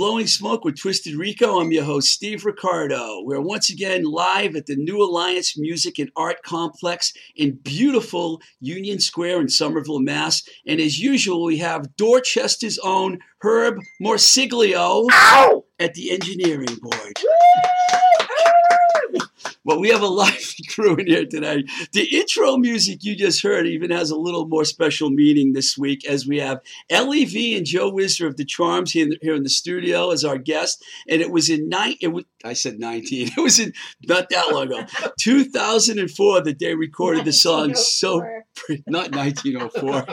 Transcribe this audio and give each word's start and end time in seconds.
Blowing 0.00 0.26
Smoke 0.26 0.64
with 0.64 0.80
Twisted 0.80 1.14
Rico. 1.14 1.60
I'm 1.60 1.72
your 1.72 1.84
host, 1.84 2.08
Steve 2.08 2.46
Ricardo. 2.46 3.20
We're 3.22 3.42
once 3.42 3.68
again 3.68 4.04
live 4.04 4.56
at 4.56 4.64
the 4.64 4.74
New 4.74 5.02
Alliance 5.02 5.58
Music 5.58 5.98
and 5.98 6.10
Art 6.16 6.42
Complex 6.42 7.12
in 7.36 7.56
beautiful 7.56 8.40
Union 8.60 8.98
Square 8.98 9.42
in 9.42 9.50
Somerville, 9.50 10.00
Mass. 10.00 10.42
And 10.66 10.80
as 10.80 10.98
usual, 10.98 11.44
we 11.44 11.58
have 11.58 11.94
Dorchester's 11.96 12.78
own 12.78 13.18
Herb 13.42 13.76
Morsiglio 14.00 15.04
Ow! 15.12 15.64
at 15.78 15.92
the 15.92 16.12
engineering 16.12 16.78
board. 16.80 17.20
Well, 19.64 19.80
we 19.80 19.88
have 19.90 20.02
a 20.02 20.06
live 20.20 20.54
crew 20.68 20.96
in 20.96 21.06
here 21.06 21.26
today. 21.26 21.64
The 21.92 22.18
intro 22.18 22.56
music 22.56 23.02
you 23.02 23.16
just 23.16 23.42
heard 23.42 23.66
even 23.66 23.90
has 23.90 24.10
a 24.10 24.16
little 24.16 24.46
more 24.46 24.64
special 24.64 25.10
meaning 25.10 25.52
this 25.52 25.76
week 25.76 26.06
as 26.06 26.26
we 26.26 26.38
have 26.38 26.60
Ellie 26.88 27.24
V 27.24 27.56
and 27.56 27.66
Joe 27.66 27.90
Wisser 27.92 28.26
of 28.26 28.36
the 28.36 28.44
Charms 28.44 28.92
here 28.92 29.04
in 29.04 29.10
the, 29.10 29.18
here 29.22 29.34
in 29.34 29.42
the 29.42 29.50
studio 29.50 30.10
as 30.10 30.24
our 30.24 30.38
guest. 30.38 30.84
And 31.08 31.20
it 31.20 31.30
was 31.30 31.48
in 31.48 31.68
nine. 31.68 31.96
It 32.00 32.08
was, 32.08 32.24
I 32.44 32.52
said 32.52 32.78
19. 32.78 33.30
It 33.40 33.40
was 33.40 33.58
in 33.58 33.72
not 34.06 34.28
that 34.30 34.52
long 34.52 34.66
ago, 34.66 34.84
2004 35.20 36.42
that 36.42 36.58
they 36.58 36.74
recorded 36.74 37.24
the 37.24 37.32
song 37.32 37.72
oh 37.72 37.74
so 37.74 38.20
pretty. 38.54 38.82
Not 38.86 39.14
1904. 39.14 40.04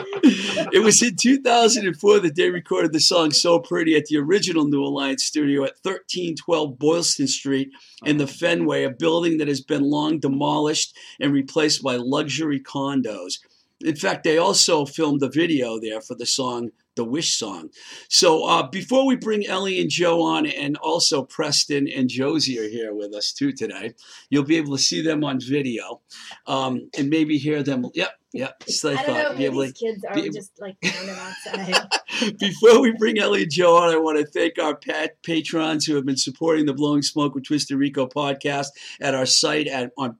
it 0.72 0.82
was 0.82 1.02
in 1.02 1.16
2004 1.16 2.20
that 2.20 2.36
they 2.36 2.50
recorded 2.50 2.92
the 2.92 3.00
song 3.00 3.32
So 3.32 3.58
Pretty 3.58 3.96
at 3.96 4.06
the 4.06 4.18
original 4.18 4.66
New 4.66 4.82
Alliance 4.82 5.24
studio 5.24 5.64
at 5.64 5.74
1312 5.82 6.78
Boylston 6.78 7.26
Street 7.26 7.70
in 8.04 8.18
the 8.18 8.26
Fenway, 8.26 8.84
a 8.84 8.90
building 8.90 9.17
that 9.38 9.48
has 9.48 9.60
been 9.60 9.82
long 9.82 10.20
demolished 10.20 10.96
and 11.20 11.32
replaced 11.32 11.82
by 11.82 11.96
luxury 11.96 12.60
condos. 12.60 13.38
In 13.80 13.96
fact, 13.96 14.24
they 14.24 14.38
also 14.38 14.84
filmed 14.84 15.22
a 15.22 15.28
video 15.28 15.80
there 15.80 16.00
for 16.00 16.14
the 16.14 16.26
song 16.26 16.70
the 16.98 17.04
Wish 17.04 17.36
song. 17.36 17.70
So 18.08 18.44
uh, 18.44 18.68
before 18.68 19.06
we 19.06 19.16
bring 19.16 19.46
Ellie 19.46 19.80
and 19.80 19.88
Joe 19.88 20.20
on, 20.20 20.46
and 20.46 20.76
also 20.78 21.22
Preston 21.22 21.88
and 21.88 22.08
Josie 22.08 22.58
are 22.58 22.68
here 22.68 22.92
with 22.92 23.14
us 23.14 23.32
too 23.32 23.52
today, 23.52 23.94
you'll 24.28 24.44
be 24.44 24.56
able 24.56 24.76
to 24.76 24.82
see 24.82 25.00
them 25.00 25.24
on 25.24 25.40
video 25.40 26.00
um, 26.46 26.90
and 26.98 27.08
maybe 27.08 27.38
hear 27.38 27.62
them. 27.62 27.86
Yep, 27.94 28.10
yep. 28.32 28.62
So 28.64 28.90
I 28.90 28.94
don't 28.96 29.04
thought, 29.06 29.38
know 29.38 29.44
if 29.44 29.52
these 29.52 29.72
to- 29.72 29.84
kids 29.86 30.04
are 30.04 30.14
be 30.14 30.30
just 30.30 30.52
like 30.60 30.76
outside. 30.84 31.88
Before 32.40 32.80
we 32.80 32.92
bring 32.98 33.18
Ellie 33.18 33.44
and 33.44 33.50
Joe 33.50 33.76
on, 33.76 33.94
I 33.94 33.96
want 33.96 34.18
to 34.18 34.26
thank 34.26 34.58
our 34.58 34.74
pat- 34.74 35.22
patrons 35.22 35.86
who 35.86 35.94
have 35.94 36.04
been 36.04 36.16
supporting 36.16 36.66
the 36.66 36.74
Blowing 36.74 37.02
Smoke 37.02 37.34
with 37.34 37.44
Twisted 37.44 37.78
Rico 37.78 38.06
podcast 38.08 38.68
at 39.00 39.14
our 39.14 39.26
site 39.26 39.68
at 39.68 39.92
on 39.96 40.16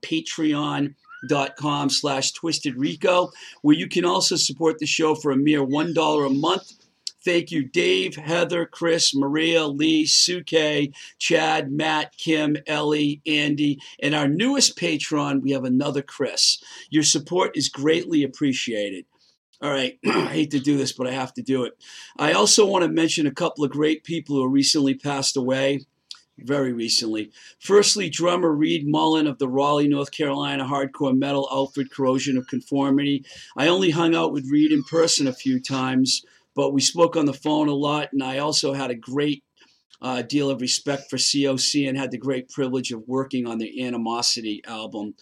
patreon.com 1.25 1.91
slash 1.91 2.33
twisted 2.33 2.77
rico 2.77 3.31
where 3.63 3.77
you 3.77 3.89
can 3.89 4.05
also 4.05 4.37
support 4.37 4.79
the 4.79 4.87
show 4.87 5.15
for 5.15 5.31
a 5.31 5.37
mere 5.37 5.65
one 5.65 5.93
dollar 5.93 6.25
a 6.25 6.31
month. 6.31 6.73
Thank 7.25 7.51
you 7.51 7.65
dave 7.65 8.17
heather 8.17 8.65
chris 8.65 9.15
maria 9.15 9.67
lee 9.67 10.07
suke 10.07 10.93
chad 11.19 11.71
matt 11.71 12.17
kim 12.17 12.57
ellie 12.67 13.21
andy 13.27 13.79
and 14.01 14.15
our 14.15 14.29
newest 14.29 14.77
patron 14.77 15.43
we 15.43 15.51
have 15.51 15.65
another 15.65 16.03
chris. 16.03 16.63
Your 16.91 17.03
support 17.03 17.57
is 17.57 17.69
greatly 17.69 18.23
appreciated. 18.23 19.05
All 19.61 19.71
right, 19.71 19.99
I 20.07 20.27
hate 20.27 20.53
to 20.53 20.61
do 20.61 20.77
this, 20.77 20.93
but 20.93 21.09
I 21.09 21.11
have 21.11 21.35
to 21.35 21.43
do 21.43 21.65
it. 21.65 21.73
I 22.17 22.33
also 22.33 22.65
want 22.65 22.85
to 22.85 22.89
mention 22.89 23.27
a 23.27 23.33
couple 23.33 23.65
of 23.65 23.73
great 23.73 24.05
people 24.05 24.37
who 24.37 24.49
recently 24.49 24.95
passed 24.95 25.37
away, 25.37 25.81
very 26.45 26.73
recently. 26.73 27.31
Firstly, 27.59 28.09
drummer 28.09 28.53
Reed 28.53 28.87
Mullin 28.87 29.27
of 29.27 29.39
the 29.39 29.49
Raleigh, 29.49 29.89
North 29.89 30.11
Carolina 30.11 30.65
hardcore 30.65 31.17
metal 31.17 31.49
outfit 31.53 31.91
Corrosion 31.91 32.37
of 32.37 32.47
Conformity. 32.47 33.25
I 33.57 33.69
only 33.69 33.91
hung 33.91 34.15
out 34.15 34.33
with 34.33 34.51
Reed 34.51 34.73
in 34.73 34.83
person 34.85 35.27
a 35.27 35.33
few 35.33 35.61
times, 35.61 36.23
but 36.55 36.73
we 36.73 36.81
spoke 36.81 37.17
on 37.17 37.27
the 37.27 37.33
phone 37.33 37.69
a 37.69 37.75
lot, 37.75 38.13
and 38.13 38.23
I 38.23 38.39
also 38.39 38.73
had 38.73 38.91
a 38.91 38.95
great 38.95 39.43
uh, 40.01 40.23
deal 40.23 40.51
of 40.51 40.61
respect 40.61 41.11
for 41.11 41.17
COC 41.17 41.89
and 41.89 41.99
had 41.99 42.11
the 42.11 42.19
great 42.19 42.49
privilege 42.49 42.93
of 42.93 43.03
working 43.07 43.47
on 43.47 43.59
the 43.59 43.85
Animosity 43.85 44.63
album 44.67 45.15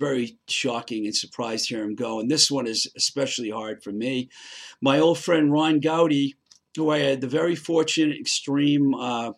very 0.00 0.36
shocking 0.48 1.06
and 1.06 1.14
surprised 1.14 1.68
to 1.68 1.76
hear 1.76 1.84
him 1.84 1.94
go. 1.94 2.20
And 2.20 2.30
this 2.30 2.50
one 2.50 2.66
is 2.66 2.90
especially 2.96 3.50
hard 3.50 3.82
for 3.82 3.92
me. 3.92 4.28
My 4.82 4.98
old 4.98 5.18
friend 5.18 5.52
Ron 5.52 5.80
Goudie, 5.80 6.34
who 6.76 6.90
I 6.90 6.98
had 6.98 7.20
the 7.20 7.28
very 7.28 7.54
fortunate, 7.54 8.18
extreme. 8.18 8.94
Uh, 8.94 9.32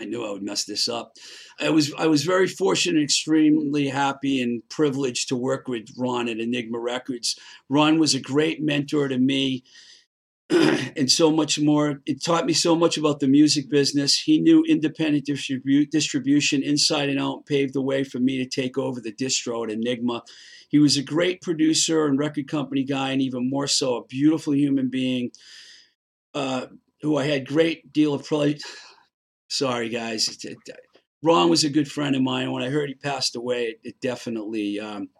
I 0.00 0.04
knew 0.04 0.24
I 0.24 0.30
would 0.30 0.42
mess 0.42 0.64
this 0.64 0.88
up. 0.88 1.12
I 1.60 1.70
was 1.70 1.92
I 1.94 2.06
was 2.06 2.24
very 2.24 2.48
fortunate, 2.48 3.02
extremely 3.02 3.88
happy, 3.88 4.40
and 4.40 4.62
privileged 4.68 5.28
to 5.28 5.36
work 5.36 5.68
with 5.68 5.88
Ron 5.96 6.28
at 6.28 6.38
Enigma 6.38 6.78
Records. 6.78 7.38
Ron 7.68 7.98
was 7.98 8.14
a 8.14 8.20
great 8.20 8.62
mentor 8.62 9.08
to 9.08 9.18
me. 9.18 9.64
and 10.96 11.08
so 11.08 11.30
much 11.30 11.60
more. 11.60 12.00
It 12.06 12.24
taught 12.24 12.44
me 12.44 12.52
so 12.52 12.74
much 12.74 12.98
about 12.98 13.20
the 13.20 13.28
music 13.28 13.70
business. 13.70 14.18
He 14.18 14.40
knew 14.40 14.64
independent 14.64 15.24
distribu- 15.24 15.88
distribution 15.88 16.64
inside 16.64 17.08
and 17.08 17.20
out, 17.20 17.46
paved 17.46 17.72
the 17.72 17.80
way 17.80 18.02
for 18.02 18.18
me 18.18 18.38
to 18.38 18.46
take 18.46 18.76
over 18.76 19.00
the 19.00 19.12
distro 19.12 19.62
at 19.62 19.70
Enigma. 19.70 20.24
He 20.68 20.80
was 20.80 20.96
a 20.96 21.04
great 21.04 21.40
producer 21.40 22.06
and 22.06 22.18
record 22.18 22.48
company 22.48 22.82
guy, 22.82 23.12
and 23.12 23.22
even 23.22 23.48
more 23.48 23.68
so, 23.68 23.96
a 23.96 24.04
beautiful 24.04 24.54
human 24.54 24.88
being 24.88 25.30
uh, 26.34 26.66
who 27.02 27.16
I 27.16 27.26
had 27.26 27.46
great 27.46 27.92
deal 27.92 28.14
of 28.14 28.26
play. 28.26 28.58
Sorry, 29.50 29.88
guys. 29.88 30.28
It- 30.28 30.44
it- 30.44 30.76
Ron 31.22 31.50
was 31.50 31.64
a 31.64 31.68
good 31.70 31.90
friend 31.90 32.16
of 32.16 32.22
mine. 32.22 32.50
When 32.50 32.62
I 32.62 32.70
heard 32.70 32.88
he 32.88 32.94
passed 32.94 33.36
away, 33.36 33.66
it, 33.66 33.80
it 33.84 34.00
definitely 34.00 34.80
um, 34.80 35.10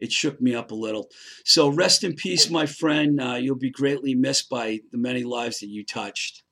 it 0.00 0.10
shook 0.10 0.40
me 0.40 0.54
up 0.54 0.70
a 0.70 0.74
little. 0.74 1.10
So 1.44 1.68
rest 1.68 2.02
in 2.02 2.14
peace, 2.14 2.48
my 2.48 2.64
friend. 2.64 3.20
Uh, 3.20 3.34
you'll 3.34 3.56
be 3.56 3.70
greatly 3.70 4.14
missed 4.14 4.48
by 4.48 4.80
the 4.90 4.96
many 4.96 5.22
lives 5.22 5.58
that 5.60 5.68
you 5.68 5.84
touched. 5.84 6.44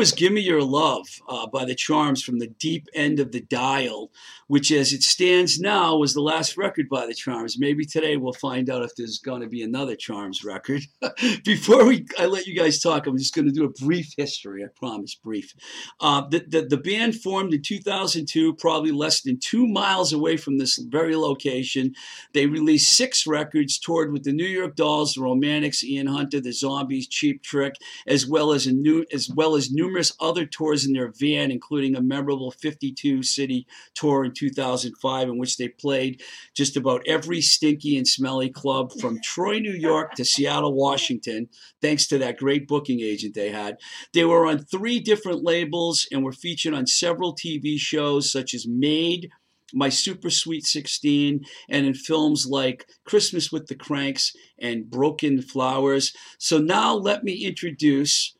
Was 0.00 0.12
Give 0.12 0.32
Me 0.32 0.40
Your 0.40 0.62
Love 0.62 1.06
uh, 1.28 1.46
by 1.46 1.66
the 1.66 1.74
Charms 1.74 2.22
from 2.22 2.38
the 2.38 2.46
deep 2.46 2.88
end 2.94 3.20
of 3.20 3.32
the 3.32 3.42
dial, 3.42 4.10
which 4.50 4.72
as 4.72 4.92
it 4.92 5.00
stands 5.00 5.60
now 5.60 5.96
was 5.96 6.12
the 6.12 6.20
last 6.20 6.56
record 6.56 6.88
by 6.88 7.06
the 7.06 7.14
Charms. 7.14 7.56
Maybe 7.56 7.84
today 7.84 8.16
we'll 8.16 8.32
find 8.32 8.68
out 8.68 8.82
if 8.82 8.90
there's 8.96 9.20
going 9.20 9.42
to 9.42 9.46
be 9.46 9.62
another 9.62 9.94
Charms 9.94 10.42
record. 10.42 10.82
Before 11.44 11.84
we, 11.84 12.04
I 12.18 12.26
let 12.26 12.48
you 12.48 12.58
guys 12.58 12.80
talk, 12.80 13.06
I'm 13.06 13.16
just 13.16 13.32
going 13.32 13.46
to 13.46 13.52
do 13.52 13.62
a 13.62 13.84
brief 13.84 14.12
history, 14.16 14.64
I 14.64 14.66
promise, 14.74 15.14
brief. 15.14 15.54
Uh, 16.00 16.22
the, 16.28 16.40
the, 16.48 16.62
the 16.62 16.76
band 16.78 17.14
formed 17.14 17.54
in 17.54 17.62
2002, 17.62 18.54
probably 18.54 18.90
less 18.90 19.22
than 19.22 19.38
two 19.38 19.68
miles 19.68 20.12
away 20.12 20.36
from 20.36 20.58
this 20.58 20.78
very 20.78 21.14
location. 21.14 21.94
They 22.34 22.48
released 22.48 22.96
six 22.96 23.28
records, 23.28 23.78
toured 23.78 24.12
with 24.12 24.24
the 24.24 24.32
New 24.32 24.48
York 24.48 24.74
Dolls, 24.74 25.14
the 25.14 25.22
Romantics, 25.22 25.84
Ian 25.84 26.08
Hunter, 26.08 26.40
the 26.40 26.52
Zombies, 26.52 27.06
Cheap 27.06 27.44
Trick, 27.44 27.76
as 28.04 28.26
well 28.26 28.50
as 28.50 28.66
a 28.66 28.72
new 28.72 29.04
as 29.12 29.30
well 29.30 29.54
as 29.54 29.70
numerous 29.70 30.12
other 30.18 30.44
tours 30.44 30.84
in 30.84 30.92
their 30.92 31.12
van, 31.20 31.52
including 31.52 31.94
a 31.94 32.02
memorable 32.02 32.50
52 32.50 33.22
city 33.22 33.64
tour 33.94 34.24
in 34.24 34.32
2005, 34.40 35.28
in 35.28 35.38
which 35.38 35.58
they 35.58 35.68
played 35.68 36.22
just 36.54 36.76
about 36.76 37.06
every 37.06 37.40
stinky 37.42 37.96
and 37.96 38.08
smelly 38.08 38.48
club 38.48 38.90
from 39.00 39.20
Troy, 39.22 39.58
New 39.58 39.74
York 39.74 40.14
to 40.14 40.24
Seattle, 40.24 40.74
Washington, 40.74 41.48
thanks 41.82 42.06
to 42.08 42.18
that 42.18 42.38
great 42.38 42.66
booking 42.66 43.00
agent 43.00 43.34
they 43.34 43.50
had. 43.50 43.76
They 44.14 44.24
were 44.24 44.46
on 44.46 44.64
three 44.64 44.98
different 44.98 45.44
labels 45.44 46.08
and 46.10 46.24
were 46.24 46.32
featured 46.32 46.74
on 46.74 46.86
several 46.86 47.34
TV 47.34 47.78
shows 47.78 48.32
such 48.32 48.54
as 48.54 48.66
Made. 48.66 49.30
My 49.72 49.88
Super 49.88 50.30
Sweet 50.30 50.66
16, 50.66 51.44
and 51.68 51.86
in 51.86 51.94
films 51.94 52.44
like 52.44 52.88
Christmas 53.04 53.52
with 53.52 53.68
the 53.68 53.76
Cranks 53.76 54.34
and 54.58 54.90
Broken 54.90 55.40
Flowers. 55.42 56.12
So 56.38 56.58
now 56.58 56.94
let 56.94 57.22
me 57.22 57.34
introduce 57.46 58.34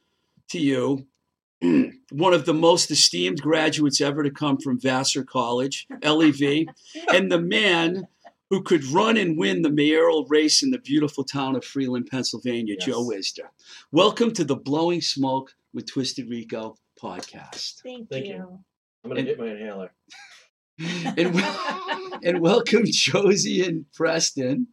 to 0.48 0.58
you 0.58 1.06
one 2.10 2.32
of 2.32 2.46
the 2.46 2.54
most 2.54 2.90
esteemed 2.90 3.40
graduates 3.42 4.00
ever 4.00 4.22
to 4.22 4.30
come 4.30 4.58
from 4.58 4.80
Vassar 4.80 5.24
College, 5.24 5.86
Ellie 6.02 6.30
V, 6.30 6.68
and 7.12 7.30
the 7.30 7.40
man 7.40 8.06
who 8.48 8.62
could 8.62 8.84
run 8.86 9.16
and 9.16 9.36
win 9.38 9.62
the 9.62 9.70
mayoral 9.70 10.26
race 10.28 10.62
in 10.62 10.70
the 10.70 10.78
beautiful 10.78 11.22
town 11.22 11.54
of 11.56 11.64
Freeland, 11.64 12.08
Pennsylvania, 12.10 12.74
Yes. 12.78 12.86
Joe 12.86 13.04
Wisder. 13.06 13.48
Welcome 13.92 14.32
to 14.32 14.44
the 14.44 14.56
Blowing 14.56 15.00
Smoke 15.00 15.54
with 15.74 15.86
Twisted 15.86 16.28
Rico 16.30 16.76
podcast. 17.00 17.80
Thank, 17.82 18.08
Thank 18.10 18.26
you. 18.26 18.32
you. 18.34 18.58
I'm 19.04 19.10
gonna 19.10 19.22
get 19.22 19.38
my 19.38 19.48
inhaler. 19.48 19.92
And, 21.18 21.34
wel- 21.34 21.80
and 22.24 22.40
welcome 22.40 22.84
Josie 22.86 23.66
and 23.66 23.84
Preston, 23.92 24.66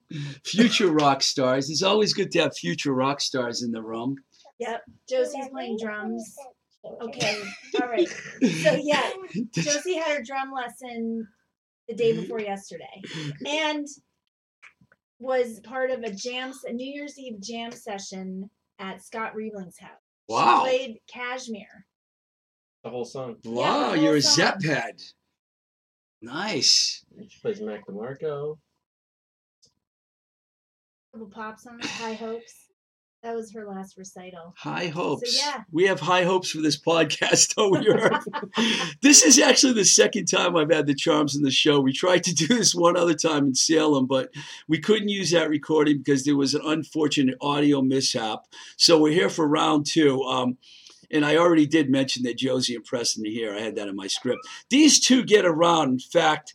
future 0.45 0.89
rock 0.89 1.21
stars. 1.21 1.69
It's 1.69 1.83
always 1.83 2.13
good 2.13 2.31
to 2.31 2.39
have 2.43 2.55
future 2.55 2.93
rock 2.93 3.19
stars 3.19 3.61
in 3.61 3.73
the 3.73 3.81
room. 3.81 4.15
Yep. 4.59 4.83
Josie's 5.09 5.49
playing 5.49 5.77
drums. 5.83 6.33
Okay. 7.01 7.41
All 7.81 7.87
right. 7.87 8.07
So 8.07 8.75
yeah, 8.81 9.09
Josie 9.53 9.95
had 9.95 10.17
her 10.17 10.23
drum 10.23 10.51
lesson 10.53 11.27
the 11.87 11.95
day 11.95 12.11
mm-hmm. 12.11 12.21
before 12.21 12.41
yesterday, 12.41 13.01
mm-hmm. 13.05 13.47
and 13.47 13.87
was 15.19 15.59
part 15.61 15.91
of 15.91 16.03
a 16.03 16.11
jam, 16.11 16.51
a 16.65 16.73
New 16.73 16.91
Year's 16.91 17.17
Eve 17.17 17.39
jam 17.41 17.71
session 17.71 18.49
at 18.79 19.01
Scott 19.03 19.33
Riebling's 19.35 19.79
house. 19.79 19.91
Wow. 20.27 20.63
She 20.65 20.69
played 20.69 20.97
Cashmere. 21.11 21.85
The 22.83 22.89
whole 22.89 23.05
song. 23.05 23.37
Wow, 23.43 23.91
the 23.91 23.99
you're 23.99 24.09
a 24.09 24.11
whole 24.13 24.21
song. 24.21 24.35
Zepp 24.35 24.63
head. 24.63 25.01
Nice. 26.21 27.05
She 27.27 27.39
plays 27.41 27.61
Mac 27.61 27.85
DeMarco. 27.87 28.57
Couple 31.11 31.27
pop 31.29 31.59
songs, 31.59 31.85
High 31.85 32.13
Hopes. 32.13 32.66
That 33.27 33.35
was 33.35 33.51
her 33.51 33.65
last 33.65 33.97
recital. 33.97 34.55
High 34.55 34.87
hopes. 34.87 35.37
yeah. 35.37 35.63
We 35.69 35.83
have 35.87 35.99
high 35.99 36.23
hopes 36.23 36.49
for 36.49 36.61
this 36.61 36.79
podcast, 36.79 37.55
don't 37.55 37.71
we? 37.71 38.63
This 39.01 39.21
is 39.21 39.37
actually 39.37 39.73
the 39.73 39.83
second 39.83 40.27
time 40.27 40.55
I've 40.55 40.71
had 40.71 40.87
the 40.87 40.95
Charms 40.95 41.35
in 41.35 41.43
the 41.43 41.51
show. 41.51 41.81
We 41.81 41.91
tried 41.91 42.23
to 42.23 42.33
do 42.33 42.47
this 42.47 42.73
one 42.73 42.95
other 42.95 43.15
time 43.15 43.45
in 43.47 43.53
Salem, 43.53 44.07
but 44.07 44.29
we 44.69 44.79
couldn't 44.79 45.09
use 45.09 45.31
that 45.31 45.49
recording 45.49 45.97
because 45.97 46.23
there 46.23 46.37
was 46.37 46.53
an 46.53 46.61
unfortunate 46.63 47.35
audio 47.41 47.81
mishap. 47.81 48.45
So 48.77 48.97
we're 48.97 49.11
here 49.11 49.29
for 49.29 49.45
round 49.45 49.87
two. 49.87 50.21
Um, 50.21 50.57
and 51.11 51.25
I 51.25 51.35
already 51.35 51.65
did 51.65 51.89
mention 51.89 52.23
that 52.23 52.37
Josie 52.37 52.75
and 52.75 52.85
Preston 52.85 53.27
are 53.27 53.29
here. 53.29 53.53
I 53.53 53.59
had 53.59 53.75
that 53.75 53.89
in 53.89 53.95
my 53.97 54.07
script. 54.07 54.39
These 54.69 55.01
two 55.01 55.25
get 55.25 55.43
around. 55.43 55.89
In 55.89 55.99
fact, 55.99 56.53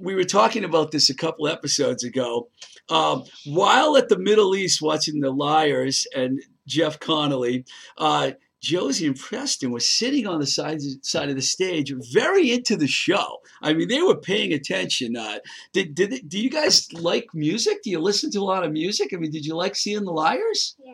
we 0.00 0.14
were 0.14 0.24
talking 0.24 0.64
about 0.64 0.90
this 0.90 1.10
a 1.10 1.14
couple 1.14 1.48
episodes 1.48 2.04
ago. 2.04 2.48
Um, 2.88 3.24
while 3.46 3.96
at 3.96 4.08
the 4.08 4.18
Middle 4.18 4.54
East 4.54 4.80
watching 4.82 5.20
The 5.20 5.30
Liars 5.30 6.06
and 6.14 6.40
Jeff 6.66 6.98
Connolly, 6.98 7.64
uh, 7.98 8.32
Josie 8.60 9.06
and 9.06 9.18
Preston 9.18 9.72
were 9.72 9.80
sitting 9.80 10.26
on 10.26 10.38
the 10.38 10.46
side, 10.46 10.80
side 11.02 11.28
of 11.28 11.34
the 11.34 11.42
stage, 11.42 11.92
very 12.12 12.52
into 12.52 12.76
the 12.76 12.86
show. 12.86 13.38
I 13.60 13.74
mean, 13.74 13.88
they 13.88 14.02
were 14.02 14.16
paying 14.16 14.52
attention. 14.52 15.16
Uh, 15.16 15.38
did, 15.72 15.94
did 15.96 16.28
do 16.28 16.38
you 16.40 16.48
guys 16.48 16.92
like 16.92 17.26
music? 17.34 17.82
Do 17.82 17.90
you 17.90 17.98
listen 17.98 18.30
to 18.30 18.38
a 18.38 18.44
lot 18.44 18.64
of 18.64 18.70
music? 18.70 19.12
I 19.12 19.16
mean, 19.16 19.32
did 19.32 19.44
you 19.44 19.56
like 19.56 19.74
seeing 19.74 20.04
The 20.04 20.12
Liars? 20.12 20.76
Yeah. 20.78 20.92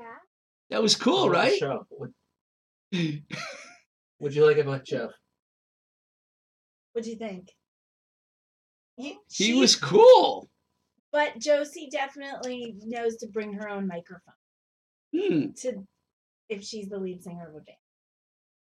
That 0.70 0.82
was 0.82 0.96
cool, 0.96 1.24
How 1.24 1.28
about 1.28 1.44
the 1.44 1.48
right? 1.48 1.58
Show. 1.58 1.86
What, 1.90 2.10
what'd 4.18 4.36
you 4.36 4.46
like 4.46 4.58
about 4.58 4.84
Jeff? 4.84 5.10
What 6.92 7.04
do 7.04 7.10
you 7.10 7.16
think? 7.16 7.50
You, 8.98 9.16
He 9.30 9.44
she- 9.44 9.54
was 9.54 9.76
cool. 9.76 10.50
But 11.12 11.38
Josie 11.38 11.88
definitely 11.90 12.74
knows 12.84 13.16
to 13.18 13.28
bring 13.28 13.54
her 13.54 13.68
own 13.68 13.86
microphone 13.86 14.34
Hmm. 15.14 15.52
to 15.62 15.86
if 16.50 16.62
she's 16.62 16.88
the 16.90 16.98
lead 16.98 17.22
singer 17.22 17.48
of 17.48 17.54
a 17.54 17.60
band. 17.60 17.78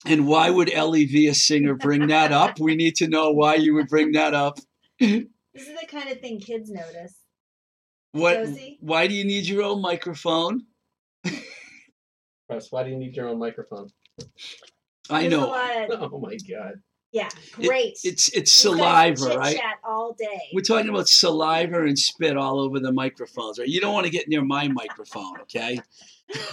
And 0.06 0.28
why 0.28 0.50
would 0.50 0.70
Ellie 0.70 1.06
V, 1.06 1.28
a 1.28 1.34
singer, 1.34 1.76
bring 1.76 2.08
that 2.08 2.34
up? 2.34 2.60
We 2.60 2.76
need 2.84 2.96
to 2.98 3.08
know 3.08 3.32
why 3.32 3.56
you 3.56 3.74
would 3.76 3.88
bring 3.88 4.12
that 4.14 4.34
up. 4.34 4.58
This 5.00 5.68
is 5.68 5.80
the 5.80 5.86
kind 5.86 6.10
of 6.10 6.20
thing 6.20 6.40
kids 6.40 6.72
notice. 6.72 7.16
What? 8.12 8.34
Josie? 8.34 8.78
Why 8.82 9.06
do 9.06 9.14
you 9.14 9.24
need 9.24 9.46
your 9.46 9.62
own 9.62 9.82
microphone? 9.82 10.66
Russ, 12.50 12.72
why 12.72 12.84
do 12.84 12.90
you 12.90 12.98
need 12.98 13.16
your 13.16 13.30
own 13.30 13.38
microphone? 13.38 13.90
I 15.12 15.22
There's 15.22 15.34
A 15.34 15.38
know 15.38 15.48
lot 15.48 15.92
of, 15.92 16.12
Oh 16.14 16.20
my 16.20 16.36
god. 16.50 16.74
Yeah, 17.14 17.30
It- 17.60 17.68
great. 17.68 17.98
it's 18.04 18.28
it's 18.34 18.52
saliva, 18.52 19.38
right? 19.38 19.58
All 19.88 20.14
day. 20.20 20.50
We're 20.54 20.62
talking 20.62 20.90
about 20.90 21.08
saliva 21.08 21.84
and 21.84 21.98
spit 21.98 22.36
all 22.36 22.60
over 22.60 22.80
the 22.80 22.92
microphones, 22.92 23.60
right? 23.60 23.68
You 23.68 23.80
don't 23.80 23.94
want 23.94 24.06
to 24.06 24.12
get 24.12 24.28
near 24.28 24.44
my 24.44 24.68
microphone, 24.68 25.40
okay? 25.42 25.80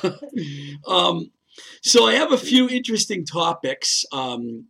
um, 0.87 1.31
so 1.83 2.05
I 2.07 2.15
have 2.15 2.33
a 2.33 2.39
few 2.39 2.69
interesting 2.69 3.25
topics. 3.25 4.05
Um, 4.13 4.67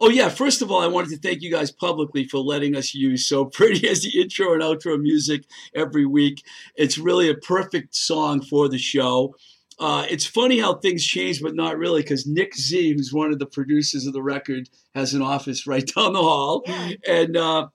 oh 0.00 0.08
yeah, 0.08 0.28
first 0.28 0.62
of 0.62 0.70
all, 0.70 0.80
I 0.80 0.86
wanted 0.86 1.10
to 1.10 1.18
thank 1.18 1.42
you 1.42 1.50
guys 1.50 1.70
publicly 1.70 2.24
for 2.24 2.38
letting 2.38 2.74
us 2.74 2.94
use 2.94 3.26
"So 3.26 3.44
Pretty" 3.44 3.88
as 3.88 4.02
the 4.02 4.20
intro 4.20 4.52
and 4.54 4.62
outro 4.62 5.00
music 5.00 5.44
every 5.74 6.06
week. 6.06 6.42
It's 6.74 6.98
really 6.98 7.28
a 7.28 7.34
perfect 7.34 7.94
song 7.94 8.40
for 8.40 8.68
the 8.68 8.78
show. 8.78 9.34
Uh, 9.80 10.06
it's 10.08 10.26
funny 10.26 10.58
how 10.60 10.74
things 10.74 11.04
change, 11.04 11.42
but 11.42 11.54
not 11.54 11.78
really, 11.78 12.02
because 12.02 12.26
Nick 12.26 12.54
Z, 12.56 12.92
who's 12.94 13.12
one 13.12 13.32
of 13.32 13.38
the 13.38 13.46
producers 13.46 14.06
of 14.06 14.12
the 14.12 14.22
record, 14.22 14.68
has 14.94 15.14
an 15.14 15.22
office 15.22 15.66
right 15.72 15.86
down 15.94 16.12
the 16.12 16.22
hall 16.22 16.62
Yeah. 16.66 16.90
and 17.08 17.36
uh, 17.36 17.68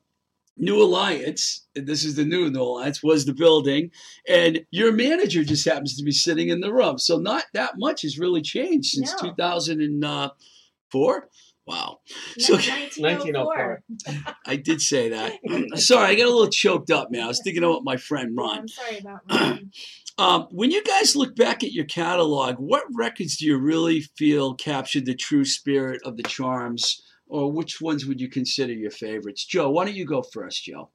New 0.58 0.82
Alliance, 0.82 1.65
and 1.75 1.88
this 1.88 2.03
is 2.03 2.15
the 2.15 2.25
new 2.25 2.50
New 2.50 2.62
Alliance, 2.62 3.01
was 3.01 3.25
the 3.25 3.34
building, 3.34 3.91
and 4.27 4.65
your 4.72 4.91
manager 4.91 5.44
just 5.44 5.68
happens 5.68 5.96
to 5.98 6.03
be 6.03 6.12
sitting 6.12 6.50
in 6.50 6.60
the 6.60 6.74
room. 6.74 6.98
So 6.98 7.18
not 7.18 7.46
that 7.53 7.74
much 7.77 8.01
has 8.01 8.20
really 8.20 8.41
changed 8.41 8.89
since 8.91 9.12
No. 9.22 9.29
2004. 9.29 11.29
Wow. 11.65 12.00
So 12.39 12.56
1904. 12.56 13.84
I 14.48 14.56
did 14.56 14.82
say 14.82 15.10
that. 15.10 15.34
Sorry, 15.79 16.08
I 16.08 16.15
got 16.15 16.25
a 16.25 16.32
little 16.32 16.50
choked 16.50 16.89
up, 16.89 17.12
man. 17.12 17.22
I 17.24 17.27
was 17.27 17.41
thinking 17.44 17.63
about 17.63 17.84
my 17.84 17.96
friend 17.96 18.36
Ron. 18.36 18.60
I'm 18.60 18.68
sorry 18.68 18.98
about 18.98 19.20
Ron. 19.29 19.72
Um, 20.20 20.48
when 20.52 20.70
you 20.70 20.84
guys 20.84 21.16
look 21.16 21.34
back 21.38 21.64
at 21.64 21.72
your 21.72 21.86
catalog, 21.86 22.56
what 22.58 22.84
records 22.94 23.38
do 23.38 23.46
you 23.46 23.58
really 23.58 24.02
feel 24.18 24.54
captured 24.54 25.06
the 25.06 25.16
true 25.16 25.46
spirit 25.46 26.02
of 26.04 26.18
the 26.18 26.24
charms, 26.24 27.02
or 27.28 27.50
which 27.50 27.80
ones 27.80 28.06
would 28.06 28.20
you 28.20 28.28
consider 28.30 28.74
your 28.74 28.92
favorites? 28.92 29.46
Joe, 29.46 29.70
why 29.70 29.86
don't 29.86 29.96
you 29.96 30.06
go 30.06 30.22
first, 30.22 30.66
Joe? 30.66 30.90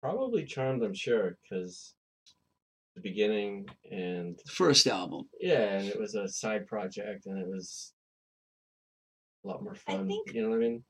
Probably 0.00 0.44
Charmed, 0.44 0.84
I'm 0.84 0.94
sure, 0.94 1.36
because 1.42 1.94
the 2.94 3.00
beginning 3.00 3.66
and 3.90 4.38
The 4.44 4.52
first 4.52 4.86
album. 4.86 5.28
yeah, 5.40 5.78
and 5.78 5.88
it 5.88 5.98
was 5.98 6.14
a 6.14 6.28
side 6.28 6.68
project 6.68 7.26
and 7.26 7.38
it 7.40 7.48
was 7.48 7.92
a 9.44 9.48
lot 9.48 9.64
more 9.64 9.74
I 9.88 9.92
fun. 9.92 10.06
think- 10.06 10.32
You 10.32 10.42
know 10.42 10.50
what 10.50 10.56
I 10.56 10.60
mean? 10.60 10.84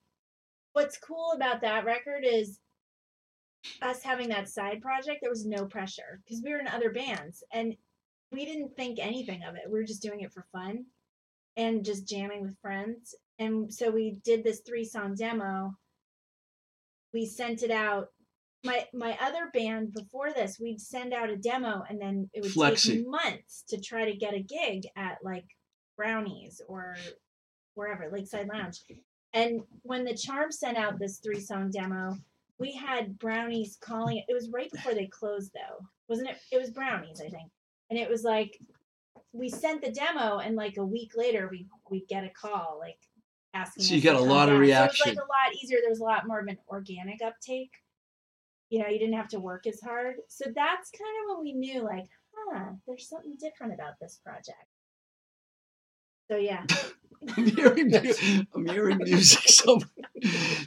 What's 0.74 0.98
cool 0.98 1.32
about 1.34 1.62
that 1.62 1.84
record 1.86 2.24
is 2.26 2.58
us 3.82 4.02
having 4.02 4.28
that 4.28 4.48
side 4.48 4.80
project. 4.80 5.18
There 5.20 5.30
was 5.30 5.46
no 5.46 5.66
pressure 5.66 6.20
because 6.24 6.42
we 6.42 6.52
were 6.52 6.60
in 6.60 6.68
other 6.68 6.90
bands 6.90 7.42
and 7.52 7.76
we 8.32 8.44
didn't 8.44 8.76
think 8.76 8.98
anything 8.98 9.42
of 9.44 9.54
it. 9.54 9.62
We 9.66 9.78
were 9.78 9.84
just 9.84 10.02
doing 10.02 10.20
it 10.20 10.32
for 10.32 10.46
fun 10.52 10.86
and 11.56 11.84
just 11.84 12.08
jamming 12.08 12.42
with 12.42 12.58
friends. 12.60 13.14
And 13.38 13.72
so 13.72 13.90
we 13.90 14.18
did 14.24 14.44
this 14.44 14.60
three 14.60 14.84
song 14.84 15.14
demo. 15.14 15.76
We 17.12 17.26
sent 17.26 17.62
it 17.62 17.70
out. 17.70 18.08
My 18.64 18.86
my 18.94 19.16
other 19.20 19.50
band 19.52 19.92
before 19.92 20.32
this, 20.32 20.58
we'd 20.58 20.80
send 20.80 21.12
out 21.12 21.30
a 21.30 21.36
demo 21.36 21.84
and 21.88 22.00
then 22.00 22.30
it 22.32 22.42
would 22.42 22.52
Flexi. 22.52 22.96
take 22.96 23.08
months 23.08 23.62
to 23.68 23.80
try 23.80 24.10
to 24.10 24.16
get 24.16 24.34
a 24.34 24.42
gig 24.42 24.86
at 24.96 25.18
like 25.22 25.44
Brownies 25.96 26.60
or 26.66 26.96
wherever, 27.74 28.08
Lakeside 28.10 28.48
Lounge. 28.48 28.80
And 29.32 29.60
when 29.82 30.04
the 30.04 30.16
Charm 30.16 30.50
sent 30.50 30.78
out 30.78 30.98
this 30.98 31.18
three 31.18 31.40
song 31.40 31.70
demo, 31.70 32.16
we 32.64 32.72
had 32.72 33.18
Brownies 33.18 33.76
calling 33.78 34.16
it. 34.16 34.24
It 34.26 34.32
was 34.32 34.48
right 34.48 34.70
before 34.72 34.94
they 34.94 35.06
closed, 35.06 35.52
though, 35.52 35.86
wasn't 36.08 36.30
it? 36.30 36.36
It 36.50 36.58
was 36.58 36.70
Brownies, 36.70 37.20
I 37.20 37.28
think. 37.28 37.50
And 37.90 37.98
it 37.98 38.08
was 38.08 38.24
like 38.24 38.58
we 39.32 39.50
sent 39.50 39.82
the 39.82 39.92
demo, 39.92 40.38
and 40.38 40.56
like 40.56 40.78
a 40.78 40.84
week 40.84 41.12
later, 41.14 41.48
we 41.50 41.66
we 41.90 42.06
get 42.06 42.24
a 42.24 42.30
call 42.30 42.78
like 42.80 42.98
asking. 43.52 43.84
So 43.84 43.94
you 43.94 44.00
got 44.00 44.16
a 44.16 44.20
lot 44.20 44.48
of 44.48 44.66
down. 44.66 44.90
So 44.90 45.04
it 45.04 45.08
was 45.10 45.16
like 45.16 45.16
a 45.16 45.20
lot 45.20 45.54
easier. 45.62 45.78
There 45.82 45.90
was 45.90 46.00
a 46.00 46.04
lot 46.04 46.26
more 46.26 46.40
of 46.40 46.46
an 46.46 46.58
organic 46.68 47.20
uptake. 47.22 47.72
You 48.70 48.78
know, 48.80 48.88
you 48.88 48.98
didn't 48.98 49.14
have 49.14 49.28
to 49.28 49.40
work 49.40 49.66
as 49.66 49.80
hard. 49.82 50.16
So 50.28 50.46
that's 50.46 50.90
kind 50.90 51.16
of 51.22 51.36
when 51.36 51.44
we 51.44 51.52
knew, 51.52 51.82
like, 51.82 52.06
huh, 52.34 52.70
there's 52.86 53.08
something 53.08 53.36
different 53.38 53.74
about 53.74 54.00
this 54.00 54.18
project. 54.24 54.73
So 56.30 56.36
yeah, 56.36 56.64
I'm 57.36 57.46
hearing, 57.46 57.94
I'm 58.54 58.66
hearing 58.66 58.98
music. 58.98 59.40
So, 59.64 59.80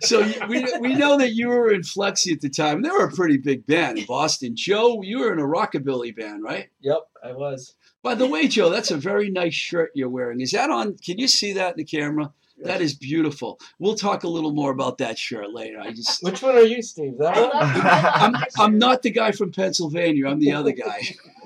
so 0.01 0.21
we, 0.47 0.65
we 0.79 0.95
know 0.95 1.17
that 1.17 1.33
you 1.33 1.47
were 1.47 1.71
in 1.71 1.81
Flexi 1.81 2.31
at 2.33 2.41
the 2.41 2.49
time. 2.49 2.81
They 2.81 2.89
were 2.89 3.05
a 3.05 3.11
pretty 3.11 3.37
big 3.37 3.65
band 3.65 3.97
in 3.97 4.05
Boston. 4.05 4.55
Joe, 4.55 5.01
you 5.01 5.19
were 5.19 5.33
in 5.33 5.39
a 5.39 5.43
rockabilly 5.43 6.15
band, 6.15 6.43
right? 6.43 6.69
Yep, 6.81 6.99
I 7.23 7.31
was. 7.33 7.75
By 8.03 8.13
the 8.15 8.27
way, 8.27 8.47
Joe, 8.47 8.69
that's 8.69 8.91
a 8.91 8.97
very 8.97 9.29
nice 9.31 9.55
shirt 9.55 9.91
you're 9.95 10.09
wearing. 10.09 10.41
Is 10.41 10.51
that 10.51 10.69
on? 10.69 10.97
Can 10.97 11.17
you 11.17 11.27
see 11.27 11.53
that 11.53 11.71
in 11.71 11.77
the 11.77 11.83
camera? 11.85 12.31
That 12.63 12.81
is 12.81 12.95
beautiful. 12.95 13.59
We'll 13.79 13.95
talk 13.95 14.23
a 14.23 14.27
little 14.27 14.51
more 14.51 14.71
about 14.71 14.97
that 14.99 15.17
shirt 15.17 15.53
later. 15.53 15.79
I 15.79 15.91
just, 15.91 16.23
Which 16.23 16.41
one 16.41 16.55
are 16.55 16.61
you, 16.63 16.81
Steve? 16.81 17.17
That 17.19 17.37
I 17.37 17.41
one? 17.41 17.49
love, 17.49 17.55
I 17.61 18.27
love 18.27 18.35
I'm, 18.35 18.43
I'm 18.59 18.77
not 18.79 19.03
the 19.03 19.11
guy 19.11 19.31
from 19.31 19.51
Pennsylvania. 19.51 20.27
I'm 20.27 20.39
the 20.39 20.53
other 20.53 20.71
guy. 20.71 21.01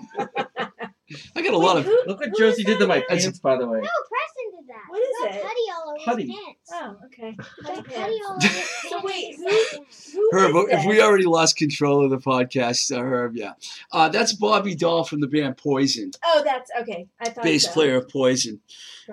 I 1.36 1.42
got 1.42 1.54
a 1.54 1.58
lot 1.58 1.78
of. 1.78 1.86
who- 1.86 2.04
Look 2.08 2.20
what 2.20 2.30
who 2.30 2.36
Josie 2.38 2.62
is 2.62 2.66
did 2.66 2.74
to 2.80 2.80
that 2.80 2.88
my 2.88 2.96
again? 2.98 3.08
pants, 3.20 3.40
by 3.40 3.58
the 3.58 3.68
way. 3.68 3.80
No, 3.80 3.90
Preston 4.10 4.60
did 4.60 4.68
that. 4.70 4.84
What 4.90 5.02
is 5.02 5.08
Got 5.22 5.36
it? 5.36 5.42
Putty 5.44 5.56
all 5.76 5.90
over 5.92 6.04
Putty. 6.06 6.28
his 6.28 6.36
pants. 6.36 6.72
Oh, 6.74 7.06
okay. 7.06 7.38
Got 7.64 7.78
Okay. 7.80 8.02
putty 8.02 8.20
all 8.28 8.36
over 8.36 8.48
his 8.48 8.90
So 8.90 9.02
wait, 9.04 9.36
who- 9.36 10.20
Who 10.20 10.30
Herb, 10.34 10.56
is 10.70 10.80
if 10.80 10.86
we 10.86 11.02
already 11.02 11.26
lost 11.26 11.58
control 11.58 12.04
of 12.04 12.10
the 12.12 12.18
podcast, 12.18 12.96
uh, 12.96 13.02
Herb, 13.02 13.36
yeah. 13.36 13.54
Uh, 13.92 14.10
that's 14.10 14.34
Bobby 14.34 14.76
Dall 14.76 15.04
from 15.04 15.22
the 15.22 15.28
band 15.28 15.58
Poison, 15.58 16.12
Oh, 16.26 16.42
that's 16.44 16.72
okay. 16.82 17.08
I 17.20 17.30
thought 17.30 17.44
bass 17.44 17.66
so. 17.66 17.72
player 17.72 17.98
of 17.98 18.10
Poison. 18.10 18.62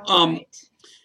All 0.07 0.23
Um, 0.23 0.33
right. 0.35 0.57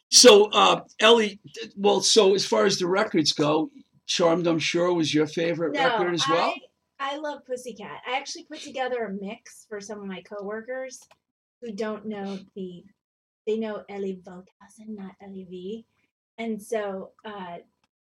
So, 0.09 0.45
uh, 0.51 0.81
Ellie, 0.99 1.39
well, 1.75 2.01
so 2.01 2.35
as 2.35 2.45
far 2.45 2.65
as 2.65 2.77
the 2.77 2.85
records 2.87 3.31
go, 3.33 3.71
Charmed, 4.05 4.45
I'm 4.45 4.59
sure, 4.59 4.93
was 4.93 5.11
your 5.13 5.25
favorite 5.25 5.73
no, 5.73 5.83
record 5.83 6.13
as 6.13 6.27
well. 6.29 6.49
I, 6.49 6.57
I 7.05 7.17
love 7.17 7.45
Pussycat. 7.45 8.01
I 8.07 8.15
actually 8.15 8.45
put 8.45 8.61
together 8.61 9.03
a 9.03 9.11
mix 9.11 9.65
for 9.67 9.81
some 9.81 9.99
of 9.99 10.07
my 10.07 10.21
coworkers 10.21 11.01
who 11.61 11.73
don't 11.73 12.05
know 12.05 12.39
the, 12.55 12.85
they 13.45 13.57
know 13.57 13.83
Ellie 13.89 14.21
Volkhausen, 14.25 14.95
not 14.95 15.11
Ellie 15.21 15.45
V. 15.49 15.85
And 16.37 16.61
so 16.61 17.11
uh, 17.25 17.57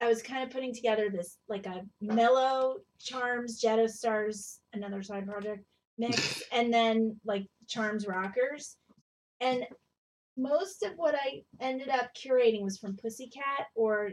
I 0.01 0.07
was 0.07 0.21
kind 0.21 0.43
of 0.43 0.49
putting 0.49 0.75
together 0.75 1.09
this 1.09 1.37
like 1.47 1.67
a 1.67 1.83
mellow 2.01 2.79
Charms, 2.99 3.61
Jetta 3.61 3.87
Stars, 3.87 4.59
another 4.73 5.01
side 5.01 5.25
project 5.25 5.63
mix, 5.97 6.43
and 6.51 6.73
then 6.73 7.15
like 7.23 7.47
Charms 7.69 8.05
Rockers. 8.05 8.75
And 9.39 9.65
most 10.35 10.83
of 10.83 10.91
what 10.97 11.15
I 11.15 11.43
ended 11.61 11.87
up 11.87 12.09
curating 12.13 12.61
was 12.61 12.77
from 12.77 12.97
Pussycat 12.97 13.67
or 13.73 14.11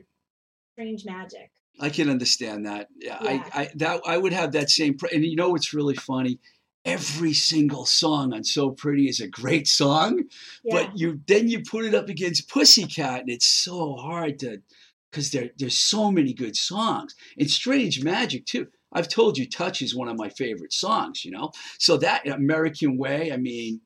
Strange 0.75 1.05
Magic. 1.05 1.51
I 1.81 1.89
can 1.91 2.11
understand 2.11 2.67
that. 2.67 2.89
Yeah, 2.99 3.19
Yeah. 3.23 3.45
I, 3.55 3.61
I 3.63 3.71
that 3.77 4.01
I 4.07 4.19
would 4.19 4.33
have 4.33 4.53
that 4.53 4.71
same. 4.71 4.97
Pr- 4.97 5.07
and 5.13 5.25
you 5.25 5.37
know 5.37 5.51
what's 5.51 5.73
really 5.75 5.95
funny? 5.97 6.39
Every 6.85 7.33
single 7.35 7.85
song 7.87 8.33
on 8.33 8.45
"So 8.45 8.71
Pretty" 8.71 9.09
is 9.09 9.21
a 9.21 9.29
great 9.29 9.67
song, 9.69 10.25
Yeah. 10.65 10.75
but 10.75 10.99
you 10.99 11.21
then 11.27 11.49
you 11.49 11.63
put 11.63 11.85
it 11.85 11.95
up 11.95 12.09
against 12.09 12.49
Pussycat, 12.49 13.21
and 13.21 13.31
it's 13.31 13.47
so 13.47 13.95
hard 13.97 14.39
to 14.41 14.63
because 15.11 15.31
there 15.31 15.51
there's 15.59 15.77
so 15.79 16.11
many 16.11 16.33
good 16.33 16.57
songs 16.57 17.15
and 17.39 17.51
Strange 17.51 18.03
Magic 18.03 18.47
too. 18.47 18.69
I've 18.93 19.09
told 19.09 19.37
you, 19.37 19.47
"Touch" 19.47 19.83
is 19.83 19.95
one 19.95 20.09
of 20.09 20.17
my 20.17 20.31
favorite 20.31 20.73
songs. 20.73 21.25
You 21.25 21.33
know, 21.33 21.51
so 21.79 21.97
that 21.99 22.27
American 22.29 22.97
Way. 22.97 23.33
I 23.33 23.37
mean, 23.37 23.81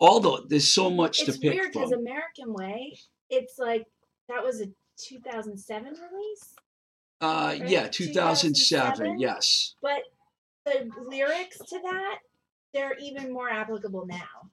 although 0.00 0.44
there's 0.48 0.72
so 0.72 0.90
much 0.90 1.20
it's 1.20 1.34
to 1.34 1.40
pick 1.40 1.52
weird 1.54 1.72
from. 1.72 1.82
because 1.82 1.92
American 1.92 2.52
Way, 2.52 2.98
it's 3.30 3.58
like 3.58 3.84
that 4.28 4.42
was 4.42 4.60
a 4.60 4.66
2007 4.98 5.84
release, 5.92 6.54
uh, 7.20 7.56
right? 7.58 7.68
yeah, 7.68 7.88
2007. 7.88 8.94
2007? 9.16 9.20
Yes. 9.20 9.74
but 9.82 10.02
the 10.64 10.90
lyrics 11.08 11.58
to 11.58 11.78
that 11.82 12.18
they're 12.74 12.96
even 13.00 13.32
more 13.32 13.48
applicable 13.48 14.06
now. 14.06 14.50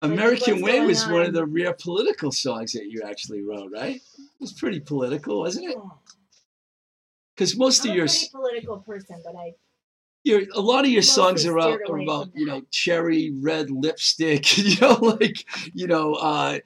American 0.00 0.62
Way 0.62 0.80
was 0.80 1.06
one 1.08 1.22
of 1.22 1.34
the 1.34 1.44
rare 1.44 1.74
political 1.74 2.30
songs 2.30 2.72
that 2.72 2.86
you 2.86 3.02
actually 3.04 3.42
wrote, 3.42 3.70
right? 3.72 3.96
It 3.96 4.40
was 4.40 4.52
pretty 4.52 4.80
political, 4.80 5.40
wasn't 5.40 5.70
it? 5.70 5.78
Because 7.34 7.56
most 7.56 7.84
I'm 7.84 7.90
of 7.90 7.96
your, 7.96 8.06
political 8.32 8.78
person, 8.78 9.20
but 9.24 9.34
I 9.36 9.52
your 10.24 10.42
a 10.54 10.60
lot 10.60 10.84
of 10.84 10.90
your 10.90 11.02
songs 11.02 11.44
mostly 11.44 11.50
are 11.50 11.76
about, 11.76 11.90
are 11.90 11.98
about 11.98 12.28
you 12.34 12.46
know 12.46 12.62
cherry 12.70 13.32
red 13.40 13.70
lipstick, 13.70 14.56
you 14.58 14.80
know, 14.80 14.94
like 14.94 15.44
you 15.74 15.86
know. 15.86 16.14
Uh, 16.14 16.58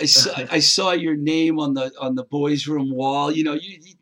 I 0.00 0.06
saw 0.06 0.32
I 0.50 0.58
saw 0.58 0.90
your 0.90 1.16
name 1.16 1.60
on 1.60 1.74
the 1.74 1.92
on 2.00 2.16
the 2.16 2.24
boys' 2.24 2.66
room 2.66 2.92
wall. 2.92 3.30
You 3.30 3.44
know, 3.44 3.54
you, 3.54 3.78
you. 3.80 3.94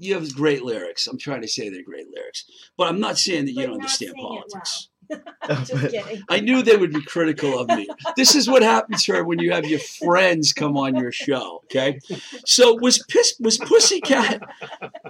You 0.00 0.14
have 0.14 0.34
great 0.34 0.62
lyrics. 0.62 1.06
I'm 1.06 1.18
trying 1.18 1.42
to 1.42 1.48
say 1.48 1.68
they're 1.68 1.82
great 1.82 2.08
lyrics, 2.14 2.44
but 2.76 2.88
I'm 2.88 3.00
not 3.00 3.18
saying 3.18 3.46
that 3.46 3.52
you 3.52 3.62
But 3.62 3.66
don't 3.66 3.74
understand 3.74 4.14
politics. 4.16 4.89
just 5.64 5.72
kidding. 5.90 6.22
I 6.28 6.40
knew 6.40 6.62
they 6.62 6.76
would 6.76 6.92
be 6.92 7.02
critical 7.02 7.58
of 7.58 7.68
me. 7.68 7.88
This 8.16 8.34
is 8.34 8.48
what 8.48 8.62
happens 8.62 9.04
here 9.04 9.24
when 9.24 9.38
you 9.38 9.52
have 9.52 9.64
your 9.66 9.80
friends 9.80 10.52
come 10.52 10.76
on 10.76 10.96
your 10.96 11.12
show. 11.12 11.62
Okay, 11.64 11.98
so 12.46 12.74
was 12.80 13.04
Piss, 13.08 13.34
was 13.40 13.58
Pussycat 13.58 14.42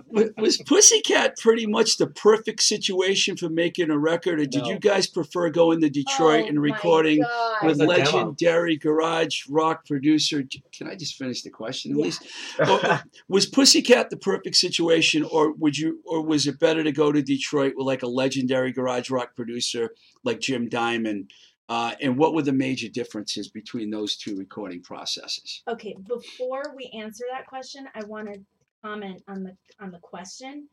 was, 0.09 0.30
was 0.37 0.57
Pussycat 0.59 1.37
pretty 1.38 1.66
much 1.66 1.97
the 1.97 2.07
perfect 2.07 2.62
situation 2.62 3.37
for 3.37 3.49
making 3.49 3.90
a 3.90 3.99
record, 3.99 4.40
or 4.40 4.47
did 4.47 4.62
No. 4.62 4.71
you 4.71 4.78
guys 4.78 5.07
prefer 5.07 5.50
going 5.50 5.80
to 5.80 5.90
Detroit 5.90 6.45
Oh 6.45 6.49
and 6.49 6.61
recording 6.62 7.21
with 7.62 7.73
It's 7.73 7.80
a 7.80 7.87
demo. 7.87 7.92
legendary 8.26 8.76
garage 8.76 9.42
rock 9.49 9.87
producer? 9.87 10.42
Can 10.73 10.88
I 10.88 10.95
just 10.97 11.16
finish 11.16 11.42
the 11.42 11.50
question 11.50 11.92
at 11.92 11.99
Yeah. 11.99 12.04
least? 12.04 12.23
Or- 12.59 12.87
uh, 12.87 12.99
was 13.28 13.47
Pussycat 13.47 14.11
the 14.11 14.16
perfect 14.16 14.57
situation, 14.57 15.25
or 15.25 15.52
would 15.52 15.76
you, 15.78 16.00
or 16.04 16.23
was 16.23 16.47
it 16.47 16.59
better 16.59 16.83
to 16.85 16.92
go 16.92 17.12
to 17.12 17.23
Detroit 17.23 17.75
with 17.76 17.87
like 17.87 18.02
a 18.02 18.07
legendary 18.07 18.73
garage 18.73 19.11
rock 19.11 19.35
producer 19.37 19.90
like 20.25 20.41
Jim 20.41 20.69
Diamond? 20.69 21.31
Uh, 21.69 21.95
and 22.01 22.17
what 22.17 22.35
were 22.35 22.43
the 22.43 22.53
major 22.53 22.89
differences 22.89 23.49
between 23.49 23.91
those 23.91 24.17
two 24.17 24.37
recording 24.37 24.83
processes? 24.83 25.63
Okay, 25.69 25.95
before 26.09 26.75
we 26.77 26.91
answer 26.99 27.25
that 27.31 27.47
question, 27.47 27.87
I 27.95 28.05
want 28.05 28.33
to 28.33 28.41
comment 28.83 29.23
on 29.29 29.45
the 29.45 29.57
on 29.79 29.93
the 29.93 29.99
question. 29.99 30.69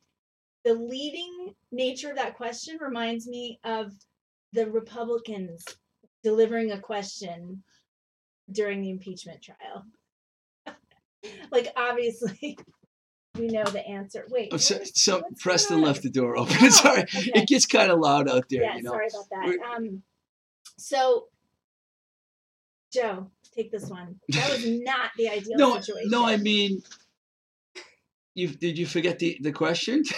The 0.65 0.73
leading 0.73 1.53
nature 1.71 2.09
of 2.09 2.15
that 2.15 2.35
question 2.35 2.77
reminds 2.81 3.27
me 3.27 3.59
of 3.63 3.93
the 4.53 4.69
Republicans 4.71 5.63
delivering 6.23 6.71
a 6.71 6.79
question 6.79 7.63
during 8.51 8.81
the 8.81 8.89
impeachment 8.89 9.41
trial. 9.41 9.85
like 11.51 11.71
obviously 11.75 12.57
we 13.37 13.47
know 13.47 13.63
the 13.65 13.85
answer. 13.87 14.25
Wait, 14.29 14.49
Oh, 14.51 14.57
so, 14.57 14.75
what 14.75 14.83
is- 14.83 14.91
so 14.95 15.21
Preston 15.39 15.81
left 15.81 16.03
the 16.03 16.09
door 16.09 16.37
open. 16.37 16.55
Oh, 16.61 16.69
Sorry, 16.69 17.01
okay. 17.03 17.31
it 17.35 17.47
gets 17.47 17.65
kind 17.65 17.91
of 17.91 17.99
loud 17.99 18.29
out 18.29 18.45
there. 18.49 18.63
yeah, 18.63 18.75
you 18.77 18.83
know. 18.83 18.91
sorry 18.91 19.07
about 19.07 19.29
that. 19.31 19.45
We're- 19.47 19.59
Um, 19.75 20.03
so 20.77 21.27
Joe, 22.91 23.29
take 23.55 23.71
this 23.71 23.89
one. 23.89 24.19
That 24.29 24.49
was 24.51 24.65
not 24.65 25.11
the 25.17 25.29
ideal 25.29 25.57
No, 25.57 25.79
situation. 25.79 26.09
no, 26.09 26.25
I 26.25 26.37
mean, 26.37 26.81
you 28.35 28.47
did 28.49 28.77
you 28.77 28.85
forget 28.85 29.19
the 29.19 29.37
the 29.41 29.51
question? 29.51 30.03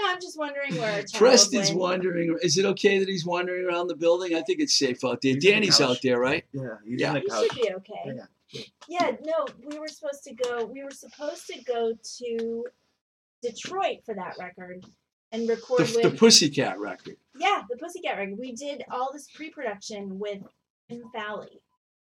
No, 0.00 0.04
I'm 0.06 0.20
just 0.20 0.38
wondering 0.38 0.76
where 0.76 0.92
a 1.00 1.02
child 1.02 1.12
Preston's 1.14 1.70
went. 1.70 1.80
wandering. 1.80 2.38
Is 2.40 2.56
it 2.56 2.64
okay 2.64 3.00
that 3.00 3.08
he's 3.08 3.26
wandering 3.26 3.66
around 3.66 3.88
the 3.88 3.96
building? 3.96 4.32
I 4.36 4.42
think 4.42 4.60
it's 4.60 4.78
safe 4.78 5.04
out 5.04 5.20
there. 5.22 5.32
He's 5.34 5.34
on 5.34 5.40
the 5.40 5.50
Danny's 5.50 5.80
out 5.80 5.98
there, 6.04 6.20
right? 6.20 6.44
Yeah, 6.52 6.62
he's 6.86 7.00
Yeah. 7.00 7.08
on 7.08 7.14
the 7.14 7.20
You 7.22 7.26
couch. 7.28 7.46
should 7.52 7.62
be 7.62 7.72
okay. 7.74 8.02
Yeah, 8.14 8.26
Yeah, 8.88 9.12
no, 9.22 9.46
we 9.64 9.78
were 9.78 9.88
supposed 9.88 10.24
to 10.24 10.34
go. 10.34 10.64
We 10.64 10.82
were 10.82 10.90
supposed 10.90 11.46
to 11.48 11.62
go 11.64 11.92
to 12.18 12.64
Detroit 13.42 13.98
for 14.04 14.14
that 14.14 14.34
record 14.38 14.84
and 15.32 15.48
record 15.48 15.86
The, 15.86 15.92
with 16.02 16.12
the 16.12 16.18
Pussycat 16.18 16.78
record. 16.78 17.16
yeah 17.38 17.62
the 17.68 17.76
Pussycat 17.76 18.16
record. 18.16 18.38
We 18.38 18.52
did 18.52 18.82
all 18.90 19.10
this 19.12 19.28
pre-production 19.34 20.18
with 20.18 20.38
Kim 20.88 21.02
Fowley, 21.14 21.60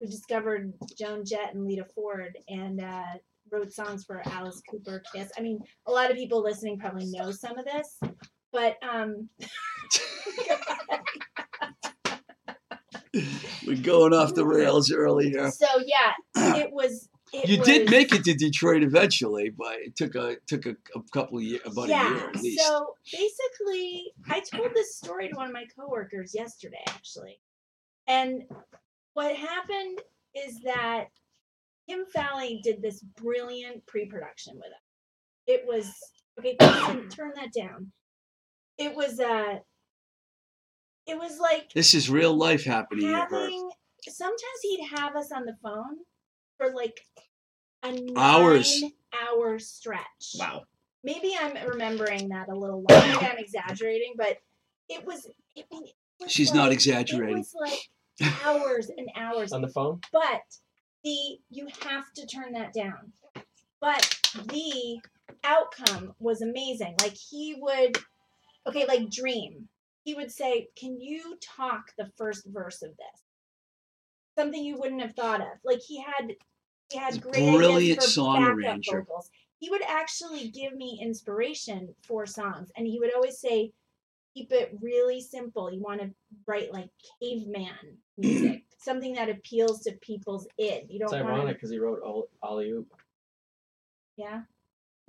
who 0.00 0.06
discovered 0.06 0.72
Joan 0.98 1.24
Jett 1.24 1.54
and 1.54 1.64
Lita 1.64 1.84
Ford, 1.94 2.36
and 2.48 2.80
uh, 2.82 3.04
wrote 3.52 3.72
songs 3.72 4.04
for 4.04 4.20
Alice 4.26 4.60
Cooper, 4.68 5.02
Kiss. 5.14 5.30
I 5.38 5.42
mean, 5.42 5.60
a 5.86 5.92
lot 5.92 6.10
of 6.10 6.16
people 6.16 6.42
listening 6.42 6.78
probably 6.78 7.06
know 7.06 7.30
some 7.30 7.56
of 7.56 7.64
this, 7.64 7.98
but 8.52 8.76
um, 8.82 9.28
We're 13.66 13.76
going 13.76 14.12
off 14.12 14.34
the 14.34 14.46
rails 14.46 14.92
earlier. 14.92 15.50
so 15.50 15.66
yeah, 15.84 16.12
it 16.56 16.72
was. 16.72 17.08
It 17.32 17.48
You 17.48 17.56
did 17.64 17.90
make 17.90 18.14
it 18.14 18.22
to 18.24 18.34
Detroit 18.34 18.84
eventually, 18.84 19.50
but 19.50 19.74
it 19.80 19.96
took 19.96 20.14
a 20.14 20.36
took 20.46 20.66
a, 20.66 20.76
a 20.94 21.02
couple 21.12 21.38
of 21.38 21.42
years, 21.42 21.62
about 21.64 21.86
a 21.86 21.88
year 21.88 22.28
at 22.28 22.36
least. 22.36 22.64
So 22.64 22.94
basically, 23.12 24.12
I 24.28 24.40
told 24.40 24.72
this 24.72 24.96
story 24.96 25.28
to 25.28 25.34
one 25.34 25.48
of 25.48 25.52
my 25.52 25.64
coworkers 25.76 26.32
yesterday, 26.32 26.82
actually. 26.88 27.40
And 28.06 28.44
what 29.14 29.34
happened 29.34 30.00
is 30.34 30.60
that 30.64 31.06
Kim 31.88 32.04
Fowley 32.14 32.60
did 32.62 32.82
this 32.82 33.00
brilliant 33.00 33.84
pre-production 33.86 34.54
with 34.54 34.66
us. 34.66 34.82
It 35.46 35.64
was 35.66 35.92
okay. 36.38 36.56
Turn, 36.60 37.08
turn 37.08 37.32
that 37.36 37.52
down. 37.52 37.90
It 38.78 38.94
was 38.94 39.20
uh, 39.20 39.58
it 41.06 41.18
was 41.18 41.38
like 41.38 41.72
This 41.74 41.94
is 41.94 42.08
real 42.10 42.34
life 42.34 42.64
happening 42.64 43.12
at 43.12 43.28
her. 43.30 43.40
having. 43.40 43.70
Sometimes 44.08 44.60
he'd 44.62 44.86
have 44.96 45.16
us 45.16 45.32
on 45.32 45.44
the 45.44 45.56
phone 45.62 45.98
for 46.58 46.72
like 46.74 47.00
a 47.82 47.92
nine 47.92 48.12
Hours. 48.16 48.82
hour 49.28 49.58
stretch. 49.58 50.36
Wow. 50.38 50.62
Maybe 51.02 51.34
I'm 51.40 51.54
remembering 51.68 52.28
that 52.30 52.48
a 52.48 52.54
little. 52.54 52.84
Long. 52.88 53.00
Maybe 53.08 53.26
I'm 53.26 53.38
exaggerating, 53.38 54.14
but 54.16 54.38
it 54.88 55.04
was. 55.06 55.26
It, 55.54 55.66
it 55.70 55.92
was 56.20 56.30
She's 56.32 56.50
like, 56.50 56.56
not 56.56 56.72
It 56.72 57.34
was 57.36 57.54
like 57.58 57.90
hours 58.44 58.90
and 58.96 59.08
hours 59.16 59.52
On 59.52 59.60
the 59.62 59.68
phone? 59.68 60.00
but 60.12 60.42
the 61.02 61.38
you 61.50 61.68
have 61.82 62.10
to 62.14 62.26
turn 62.26 62.52
that 62.54 62.72
down 62.72 63.12
but 63.80 64.18
the 64.46 64.98
outcome 65.44 66.14
was 66.18 66.40
amazing 66.40 66.94
like 67.02 67.14
he 67.14 67.56
would 67.60 67.98
okay 68.66 68.86
like 68.86 69.10
dream 69.10 69.68
he 70.04 70.14
would 70.14 70.30
say 70.30 70.68
can 70.76 71.00
you 71.00 71.36
talk 71.40 71.92
the 71.98 72.10
first 72.16 72.46
verse 72.46 72.82
of 72.82 72.90
this? 72.90 73.22
Something 74.38 74.64
you 74.64 74.78
wouldn't 74.78 75.02
have 75.02 75.14
thought 75.14 75.40
of. 75.40 75.58
Like 75.64 75.80
he 75.80 76.02
had 76.02 76.34
he 76.90 76.98
had 76.98 77.20
great 77.20 77.34
brilliant 77.34 77.98
ideas 77.98 78.04
for 78.04 78.10
song 78.10 78.40
backup 78.40 78.56
arranger. 78.56 79.00
vocals. 79.00 79.30
He 79.58 79.70
would 79.70 79.82
actually 79.82 80.48
give 80.48 80.74
me 80.74 80.98
inspiration 81.02 81.94
for 82.06 82.26
songs 82.26 82.70
and 82.76 82.86
he 82.86 82.98
would 83.00 83.14
always 83.14 83.38
say 83.38 83.72
keep 84.34 84.52
it 84.52 84.76
really 84.80 85.20
simple. 85.20 85.72
You 85.72 85.80
want 85.80 86.02
to 86.02 86.10
write 86.46 86.72
like 86.72 86.90
caveman 87.20 87.98
music 88.18 88.64
something 88.84 89.14
that 89.14 89.30
appeals 89.30 89.80
to 89.80 89.92
people's 90.02 90.46
id. 90.58 90.86
You 90.90 91.00
don't 91.00 91.14
It's 91.14 91.14
ironic 91.14 91.56
because 91.56 91.70
he 91.70 91.78
wrote 91.78 92.00
all 92.04 92.28
Alley 92.44 92.70
Oop. 92.70 92.92
yeah. 94.16 94.42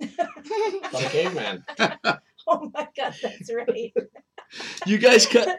About 0.00 1.02
a 1.02 1.08
caveman. 1.10 1.64
oh 2.48 2.70
my 2.72 2.88
god 2.96 3.14
that's 3.22 3.52
right 3.52 3.92
You 4.86 4.98
guys 4.98 5.26
cut. 5.26 5.58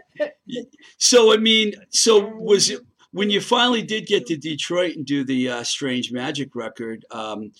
So 0.97 1.33
I 1.33 1.37
mean, 1.37 1.73
so 1.89 2.25
was 2.35 2.69
it 2.69 2.81
when 3.11 3.29
you 3.29 3.41
finally 3.41 3.81
did 3.81 4.05
get 4.07 4.25
to 4.27 4.37
Detroit 4.37 4.95
and 4.95 5.05
do 5.05 5.23
the 5.23 5.49
uh, 5.49 5.63
Strange 5.63 6.11
Magic 6.11 6.55
record? 6.55 7.05
Um, 7.11 7.51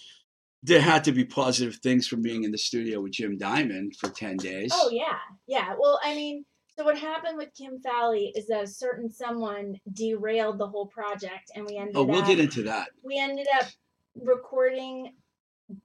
there 0.64 0.82
had 0.82 1.04
to 1.06 1.12
be 1.12 1.24
positive 1.24 1.76
things 1.78 2.08
from 2.08 2.22
being 2.22 2.44
in 2.44 2.52
the 2.52 2.58
studio 2.58 3.00
with 3.02 3.14
Jim 3.14 3.38
Diamond 3.38 3.96
for 3.96 4.10
ten 4.10 4.38
days. 4.38 4.72
oh 4.74 4.90
yeah 4.92 5.18
yeah 5.48 5.76
well 5.80 6.00
i 6.04 6.14
mean 6.16 6.44
so 6.76 6.84
what 6.84 6.98
happened 6.98 7.38
with 7.38 7.50
kim 7.58 7.80
Fowley 7.80 8.32
is 8.36 8.48
that 8.48 8.64
a 8.64 8.68
certain 8.68 9.10
someone 9.10 9.76
derailed 9.94 10.58
the 10.58 10.68
whole 10.68 10.88
project 10.88 11.52
and 11.56 11.66
we 11.66 11.78
ended 11.78 11.96
Oh, 11.96 12.04
we'll 12.04 12.22
up 12.22 12.28
get 12.28 12.40
into 12.40 12.64
that. 12.64 12.90
we 13.04 13.20
ended 13.20 13.48
up 13.62 13.68
recording 14.16 15.14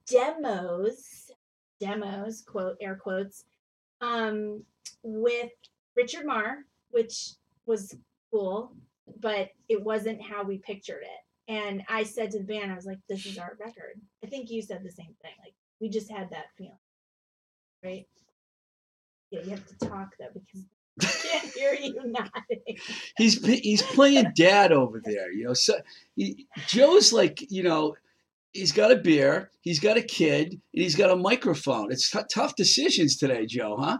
demos 0.07 1.31
demos 1.79 2.41
quote 2.41 2.75
air 2.81 2.95
quotes 2.95 3.45
um 4.01 4.63
with 5.03 5.51
richard 5.95 6.25
marr 6.25 6.65
which 6.91 7.31
was 7.65 7.95
cool 8.31 8.73
but 9.19 9.49
it 9.69 9.83
wasn't 9.83 10.21
how 10.21 10.43
we 10.43 10.57
pictured 10.57 11.03
it 11.03 11.51
and 11.53 11.83
i 11.89 12.03
said 12.03 12.31
to 12.31 12.39
the 12.39 12.45
band 12.45 12.71
i 12.71 12.75
was 12.75 12.85
like 12.85 12.99
this 13.09 13.25
is 13.25 13.37
our 13.37 13.57
record 13.59 13.99
i 14.23 14.27
think 14.27 14.49
you 14.49 14.61
said 14.61 14.81
the 14.83 14.91
same 14.91 15.13
thing 15.21 15.33
like 15.43 15.53
we 15.79 15.89
just 15.89 16.09
had 16.09 16.29
that 16.29 16.45
feeling 16.57 16.77
right 17.83 18.07
yeah 19.31 19.41
you 19.43 19.49
have 19.49 19.65
to 19.65 19.77
talk 19.87 20.09
though 20.19 20.27
because 20.33 20.65
I 21.01 21.05
can't 21.05 21.53
hear 21.53 21.73
you 21.73 21.99
nodding 22.05 22.77
He's 23.17 23.43
he's 23.45 23.81
playing 23.81 24.31
dad 24.35 24.71
over 24.71 25.01
there. 25.03 25.31
You 25.31 25.45
know, 25.45 25.53
so 25.53 25.79
he, 26.15 26.47
Joe's 26.67 27.11
like 27.13 27.49
you 27.51 27.63
know. 27.63 27.95
He's 28.51 28.71
got 28.71 28.91
a 28.91 28.97
beer, 28.97 29.49
he's 29.61 29.79
got 29.79 29.97
a 29.97 30.01
kid, 30.03 30.51
and 30.51 30.61
he's 30.83 30.95
got 30.95 31.09
a 31.09 31.15
microphone. 31.15 31.91
It's 31.91 32.11
t- 32.11 32.19
tough 32.31 32.55
decisions 32.55 33.17
today, 33.17 33.47
Joe, 33.47 33.77
huh? 33.79 33.97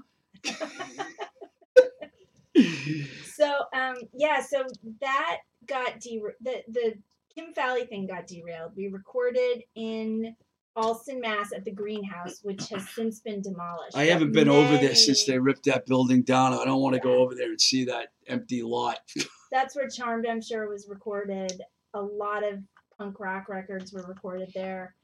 So 3.36 3.64
um 3.74 3.96
yeah 4.14 4.42
so 4.42 4.64
that 5.02 5.38
got 5.68 6.00
der- 6.00 6.36
the 6.42 6.62
the 6.68 6.94
kim 7.36 7.54
Fowley 7.56 7.86
thing 7.86 8.06
got 8.06 8.28
derailed 8.28 8.74
we 8.76 8.88
recorded 8.90 9.64
in 9.76 10.36
allston 10.76 11.20
mass 11.20 11.52
at 11.52 11.66
the 11.66 11.72
greenhouse 11.72 12.40
which 12.44 12.70
has 12.70 12.88
since 12.90 13.20
been 13.22 13.42
demolished 13.42 13.98
I 13.98 14.06
haven't 14.06 14.34
been 14.34 14.50
over 14.50 14.78
there 14.78 14.94
since 14.96 15.26
they 15.26 15.40
ripped 15.40 15.66
that 15.66 15.86
building 15.86 16.22
down. 16.24 16.54
I 16.54 16.64
don't 16.66 16.82
want 16.82 16.94
to 16.94 16.98
Yeah. 16.98 17.04
go 17.16 17.20
over 17.20 17.34
there 17.36 17.50
and 17.50 17.60
see 17.62 17.86
that 17.86 18.10
empty 18.28 18.62
lot. 18.62 19.00
that's 19.52 19.76
where 19.76 19.88
charmed 19.90 20.26
i'm 20.28 20.42
sure 20.42 20.68
was 20.70 20.88
recorded 20.88 21.62
a 21.96 22.02
lot 22.02 22.44
of 22.44 22.60
punk 22.98 23.20
rock 23.20 23.50
records 23.50 23.92
were 23.94 24.04
recorded 24.04 24.50
there 24.56 24.96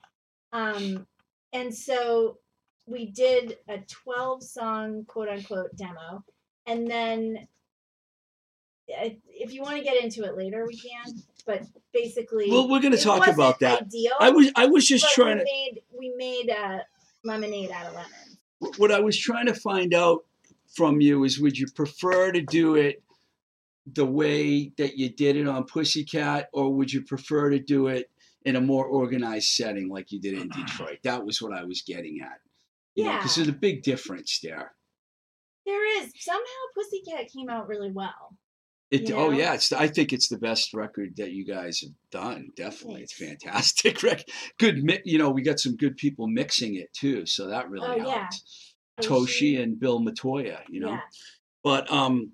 um 0.54 1.06
and 1.54 1.73
so 1.75 2.38
we 2.89 3.06
did 3.06 3.58
a 3.67 3.80
12 3.80 4.43
song 4.43 5.06
quote 5.06 5.30
unquote 5.30 5.75
demo 5.75 6.23
and 6.65 6.89
then 6.89 7.47
if 8.88 9.54
you 9.54 9.62
want 9.62 9.78
to 9.78 9.84
get 9.84 10.04
into 10.04 10.23
it 10.23 10.36
later 10.36 10.65
we 10.65 10.75
can 10.75 11.13
but 11.45 11.63
basically 11.93 12.49
Well, 12.49 12.69
we're 12.69 12.82
going 12.82 12.95
to 12.95 13.02
talk 13.02 13.28
about 13.28 13.60
that. 13.60 13.84
ideal, 13.84 14.13
I 14.19 14.30
was 14.32 14.52
I 14.56 14.65
was 14.65 14.86
just 14.88 15.10
trying 15.13 15.38
we 15.38 15.43
to 15.43 15.45
made 15.45 15.82
we 15.97 16.13
made 16.17 16.49
uh, 16.49 16.80
lemonade 17.23 17.71
out 17.71 17.88
of 17.88 17.93
lemon 17.93 18.73
what 18.78 18.91
I 18.91 18.99
was 18.99 19.17
trying 19.17 19.45
to 19.45 19.54
find 19.54 19.93
out 19.93 20.25
from 20.73 21.02
you 21.02 21.23
is 21.23 21.39
would 21.39 21.58
you 21.58 21.67
prefer 21.67 22.32
to 22.32 22.41
do 22.41 22.75
it 22.75 23.02
the 23.86 24.06
way 24.06 24.71
that 24.78 24.97
you 24.97 25.10
did 25.10 25.36
it 25.36 25.47
on 25.47 25.63
Pussycat 25.63 26.49
or 26.54 26.73
would 26.73 26.91
you 26.91 27.02
prefer 27.02 27.49
to 27.49 27.60
do 27.60 27.88
it 27.88 28.10
in 28.45 28.56
a 28.56 28.62
more 28.62 28.86
organized 28.86 29.49
setting 29.49 29.89
like 29.89 30.12
you 30.12 30.19
did 30.19 30.36
in 30.36 30.49
Detroit? 30.49 30.99
That 31.04 31.25
was 31.25 31.41
what 31.41 31.54
I 31.54 31.63
was 31.63 31.82
getting 31.82 32.19
at. 32.21 32.39
Yeah. 33.06 33.18
Because 33.18 33.36
there's 33.36 33.48
a 33.48 33.54
big 33.54 33.84
difference 33.84 34.40
there. 34.44 34.74
there 35.66 36.02
is 36.02 36.12
somehow 36.20 36.62
pussycat 36.76 37.32
came 37.32 37.50
out 37.50 37.68
really 37.68 37.92
well 37.92 38.36
It, 38.92 39.08
You 39.10 39.16
Oh 39.16 39.30
yeah, 39.32 39.54
it's. 39.54 39.72
I 39.72 39.88
think 39.88 40.14
it's 40.14 40.30
the 40.30 40.38
best 40.40 40.74
record 40.74 41.16
that 41.18 41.32
you 41.32 41.46
guys 41.46 41.82
have 41.82 41.92
done. 42.12 42.50
Definitely, 42.56 43.02
it's 43.04 43.14
fantastic. 43.14 44.02
Rec- 44.08 44.28
Good, 44.58 44.84
mi- 44.84 45.02
you 45.06 45.18
know, 45.20 45.30
we 45.30 45.42
got 45.44 45.60
some 45.60 45.76
good 45.76 45.96
people 45.98 46.28
mixing 46.28 46.76
it 46.76 46.92
too, 46.94 47.26
so 47.28 47.48
that 47.48 47.70
really 47.70 47.88
Oh, 47.88 48.00
helped. 48.00 48.36
yeah. 49.00 49.06
Toshi 49.08 49.62
and 49.62 49.80
Bill 49.80 50.00
Matoya, 50.02 50.60
you 50.70 50.80
know. 50.82 50.90
yeah 50.94 51.00
But 51.64 51.90
um, 51.92 52.32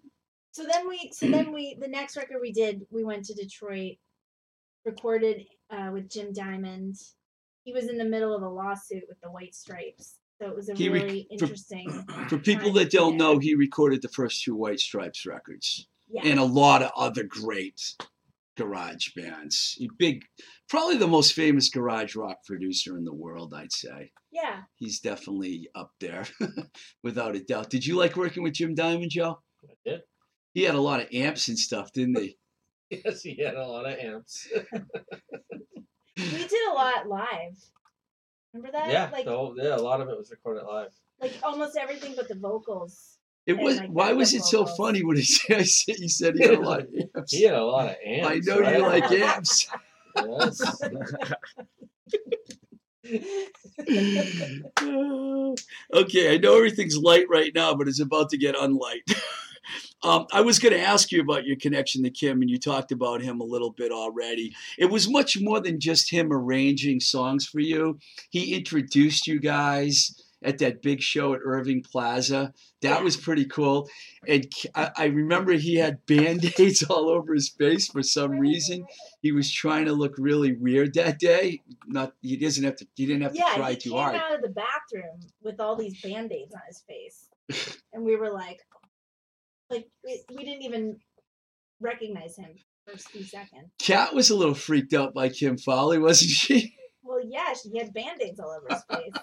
so 0.52 0.64
then 0.72 0.88
we 0.88 1.12
so 1.14 1.28
then 1.30 1.52
we 1.58 1.78
the 1.80 1.88
next 1.90 2.16
record 2.16 2.38
we 2.42 2.54
did 2.54 2.82
we 2.90 3.04
went 3.04 3.26
to 3.26 3.34
detroit 3.34 3.98
recorded 4.86 5.46
uh, 5.70 5.90
with 5.92 6.10
jim 6.10 6.32
diamond 6.32 6.96
he 7.64 7.74
was 7.74 7.88
in 7.90 7.98
the 7.98 8.06
middle 8.06 8.34
of 8.36 8.42
a 8.44 8.48
lawsuit 8.50 9.04
with 9.10 9.20
the 9.22 9.30
white 9.32 9.54
stripes 9.56 10.20
so 10.40 10.48
it 10.50 10.56
was 10.56 10.70
a 10.70 10.76
He 10.76 10.90
rec- 10.90 11.04
really 11.04 11.28
for- 11.38 11.46
interesting 11.46 11.90
for 12.30 12.38
people 12.38 12.72
that 12.74 12.92
don't 12.92 13.14
be 13.14 13.18
know, 13.18 13.40
he 13.40 13.56
recorded 13.56 14.02
the 14.02 14.10
first 14.10 14.44
two 14.44 14.56
White 14.56 14.80
Stripes 14.80 15.26
records 15.26 15.88
yeah 16.08 16.22
and 16.26 16.40
a 16.40 16.44
lot 16.44 16.82
of 16.84 16.92
other 16.96 17.24
great 17.24 17.82
garage 18.58 19.10
bands. 19.16 19.76
He 19.78 19.90
big, 19.98 20.24
probably 20.70 20.96
the 20.98 21.08
most 21.08 21.34
famous 21.34 21.70
garage 21.70 22.16
rock 22.16 22.38
producer 22.46 22.98
in 22.98 23.04
the 23.04 23.14
world, 23.14 23.54
I'd 23.54 23.72
say. 23.74 24.12
yeah 24.32 24.62
He's 24.76 25.00
definitely 25.02 25.68
up 25.76 25.92
there, 26.00 26.26
without 27.04 27.36
a 27.36 27.42
doubt. 27.42 27.70
Did 27.70 27.86
you 27.86 27.96
like 27.98 28.16
working 28.16 28.44
with 28.44 28.54
Jim 28.54 28.74
Diamond, 28.74 29.12
Joe? 29.12 29.40
I 29.70 29.74
did. 29.84 30.02
He 30.54 30.64
had 30.64 30.76
a 30.76 30.80
lot 30.82 31.02
of 31.02 31.08
amps 31.14 31.50
and 31.50 31.60
stuff, 31.60 31.92
didn't 31.92 32.18
he? 32.20 32.38
Yes, 32.92 33.24
he 33.24 33.36
had 33.44 33.56
a 33.56 33.66
lot 33.68 33.88
of 33.92 33.98
amps. 33.98 34.48
we 36.18 36.24
did 36.48 36.68
a 36.72 36.74
lot 36.76 37.08
live 37.08 37.58
remember 38.56 38.72
that 38.78 38.92
yeah, 38.92 39.10
like 39.12 39.26
the 39.26 39.32
whole, 39.32 39.56
yeah, 39.58 39.76
a 39.76 39.78
lot 39.78 40.02
of 40.02 40.10
it 40.10 40.18
was 40.18 40.32
recorded 40.32 40.64
live. 40.66 40.92
like 41.22 41.34
almost 41.44 41.78
everything 41.78 42.14
but 42.16 42.28
the 42.28 42.36
vocals 42.36 43.18
It 43.46 43.58
was. 43.58 43.78
like, 43.78 43.90
why 43.90 44.14
was 44.14 44.34
it 44.34 44.40
backup 44.40 44.50
so 44.50 44.66
funny 44.78 45.04
when 45.04 45.18
he 45.18 45.24
said, 45.24 45.62
he 45.98 46.08
said 46.08 46.36
he 46.36 46.44
had 46.44 46.56
a 46.56 46.60
lot 46.62 46.80
of 46.82 46.88
amps? 47.16 47.32
He 47.32 47.44
had 47.44 47.54
a 47.56 47.64
lot 47.64 47.90
of 47.90 47.96
amps. 48.06 48.28
I 48.30 48.40
know 48.40 48.60
right? 48.60 48.78
you 48.78 48.82
like 48.82 49.12
amps. 49.12 49.68
Yes. 50.18 50.62
okay, 55.94 56.34
I 56.34 56.38
know 56.38 56.58
everything's 56.58 56.98
light 56.98 57.26
right 57.30 57.52
now, 57.54 57.76
but 57.76 57.88
it's 57.88 58.00
about 58.00 58.30
to 58.32 58.38
get 58.38 58.56
unlight. 58.56 59.04
Um, 60.04 60.26
I 60.32 60.42
was 60.42 60.60
going 60.60 60.74
to 60.74 60.82
ask 60.82 61.12
you 61.12 61.22
about 61.22 61.46
your 61.46 61.58
connection 61.58 62.04
to 62.04 62.10
Kim, 62.10 62.42
and 62.42 62.50
you 62.50 62.60
talked 62.60 62.92
about 62.92 63.22
him 63.22 63.42
a 63.42 63.46
little 63.46 63.72
bit 63.72 63.92
already. 63.92 64.56
It 64.78 64.86
was 64.86 65.10
much 65.10 65.40
more 65.40 65.60
than 65.60 65.80
just 65.80 66.12
him 66.12 66.32
arranging 66.32 67.00
songs 67.00 67.46
for 67.46 67.60
you. 67.60 68.00
He 68.30 68.56
introduced 68.56 69.28
you 69.28 69.40
guys 69.40 70.22
at 70.46 70.60
that 70.60 70.82
big 70.82 71.02
show 71.02 71.34
at 71.34 71.42
Irving 71.44 71.82
Plaza. 71.82 72.54
That 72.82 73.04
was 73.04 73.18
pretty 73.18 73.46
cool. 73.46 73.90
And 74.28 74.48
I 74.76 75.06
remember 75.06 75.54
he 75.54 75.76
had 75.76 76.06
band 76.08 76.54
aids 76.60 76.84
all 76.84 77.10
over 77.10 77.34
his 77.34 77.50
face 77.50 77.88
for 77.88 78.04
some 78.04 78.32
reason. 78.32 78.86
He 79.22 79.32
was 79.32 79.52
trying 79.52 79.86
to 79.86 79.94
look 79.94 80.14
really 80.18 80.54
weird 80.54 80.94
that 80.94 81.20
day. 81.20 81.62
Not 81.88 82.14
he 82.22 82.38
doesn't 82.38 82.64
have 82.64 82.76
to. 82.78 82.88
He 82.96 83.08
didn't 83.08 83.24
have 83.24 83.34
to 83.34 83.40
yeah, 83.40 83.56
try 83.56 83.72
he 83.72 83.78
too 83.78 83.90
came 83.90 84.00
hard. 84.00 84.16
out 84.16 84.36
of 84.36 84.42
the 84.42 84.50
bathroom 84.50 85.20
with 85.42 85.60
all 85.60 85.76
these 85.76 86.00
band-aids 86.02 86.54
on 86.54 86.62
his 86.68 86.84
face. 86.88 87.30
and 87.94 88.04
we 88.04 88.16
were 88.16 88.32
like 88.32 88.60
like 89.70 89.88
we, 90.04 90.24
we 90.36 90.44
didn't 90.44 90.64
even 90.64 91.00
recognize 91.80 92.38
him. 92.38 92.56
first 92.88 93.10
few 93.10 93.24
seconds. 93.24 93.72
Cat 93.80 94.14
was 94.14 94.30
a 94.30 94.36
little 94.36 94.54
freaked 94.54 94.94
out 94.94 95.14
by 95.14 95.30
Kim 95.30 95.58
Fowley, 95.58 96.00
wasn't 96.00 96.32
she? 96.32 96.76
Well, 97.04 97.22
yeah, 97.24 97.54
she 97.54 97.78
had 97.78 97.94
band-aids 97.94 98.40
all 98.40 98.50
over 98.50 98.68
his 98.70 98.84
face. 98.90 99.14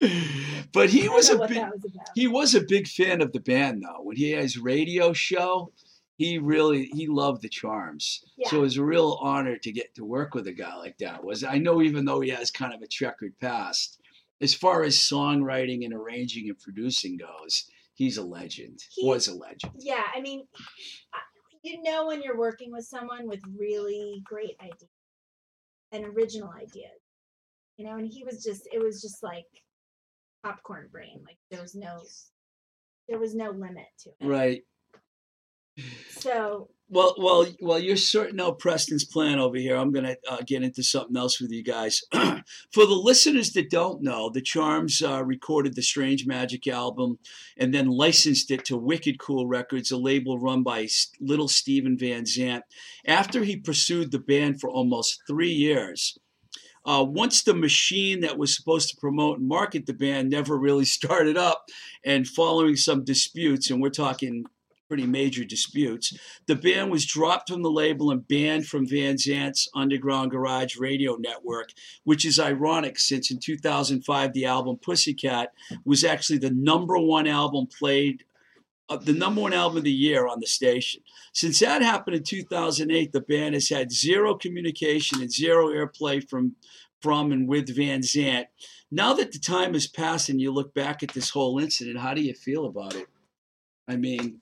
but 0.72 0.90
he 0.90 1.08
was 1.08 1.28
a 1.28 1.38
big 1.46 1.58
was 1.58 1.92
he 2.14 2.28
was 2.28 2.54
a 2.54 2.60
big 2.60 2.86
fan 2.86 3.20
of 3.20 3.32
the 3.32 3.40
band 3.40 3.82
though. 3.82 4.02
When 4.02 4.16
he 4.16 4.30
had 4.30 4.42
his 4.42 4.58
radio 4.58 5.12
show, 5.12 5.72
he 6.16 6.38
really 6.38 6.86
he 6.86 7.06
loved 7.08 7.42
the 7.42 7.48
charms. 7.48 8.24
So 8.44 8.58
it 8.58 8.60
was 8.60 8.76
a 8.76 8.84
real 8.84 9.18
honor 9.20 9.56
to 9.58 9.72
get 9.72 9.94
to 9.96 10.04
work 10.04 10.34
with 10.34 10.46
a 10.46 10.52
guy 10.52 10.76
like 10.76 10.98
that. 10.98 11.24
Was 11.24 11.42
I 11.42 11.58
know 11.58 11.82
even 11.82 12.04
though 12.04 12.20
he 12.20 12.30
has 12.30 12.50
kind 12.50 12.72
of 12.72 12.82
a 12.82 12.86
checkered 12.86 13.38
past, 13.40 14.00
as 14.40 14.54
far 14.54 14.84
as 14.84 14.96
songwriting 14.96 15.84
and 15.84 15.94
arranging 15.94 16.48
and 16.48 16.58
producing 16.58 17.16
goes, 17.16 17.68
he's 17.98 18.16
a 18.16 18.22
legend. 18.22 18.78
He- 18.92 19.06
was 19.06 19.28
a 19.28 19.34
legend. 19.34 19.74
Yeah, 19.78 20.04
I 20.14 20.20
mean, 20.20 20.46
you 21.62 21.82
know 21.82 22.06
when 22.06 22.22
you're 22.22 22.38
working 22.38 22.72
with 22.72 22.86
someone 22.86 23.28
with 23.28 23.40
really 23.58 24.22
great 24.24 24.56
ideas 24.62 24.90
and 25.92 26.06
original 26.06 26.50
ideas, 26.56 27.02
you 27.76 27.84
know, 27.84 27.96
and 27.96 28.06
he 28.06 28.24
was 28.24 28.42
just, 28.42 28.68
it 28.72 28.78
was 28.78 29.02
just 29.02 29.22
like 29.22 29.46
popcorn 30.44 30.88
brain. 30.90 31.20
Like 31.26 31.38
there 31.50 31.60
was 31.60 31.74
no, 31.74 32.00
there 33.08 33.18
was 33.18 33.34
no 33.34 33.50
limit 33.50 33.86
to 34.04 34.10
it. 34.20 34.26
Right. 34.26 34.62
So 36.10 36.70
Well, 36.90 37.14
well, 37.18 37.46
well. 37.60 37.78
You're 37.78 37.96
sorting 37.96 38.40
out 38.40 38.60
Preston's 38.60 39.04
plan 39.04 39.38
over 39.38 39.58
here. 39.58 39.76
I'm 39.76 39.92
gonna 39.92 40.16
uh, 40.26 40.38
get 40.46 40.62
into 40.62 40.82
something 40.82 41.18
else 41.18 41.38
with 41.38 41.50
you 41.50 41.62
guys. 41.62 42.02
For 42.12 42.86
the 42.86 42.94
listeners 42.94 43.52
that 43.52 43.68
don't 43.68 44.02
know, 44.02 44.30
the 44.30 44.40
Charms 44.40 45.02
uh, 45.02 45.22
recorded 45.22 45.74
the 45.74 45.82
Strange 45.82 46.26
Magic 46.26 46.66
album 46.66 47.18
and 47.58 47.74
then 47.74 47.88
licensed 47.88 48.50
it 48.50 48.64
to 48.66 48.78
Wicked 48.78 49.18
Cool 49.18 49.46
Records, 49.46 49.92
a 49.92 49.98
label 49.98 50.38
run 50.38 50.62
by 50.62 50.88
Little 51.20 51.48
Steven 51.48 51.98
Van 51.98 52.24
Zandt. 52.24 52.64
After 53.06 53.44
he 53.44 53.56
pursued 53.56 54.10
the 54.10 54.18
band 54.18 54.58
for 54.58 54.70
almost 54.70 55.20
three 55.26 55.52
years. 55.52 56.16
Uh, 56.86 57.04
once 57.06 57.42
the 57.42 57.54
machine 57.54 58.20
that 58.20 58.38
was 58.38 58.56
supposed 58.56 58.88
to 58.88 58.96
promote 58.96 59.38
and 59.38 59.46
market 59.46 59.84
the 59.84 59.92
band 59.92 60.30
never 60.30 60.56
really 60.56 60.84
started 60.86 61.36
up, 61.36 61.66
and 62.02 62.26
following 62.26 62.76
some 62.76 63.04
disputes, 63.04 63.68
and 63.68 63.82
we're 63.82 63.90
talking 63.90 64.46
pretty 64.88 65.06
major 65.06 65.44
disputes, 65.44 66.16
the 66.46 66.56
band 66.56 66.90
was 66.90 67.06
dropped 67.06 67.50
from 67.50 67.62
the 67.62 67.70
label 67.70 68.10
and 68.10 68.26
banned 68.26 68.66
from 68.66 68.88
Van 68.88 69.16
Zandt's 69.16 69.68
Underground 69.74 70.30
Garage 70.30 70.76
radio 70.76 71.16
network, 71.16 71.72
which 72.04 72.24
is 72.24 72.40
ironic 72.40 72.98
since 72.98 73.30
in 73.30 73.38
2005 73.38 74.32
the 74.32 74.46
album 74.46 74.78
Pussycat 74.78 75.52
was 75.84 76.04
actually 76.04 76.38
the 76.38 76.50
number 76.50 76.98
one 76.98 77.26
album 77.26 77.66
played, 77.66 78.24
uh, 78.88 78.96
the 78.96 79.12
number 79.12 79.42
one 79.42 79.52
album 79.52 79.78
of 79.78 79.84
the 79.84 79.92
year 79.92 80.26
on 80.26 80.40
the 80.40 80.46
station. 80.46 81.02
Since 81.34 81.60
that 81.60 81.82
happened 81.82 82.16
in 82.16 82.22
2008, 82.22 83.12
the 83.12 83.20
band 83.20 83.54
has 83.54 83.68
had 83.68 83.92
zero 83.92 84.34
communication 84.34 85.20
and 85.20 85.30
zero 85.30 85.68
airplay 85.68 86.26
from 86.28 86.56
from 87.00 87.30
and 87.30 87.48
with 87.48 87.74
Van 87.76 88.02
Zandt. 88.02 88.48
Now 88.90 89.12
that 89.14 89.30
the 89.30 89.38
time 89.38 89.74
has 89.74 89.86
passed 89.86 90.28
and 90.28 90.40
you 90.40 90.50
look 90.50 90.74
back 90.74 91.02
at 91.02 91.10
this 91.10 91.30
whole 91.30 91.58
incident, 91.58 92.00
how 92.00 92.14
do 92.14 92.22
you 92.22 92.34
feel 92.34 92.66
about 92.66 92.96
it? 92.96 93.06
I 93.86 93.96
mean, 93.96 94.40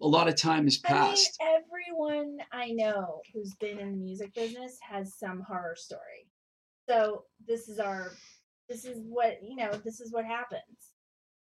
a 0.00 0.06
lot 0.06 0.28
of 0.28 0.36
time 0.36 0.64
has 0.64 0.78
passed. 0.78 1.38
I 1.40 1.44
mean, 1.44 1.60
everyone 1.60 2.38
I 2.52 2.70
know 2.70 3.20
who's 3.32 3.54
been 3.54 3.78
in 3.78 3.92
the 3.92 3.96
music 3.96 4.34
business 4.34 4.78
has 4.80 5.14
some 5.14 5.42
horror 5.46 5.74
story. 5.76 6.28
So 6.88 7.24
this 7.46 7.68
is 7.68 7.78
our, 7.78 8.12
this 8.68 8.84
is 8.84 9.00
what 9.08 9.38
you 9.42 9.56
know. 9.56 9.70
This 9.84 10.00
is 10.00 10.12
what 10.12 10.24
happens. 10.24 10.94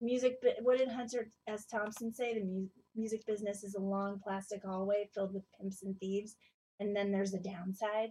Music. 0.02 0.38
What 0.62 0.78
did 0.78 0.90
Hunter 0.90 1.32
S. 1.48 1.66
Thompson 1.66 2.14
say? 2.14 2.36
The 2.36 2.46
mu- 2.46 2.68
music 2.96 3.26
business 3.26 3.64
is 3.64 3.76
a 3.76 3.82
long 3.82 4.20
plastic 4.24 4.62
hallway 4.64 5.10
filled 5.14 5.34
with 5.34 5.44
pimps 5.60 5.84
and 5.84 5.98
thieves, 6.00 6.36
and 6.80 6.96
then 6.96 7.12
there's 7.12 7.34
a 7.34 7.40
downside. 7.40 8.10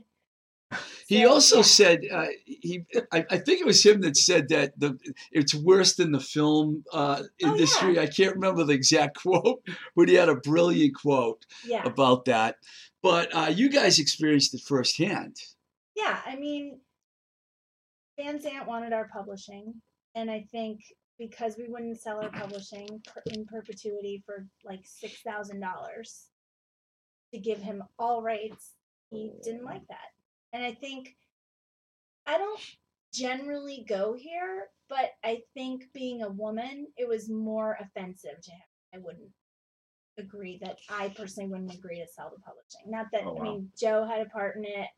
He 1.07 1.23
So, 1.23 1.31
also 1.31 1.57
yeah. 1.59 1.63
said 1.63 2.01
uh, 2.13 2.27
he. 2.45 2.85
I, 3.13 3.25
I 3.31 3.39
think 3.39 3.61
it 3.61 3.67
was 3.67 3.85
him 3.85 4.01
that 4.01 4.17
said 4.17 4.49
that 4.49 4.79
the 4.79 4.99
it's 5.31 5.55
worse 5.55 5.95
than 5.95 6.11
the 6.13 6.21
film 6.21 6.85
uh, 6.93 7.23
Oh, 7.23 7.27
yeah. 7.39 7.49
industry. 7.49 7.99
I 7.99 8.07
can't 8.07 8.35
remember 8.35 8.65
the 8.65 8.73
exact 8.75 9.17
quote, 9.23 9.63
but 9.95 10.09
he 10.09 10.15
had 10.15 10.29
a 10.29 10.35
brilliant 10.35 10.95
quote 10.97 11.47
Yeah. 11.65 11.85
about 11.87 12.25
that. 12.25 12.57
But 13.03 13.33
uh, 13.35 13.53
you 13.55 13.69
guys 13.71 13.99
experienced 14.01 14.55
it 14.55 14.63
firsthand. 14.67 15.37
Yeah, 15.95 16.19
I 16.27 16.35
mean, 16.37 16.81
Van 18.19 18.41
Zandt 18.41 18.67
wanted 18.67 18.93
our 18.93 19.09
publishing, 19.09 19.75
and 20.15 20.31
I 20.31 20.47
think 20.51 20.81
because 21.19 21.57
we 21.57 21.69
wouldn't 21.69 22.01
sell 22.01 22.21
our 22.21 22.31
publishing 22.31 22.89
in 23.33 23.47
perpetuity 23.47 24.23
for 24.27 24.47
like 24.65 24.81
six 24.85 25.23
thousand 25.23 25.61
dollars 25.61 26.27
to 27.33 27.39
give 27.41 27.59
him 27.63 27.83
all 27.99 28.23
rights, 28.23 28.73
he 29.11 29.33
didn't 29.45 29.65
like 29.65 29.87
that. 29.89 30.09
And 30.57 30.65
I 30.65 30.73
think 30.73 31.15
I 32.27 32.39
don't 32.39 32.61
generally 33.13 33.85
go 33.87 34.15
here, 34.15 34.69
but 34.89 35.11
I 35.23 35.43
think 35.53 35.85
being 35.93 36.23
a 36.23 36.31
woman, 36.31 36.87
it 36.97 37.07
was 37.07 37.29
more 37.29 37.77
offensive 37.79 38.41
to 38.43 38.51
him. 38.51 38.61
I 38.95 38.99
wouldn't 38.99 39.29
agree 40.19 40.59
that 40.63 40.79
I 40.89 41.11
personally 41.11 41.51
wouldn't 41.51 41.75
agree 41.75 41.99
to 41.99 42.07
sell 42.09 42.33
the 42.35 42.41
publishing. 42.41 42.91
Not 42.91 43.09
that 43.13 43.25
Oh, 43.27 43.35
wow. 43.35 43.41
I 43.41 43.45
mean 43.45 43.71
Joe 43.79 44.07
had 44.07 44.27
a 44.27 44.31
part 44.31 44.57
in 44.57 44.65
it, 44.65 44.89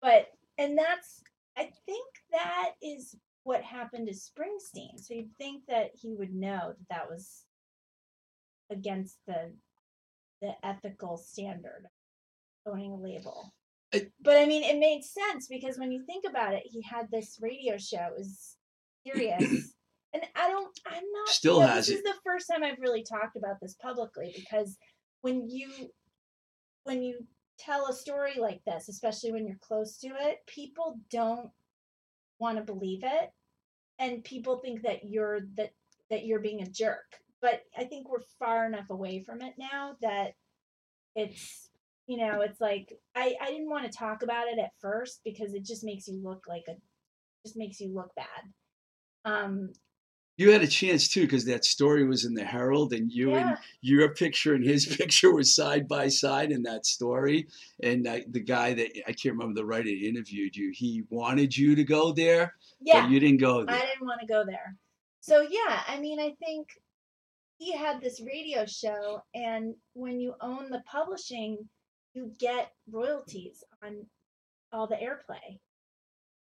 but 0.00 0.28
and 0.56 0.78
that's 0.78 1.20
I 1.58 1.68
think 1.84 2.06
that 2.30 2.70
is 2.80 3.16
what 3.42 3.60
happened 3.62 4.06
to 4.06 4.14
Springsteen. 4.14 5.00
So 5.00 5.14
you'd 5.14 5.36
think 5.36 5.64
that 5.66 5.90
he 6.00 6.14
would 6.14 6.32
know 6.32 6.74
that 6.78 6.88
that 6.90 7.10
was 7.10 7.42
against 8.70 9.16
the 9.26 9.52
the 10.42 10.52
ethical 10.62 11.16
standard 11.16 11.88
of 12.66 12.72
owning 12.72 12.92
a 12.92 12.96
label. 12.96 13.52
I- 13.94 14.10
but 14.20 14.36
I 14.38 14.46
mean, 14.46 14.62
it 14.64 14.78
made 14.78 15.02
sense 15.04 15.46
because 15.48 15.78
when 15.78 15.92
you 15.92 16.02
think 16.04 16.24
about 16.28 16.54
it, 16.54 16.62
he 16.64 16.82
had 16.82 17.10
this 17.10 17.38
radio 17.40 17.76
show. 17.78 18.06
It 18.08 18.14
was 18.18 18.56
serious. 19.06 19.72
And 20.14 20.22
I 20.36 20.48
don't, 20.50 20.78
I'm 20.86 21.04
not, 21.10 21.28
Still 21.30 21.54
you 21.54 21.60
know, 21.62 21.66
has 21.68 21.86
this 21.86 21.94
it. 21.96 21.98
is 22.00 22.02
the 22.02 22.20
first 22.22 22.46
time 22.46 22.62
I've 22.62 22.78
really 22.80 23.02
talked 23.02 23.34
about 23.34 23.60
this 23.62 23.74
publicly 23.80 24.30
because 24.36 24.76
when 25.22 25.48
you, 25.48 25.70
when 26.84 27.02
you 27.02 27.20
tell 27.58 27.86
a 27.86 27.94
story 27.94 28.34
like 28.38 28.60
this, 28.66 28.90
especially 28.90 29.32
when 29.32 29.46
you're 29.46 29.56
close 29.62 29.96
to 30.00 30.08
it, 30.08 30.40
people 30.46 30.98
don't 31.10 31.48
want 32.38 32.58
to 32.58 32.62
believe 32.62 33.00
it. 33.04 33.30
And 33.98 34.22
people 34.22 34.58
think 34.58 34.82
that 34.82 35.04
you're, 35.08 35.46
that, 35.56 35.70
that 36.10 36.26
you're 36.26 36.40
being 36.40 36.60
a 36.60 36.66
jerk. 36.68 37.06
But 37.40 37.62
I 37.74 37.84
think 37.84 38.10
we're 38.10 38.20
far 38.38 38.66
enough 38.66 38.90
away 38.90 39.20
from 39.20 39.40
it 39.40 39.54
now 39.58 39.96
that 40.02 40.34
it's, 41.16 41.70
you 42.12 42.18
know, 42.18 42.42
it's 42.42 42.60
like 42.60 42.92
I, 43.16 43.34
I 43.40 43.50
didn't 43.50 43.70
want 43.70 43.90
to 43.90 43.98
talk 43.98 44.22
about 44.22 44.46
it 44.46 44.58
at 44.58 44.72
first 44.82 45.22
because 45.24 45.54
it 45.54 45.64
just 45.64 45.82
makes 45.82 46.06
you 46.06 46.20
look 46.22 46.44
like 46.46 46.64
a 46.68 46.74
just 47.42 47.56
makes 47.56 47.80
you 47.80 47.90
look 47.94 48.14
bad. 48.14 48.26
Um 49.24 49.70
You 50.36 50.50
had 50.50 50.60
a 50.60 50.66
chance 50.66 51.08
too, 51.08 51.22
because 51.22 51.46
that 51.46 51.64
story 51.64 52.06
was 52.06 52.26
in 52.26 52.34
the 52.34 52.44
Herald, 52.44 52.92
and 52.92 53.10
you 53.10 53.34
and 53.34 53.56
your 53.80 54.12
picture 54.12 54.52
and 54.52 54.62
his 54.62 54.84
picture 54.98 55.32
were 55.32 55.42
side 55.42 55.88
by 55.88 56.08
side 56.08 56.52
in 56.52 56.62
that 56.64 56.84
story. 56.84 57.48
And 57.82 58.06
uh, 58.06 58.18
the 58.28 58.40
guy 58.40 58.74
that 58.74 58.90
I 59.08 59.12
can't 59.12 59.34
remember 59.36 59.54
the 59.54 59.64
writer 59.64 59.88
interviewed 59.88 60.54
you, 60.54 60.70
he 60.74 61.04
wanted 61.08 61.56
you 61.56 61.74
to 61.76 61.84
go 61.84 62.12
there, 62.12 62.54
yeah. 62.82 63.00
but 63.00 63.10
you 63.10 63.20
didn't 63.20 63.40
go 63.40 63.64
there. 63.64 63.74
I 63.74 63.86
didn't 63.86 64.06
want 64.06 64.20
to 64.20 64.26
go 64.26 64.44
there. 64.44 64.76
So 65.20 65.40
yeah, 65.40 65.80
I 65.88 65.98
mean 65.98 66.20
I 66.20 66.34
think 66.44 66.68
he 67.56 67.72
had 67.72 68.02
this 68.02 68.20
radio 68.20 68.66
show 68.66 69.22
and 69.34 69.74
when 69.94 70.20
you 70.20 70.34
own 70.42 70.68
the 70.68 70.82
publishing, 70.84 71.56
you 72.14 72.32
get 72.38 72.72
royalties 72.90 73.62
on 73.82 74.06
all 74.72 74.86
the 74.86 74.96
airplay. 74.96 75.58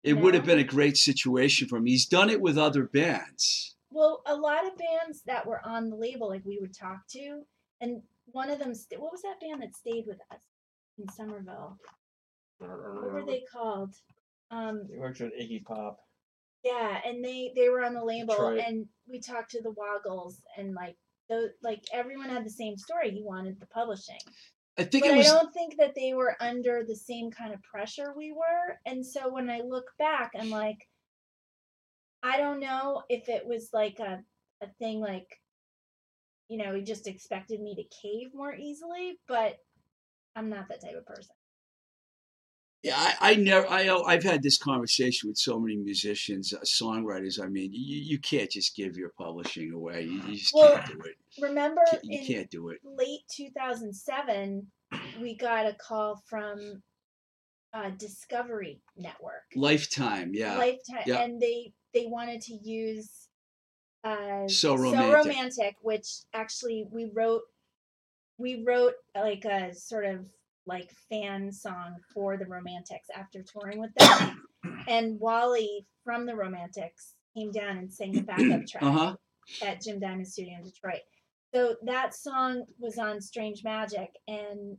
it 0.03 0.13
would 0.13 0.33
have 0.33 0.45
been 0.45 0.59
a 0.59 0.63
great 0.63 0.97
situation 0.97 1.67
for 1.67 1.77
him. 1.77 1.85
He's 1.85 2.05
done 2.05 2.29
it 2.29 2.41
with 2.41 2.57
other 2.57 2.83
bands. 2.85 3.75
Well, 3.91 4.21
a 4.25 4.35
lot 4.35 4.65
of 4.65 4.77
bands 4.77 5.21
that 5.25 5.45
were 5.45 5.61
on 5.65 5.89
the 5.89 5.95
label, 5.95 6.29
like 6.29 6.45
we 6.45 6.57
would 6.61 6.75
talk 6.75 6.99
to, 7.11 7.41
and 7.81 8.01
one 8.25 8.49
of 8.49 8.57
them, 8.59 8.73
st- 8.73 9.01
what 9.01 9.11
was 9.11 9.21
that 9.23 9.39
band 9.41 9.61
that 9.61 9.75
stayed 9.75 10.05
with 10.07 10.19
us 10.31 10.41
in 10.97 11.09
Somerville? 11.09 11.77
What 12.59 13.13
were 13.13 13.25
they 13.25 13.43
called? 13.51 13.93
Um, 14.49 14.87
He 14.89 14.97
worked 14.97 15.19
with 15.19 15.33
Iggy 15.39 15.63
Pop. 15.65 15.97
yeah, 16.63 16.99
and 17.05 17.23
they 17.23 17.51
they 17.55 17.69
were 17.69 17.83
on 17.83 17.93
the 17.93 18.03
label, 18.03 18.33
Detroit. 18.35 18.63
and 18.65 18.85
we 19.09 19.19
talked 19.19 19.51
to 19.51 19.61
the 19.61 19.71
Woggles, 19.73 20.35
and 20.57 20.73
like 20.73 20.95
the 21.29 21.51
like 21.61 21.83
everyone 21.93 22.29
had 22.29 22.45
the 22.45 22.49
same 22.51 22.77
story. 22.77 23.11
He 23.11 23.23
wanted 23.23 23.59
the 23.59 23.65
publishing, 23.67 24.19
I 24.81 24.83
think 24.85 25.05
but 25.05 25.13
it 25.13 25.17
was. 25.17 25.27
I 25.27 25.33
don't 25.33 25.53
think 25.53 25.77
that 25.77 25.95
they 25.95 26.13
were 26.13 26.35
under 26.39 26.83
the 26.83 26.95
same 26.95 27.31
kind 27.31 27.53
of 27.53 27.61
pressure 27.63 28.13
we 28.15 28.31
were. 28.31 28.79
And 28.85 29.05
so 29.05 29.31
when 29.31 29.49
I 29.49 29.61
look 29.61 29.85
back, 29.99 30.31
I'm 30.39 30.49
like, 30.49 30.87
I 32.23 32.37
don't 32.37 32.59
know 32.59 33.03
if 33.09 33.29
it 33.29 33.45
was 33.45 33.69
like 33.73 33.99
a 33.99 34.19
a 34.61 34.67
thing 34.79 34.99
like, 34.99 35.27
you 36.47 36.57
know, 36.57 36.75
he 36.75 36.81
just 36.83 37.07
expected 37.07 37.59
me 37.59 37.75
to 37.75 37.83
cave 38.01 38.29
more 38.33 38.53
easily, 38.53 39.19
but 39.27 39.57
I'm 40.35 40.49
not 40.49 40.67
that 40.69 40.81
type 40.81 40.95
of 40.95 41.05
person. 41.05 41.35
Yeah, 42.83 42.95
I, 42.97 43.15
I 43.31 43.35
never. 43.35 43.67
I 43.69 43.87
I've 44.07 44.23
had 44.23 44.41
this 44.41 44.57
conversation 44.57 45.29
with 45.29 45.37
so 45.37 45.59
many 45.59 45.75
musicians, 45.77 46.51
uh, 46.51 46.59
songwriters. 46.61 47.39
I 47.39 47.47
mean, 47.47 47.69
you, 47.73 47.97
you 47.99 48.17
can't 48.19 48.49
just 48.49 48.75
give 48.75 48.97
your 48.97 49.09
publishing 49.17 49.71
away. 49.71 50.03
You, 50.03 50.21
you 50.27 50.35
just 50.37 50.53
Well, 50.53 50.77
can't 50.77 50.87
do 50.87 51.01
it. 51.05 51.15
Remember 51.41 51.81
Can't- 51.91 52.03
You 52.03 52.19
in 52.19 52.25
can't 52.25 52.49
do 52.49 52.69
it. 52.69 52.79
late 52.83 53.21
2007 53.35 54.67
we 55.21 55.35
got 55.35 55.65
a 55.65 55.73
call 55.73 56.21
from 56.27 56.81
uh, 57.73 57.89
Discovery 57.97 58.81
Network. 58.97 59.43
Lifetime, 59.55 60.31
yeah. 60.33 60.57
Lifetime, 60.57 61.03
yeah. 61.05 61.21
and 61.21 61.41
they 61.41 61.73
they 61.93 62.05
wanted 62.07 62.41
to 62.41 62.53
use 62.53 63.27
uh, 64.03 64.47
So 64.47 64.75
Romantic. 64.75 65.13
Romantic, 65.13 65.75
which 65.81 66.07
actually 66.33 66.85
we 66.91 67.09
wrote 67.13 67.43
we 68.37 68.63
wrote 68.65 68.93
like 69.15 69.45
a 69.45 69.73
sort 69.73 70.05
of 70.05 70.25
like 70.65 70.91
fan 71.09 71.51
song 71.51 71.95
for 72.13 72.37
the 72.37 72.45
Romantics 72.45 73.07
after 73.15 73.43
touring 73.43 73.79
with 73.79 73.93
them, 73.95 74.43
and 74.87 75.19
Wally 75.19 75.85
from 76.03 76.25
the 76.25 76.35
Romantics 76.35 77.15
came 77.35 77.51
down 77.51 77.77
and 77.77 77.91
sang 77.91 78.11
the 78.13 78.21
backup 78.21 78.65
track 78.67 78.83
Uh 78.83 78.91
huh. 78.91 79.15
at 79.63 79.81
Jim 79.81 79.99
Diamond 79.99 80.27
Studio 80.27 80.53
in 80.57 80.63
Detroit. 80.63 81.01
So 81.53 81.75
that 81.85 82.13
song 82.15 82.63
was 82.79 82.97
on 82.97 83.19
Strange 83.21 83.63
Magic, 83.63 84.09
and 84.27 84.77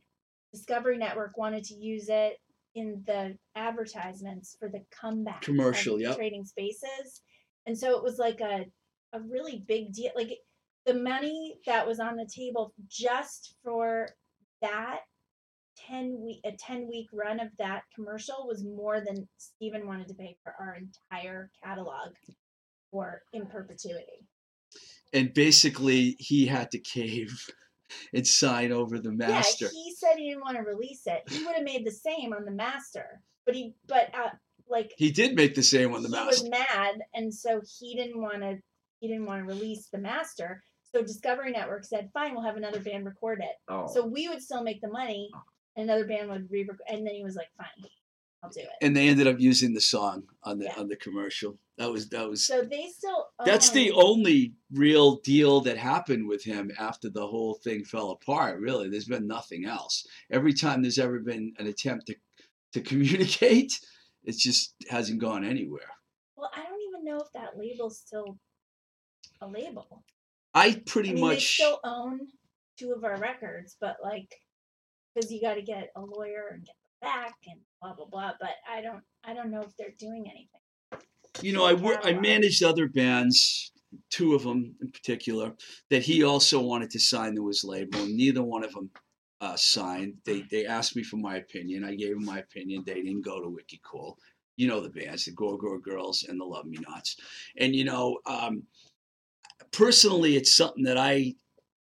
Discovery 0.53 0.99
Network 0.99 1.37
wanted 1.37 1.65
to 1.65 1.75
use 1.75 2.07
it 2.09 2.39
in 2.75 3.03
the 3.07 3.37
advertisements 3.57 4.57
for 4.59 4.69
the 4.69 4.83
comeback 4.99 5.43
Commercial, 5.43 6.01
yeah. 6.01 6.15
Trading 6.15 6.45
Spaces, 6.45 7.23
and 7.67 7.77
so 7.77 7.97
it 7.97 8.03
was 8.03 8.19
like 8.19 8.41
a 8.41 8.65
a 9.15 9.21
really 9.29 9.63
big 9.69 9.93
deal. 9.93 10.11
Like 10.17 10.39
the 10.87 10.95
money 10.95 11.59
that 11.67 11.87
was 11.87 12.01
on 12.01 12.17
the 12.17 12.27
table 12.35 12.73
just 12.89 13.57
for 13.63 14.09
that 14.63 15.01
ten 15.87 16.21
week 16.23 16.41
a 16.45 16.53
ten 16.53 16.89
week 16.89 17.09
run 17.13 17.41
of 17.41 17.49
that 17.59 17.83
commercial 17.95 18.47
was 18.47 18.65
more 18.65 19.01
than 19.01 19.29
Stephen 19.39 19.87
wanted 19.87 20.09
to 20.09 20.15
pay 20.15 20.37
for 20.43 20.55
our 20.59 20.77
entire 20.77 21.51
catalog 21.63 22.13
for 22.91 23.23
in 23.33 23.47
perpetuity. 23.47 24.27
And 25.13 25.33
basically, 25.35 26.17
he 26.19 26.47
had 26.47 26.71
to 26.71 26.79
cave 26.79 27.47
and 28.15 28.27
sign 28.27 28.73
over 28.73 28.99
the 28.99 29.13
master. 29.13 29.67
Yeah, 29.67 29.71
he 29.85 29.95
said 29.95 30.17
he 30.17 30.31
didn't 30.31 30.43
want 30.43 30.57
to 30.57 30.63
release 30.63 31.03
it. 31.07 31.23
He 31.31 31.45
would 31.45 31.55
have 31.55 31.65
made 31.65 31.87
the 31.87 31.91
same 31.91 32.33
on 32.33 32.45
the 32.45 32.51
master, 32.51 33.21
but 33.45 33.55
he 33.55 33.75
but 33.87 34.15
uh, 34.15 34.31
like 34.69 34.93
He 34.97 35.11
did 35.11 35.35
make 35.35 35.55
the 35.55 35.63
same 35.63 35.95
on 35.95 36.03
the 36.03 36.09
master. 36.09 36.23
he 36.23 36.27
was 36.27 36.51
mad, 36.51 37.01
and 37.15 37.33
so 37.33 37.61
he 37.79 37.95
didn't 37.95 38.21
want 38.21 38.41
to 38.43 38.59
he 39.01 39.09
didn't 39.09 39.27
want 39.27 39.41
to 39.43 39.53
release 39.53 39.89
the 39.93 39.99
master. 39.99 40.63
So 40.95 41.03
Discovery 41.03 41.53
Network 41.53 41.85
said, 41.85 42.11
"Fine, 42.13 42.35
we'll 42.35 42.45
have 42.45 42.57
another 42.57 42.81
band 42.81 43.07
record 43.07 43.41
it." 43.41 43.57
Oh. 43.69 43.87
So 43.93 44.07
we 44.07 44.29
would 44.29 44.43
still 44.43 44.63
make 44.63 44.81
the 44.81 44.89
money, 44.91 45.31
and 45.33 45.43
another 45.77 46.07
band 46.07 46.29
would 46.31 46.51
re 46.51 46.69
and 46.89 47.07
then 47.07 47.15
he 47.15 47.23
was 47.25 47.37
like, 47.37 47.49
"Fine, 47.57 47.91
I'll 48.43 48.51
do 48.51 48.61
it." 48.61 48.69
and 48.81 48.97
they 48.97 49.09
ended 49.09 49.27
up 49.27 49.39
using 49.41 49.73
the 49.75 49.81
song 49.81 50.25
on 50.43 50.59
the 50.59 50.67
Yeah. 50.67 50.75
on 50.79 50.89
the 50.89 50.97
commercial. 50.97 51.59
That 51.79 51.91
was 51.91 52.09
that 52.11 52.29
was 52.29 52.45
So 52.45 52.63
they 52.63 52.89
still 52.89 53.29
that's 53.45 53.71
the 53.71 53.93
only 53.93 54.55
real 54.73 55.17
deal 55.17 55.61
that 55.63 55.77
happened 55.79 56.29
with 56.29 56.45
him 56.45 56.71
after 56.79 57.09
the 57.09 57.27
whole 57.27 57.55
thing 57.55 57.85
fell 57.85 58.11
apart. 58.11 58.61
Really, 58.61 58.89
there's 58.89 59.09
been 59.09 59.27
nothing 59.27 59.65
else. 59.65 60.07
Every 60.31 60.53
time 60.53 60.83
there's 60.83 60.99
ever 60.99 61.19
been 61.21 61.55
an 61.59 61.67
attempt 61.67 62.07
to 62.09 62.17
to 62.75 62.81
communicate, 62.81 63.81
it 64.25 64.37
just 64.37 64.75
hasn't 64.91 65.21
gone 65.21 65.45
anywhere. 65.45 65.91
Well, 66.37 66.51
I 66.55 66.63
don't 66.65 66.81
even 66.89 67.05
know 67.05 67.19
if 67.19 67.31
that 67.33 67.59
label's 67.59 67.99
still 67.99 68.39
a 69.41 69.47
label. 69.47 70.05
I 70.55 70.83
pretty 70.87 71.11
I 71.11 71.13
mean, 71.15 71.21
much 71.25 71.55
still 71.55 71.81
own 71.85 72.29
two 72.79 72.93
of 72.93 73.05
our 73.05 73.17
records, 73.19 73.77
but 73.81 73.97
like, 74.03 74.42
because 75.15 75.31
you 75.31 75.41
got 75.41 75.55
to 75.55 75.63
get 75.63 75.91
a 75.97 76.01
lawyer 76.01 76.49
and 76.53 76.65
get 76.65 76.75
them 76.75 77.11
back 77.11 77.35
and 77.49 77.61
blah 77.81 77.95
blah 77.95 78.07
blah. 78.07 78.33
But 78.41 78.51
I 78.71 78.81
don't, 78.83 79.03
I 79.25 79.35
don't 79.35 79.51
know 79.51 79.63
if 79.63 79.77
they're 79.77 79.95
doing 79.99 80.25
anything. 80.31 80.61
you 81.43 81.53
know, 81.53 81.65
I 81.65 81.75
wor- 81.75 82.05
I 82.05 82.13
managed 82.13 82.63
other 82.63 82.89
bands, 82.89 83.73
two 84.11 84.35
of 84.35 84.43
them 84.43 84.75
in 84.81 84.91
particular, 84.91 85.55
that 85.91 86.03
he 86.03 86.23
also 86.23 86.61
wanted 86.61 86.91
to 86.91 87.01
sign 87.01 87.35
to 87.37 87.47
his 87.49 87.65
label, 87.65 88.01
and 88.01 88.17
neither 88.17 88.43
one 88.43 88.65
of 88.65 88.73
them 88.73 88.91
uh, 89.41 89.57
signed. 89.57 90.15
They 90.25 90.43
they 90.51 90.67
asked 90.67 90.97
me 90.97 91.03
for 91.03 91.17
my 91.17 91.37
opinion. 91.37 91.85
I 91.85 91.95
gave 91.95 92.15
them 92.15 92.25
my 92.25 92.39
opinion. 92.39 92.85
They 92.87 92.95
didn't 92.95 93.25
go 93.25 93.41
to 93.43 93.49
Wicked 93.49 93.81
Cool. 93.83 94.19
You 94.57 94.69
know 94.69 94.81
the 94.81 94.91
bands, 94.91 95.25
the 95.25 95.33
Gore 95.33 95.59
Gore 95.59 95.81
Girls 95.81 96.25
and 96.29 96.39
the 96.41 96.45
Love 96.45 96.67
Me 96.67 96.79
Nots, 96.89 97.17
and 97.57 97.75
you 97.75 97.85
know, 97.85 98.19
um, 98.27 98.65
personally, 99.73 100.37
it's 100.37 100.55
something 100.55 100.85
that 100.85 100.99
I 100.99 101.35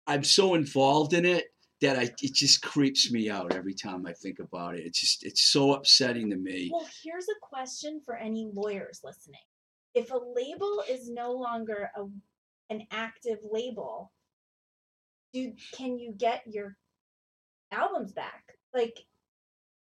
I'm 0.07 0.25
so 0.25 0.55
involved 0.55 1.13
in 1.13 1.25
it 1.25 1.47
that 1.81 1.99
I 1.99 2.11
it 2.23 2.35
just 2.35 2.63
creeps 2.63 3.11
me 3.11 3.31
out 3.31 3.55
every 3.55 3.75
time 3.75 4.07
I 4.07 4.13
think 4.13 4.39
about 4.39 4.77
it. 4.77 4.87
It's 4.87 5.01
just 5.01 5.25
it's 5.25 5.43
so 5.43 5.75
upsetting 5.75 6.31
to 6.31 6.37
me. 6.37 6.71
Well, 6.73 6.89
here's 7.03 7.29
a 7.29 7.41
question 7.41 8.01
for 8.05 8.17
any 8.17 8.51
lawyers 8.53 9.01
listening: 9.05 9.41
If 9.95 10.11
a 10.11 10.19
label 10.19 10.83
is 10.89 11.09
no 11.09 11.33
longer 11.33 11.91
a 11.97 12.07
an 12.71 12.87
active 12.91 13.39
label, 13.51 14.13
do 15.33 15.53
can 15.73 15.99
you 15.99 16.13
get 16.17 16.43
your 16.47 16.77
albums 17.73 18.13
back? 18.13 18.45
Like, 18.75 18.99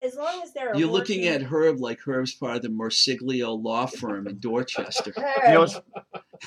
as 0.01 0.15
long 0.15 0.41
as 0.41 0.53
they're 0.53 0.75
You're 0.75 0.89
looking 0.89 1.27
at 1.27 1.41
Herb 1.41 1.79
like 1.79 1.99
Herb's 1.99 2.33
part 2.33 2.57
of 2.57 2.62
the 2.62 2.69
Mersiglio 2.69 3.62
law 3.62 3.85
firm 3.85 4.27
in 4.27 4.39
Dorchester. 4.39 5.13
You 5.45 5.53
know, 5.53 5.59
what's, 5.62 5.79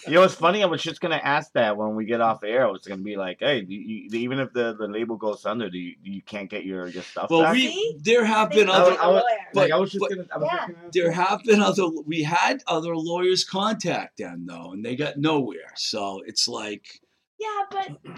you 0.06 0.14
know 0.14 0.20
what's 0.20 0.34
funny? 0.34 0.62
I 0.62 0.66
was 0.66 0.82
just 0.82 1.00
gonna 1.02 1.20
ask 1.22 1.52
that 1.52 1.76
when 1.76 1.94
we 1.94 2.06
get 2.06 2.20
off 2.22 2.42
air. 2.44 2.66
I 2.66 2.70
was 2.70 2.82
gonna 2.86 3.02
be 3.02 3.16
like, 3.16 3.38
"Hey, 3.40 3.60
do 3.60 3.74
you, 3.74 4.08
even 4.18 4.38
if 4.38 4.52
the, 4.54 4.74
the 4.74 4.86
label 4.88 5.16
goes 5.16 5.44
under, 5.44 5.68
do 5.68 5.76
you, 5.78 5.94
you 6.02 6.22
can't 6.22 6.48
get 6.48 6.64
your, 6.64 6.86
your 6.88 7.02
stuff 7.02 7.28
Well, 7.30 7.42
back?" 7.42 7.52
we 7.54 7.98
there 8.02 8.24
have 8.24 8.48
been 8.50 8.70
other 8.70 8.92
I 8.98 9.04
a 9.04 9.10
was- 9.12 9.22
but- 9.52 9.60
like 9.62 9.70
I 9.70 9.76
was 9.76 9.92
just 9.92 10.00
but- 10.00 10.08
gonna. 10.10 10.40
Was 10.40 10.48
Yeah. 10.50 10.58
just 10.66 10.72
gonna 10.78 10.88
there 10.94 11.12
have 11.12 11.42
been 11.44 11.60
other 11.60 11.86
we 12.06 12.22
had 12.22 12.62
other 12.66 12.96
lawyers 12.96 13.44
contact 13.44 14.16
them 14.16 14.46
though, 14.46 14.72
and 14.72 14.82
they 14.84 14.96
got 14.96 15.18
nowhere. 15.18 15.72
So 15.76 16.22
it's 16.26 16.48
like 16.48 17.01
yeah, 17.42 17.62
but 17.70 18.14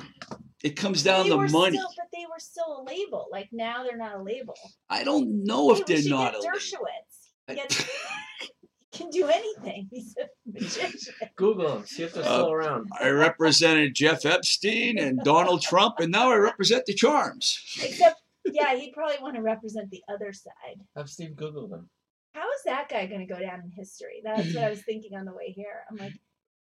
it 0.63 0.71
comes 0.77 1.03
down 1.03 1.25
they 1.25 1.31
to 1.31 1.37
money. 1.49 1.77
Still, 1.77 1.91
but 1.97 2.07
they 2.13 2.25
were 2.27 2.39
still 2.39 2.81
a 2.81 2.83
label. 2.85 3.27
Like 3.31 3.49
now 3.53 3.83
they're 3.85 3.97
not 3.97 4.17
a 4.17 4.23
label. 4.23 4.55
I 4.89 5.05
don't 5.05 5.45
know 5.45 5.71
if 5.73 5.79
Hey, 5.79 5.85
we 5.87 5.95
they're 5.95 6.03
should 6.03 6.11
not 6.11 6.33
get 6.33 6.35
a 6.35 6.39
label. 6.45 6.59
Dershowitz. 6.59 7.31
I- 7.49 7.55
Get- 7.55 7.73
he 8.41 8.49
can 8.99 9.11
do 9.11 9.27
anything. 9.29 9.89
He's 9.93 10.15
a 10.17 10.27
magician. 10.51 11.15
Google 11.37 11.69
them. 11.77 11.87
See 11.87 12.03
if 12.05 12.15
they're 12.15 12.23
Uh, 12.23 12.27
still 12.27 12.53
around. 12.53 12.89
I 13.01 13.09
represented 13.09 13.95
Jeff 13.95 14.25
Epstein 14.25 14.99
and 14.99 15.19
Donald 15.25 15.63
Trump, 15.63 15.99
and 15.99 16.13
now 16.13 16.31
I 16.31 16.37
represent 16.37 16.87
the 16.87 16.95
Charms. 16.95 17.59
Except, 17.83 18.21
yeah, 18.47 18.75
he'd 18.77 18.93
probably 18.93 19.17
want 19.21 19.35
to 19.37 19.43
represent 19.43 19.91
the 19.91 20.03
other 20.09 20.33
side. 20.33 20.77
Have 20.97 21.11
Steve 21.11 21.35
Google 21.37 21.67
them. 21.69 21.91
How 22.35 22.43
is 22.53 22.63
that 22.67 22.89
guy 22.89 23.07
going 23.07 23.27
to 23.27 23.33
go 23.33 23.39
down 23.41 23.61
in 23.65 23.71
history? 23.71 24.21
That's 24.25 24.55
what 24.55 24.65
I 24.65 24.71
was 24.71 24.83
thinking 24.83 25.17
on 25.17 25.25
the 25.25 25.33
way 25.33 25.51
here. 25.51 25.85
I'm 25.91 25.97
like, 25.97 26.13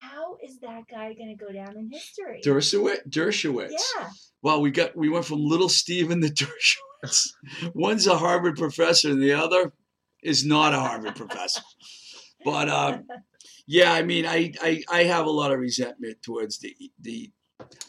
how 0.01 0.35
is 0.43 0.59
that 0.59 0.83
guy 0.89 1.13
going 1.13 1.35
to 1.37 1.45
go 1.45 1.51
down 1.51 1.77
in 1.77 1.89
history? 1.91 2.41
Dershowitz. 2.43 3.07
Dershowitz. 3.07 3.71
Yeah. 3.71 4.09
Well, 4.41 4.59
we 4.59 4.71
got 4.71 4.95
we 4.95 5.09
went 5.09 5.25
from 5.25 5.45
little 5.45 5.69
Steven 5.69 6.21
to 6.21 6.27
Dershowitz. 7.03 7.27
One's 7.73 8.07
a 8.07 8.17
Harvard 8.17 8.57
professor, 8.57 9.11
and 9.11 9.21
the 9.21 9.33
other 9.33 9.73
is 10.23 10.43
not 10.43 10.73
a 10.73 10.79
Harvard 10.79 11.15
professor. 11.15 11.61
But 12.43 12.67
uh, 12.67 12.99
yeah, 13.67 13.93
I 13.93 14.01
mean, 14.01 14.25
I, 14.25 14.53
I 14.61 14.83
I 14.89 15.03
have 15.03 15.27
a 15.27 15.31
lot 15.31 15.51
of 15.51 15.59
resentment 15.59 16.21
towards 16.23 16.59
the 16.59 16.75
the. 16.99 17.31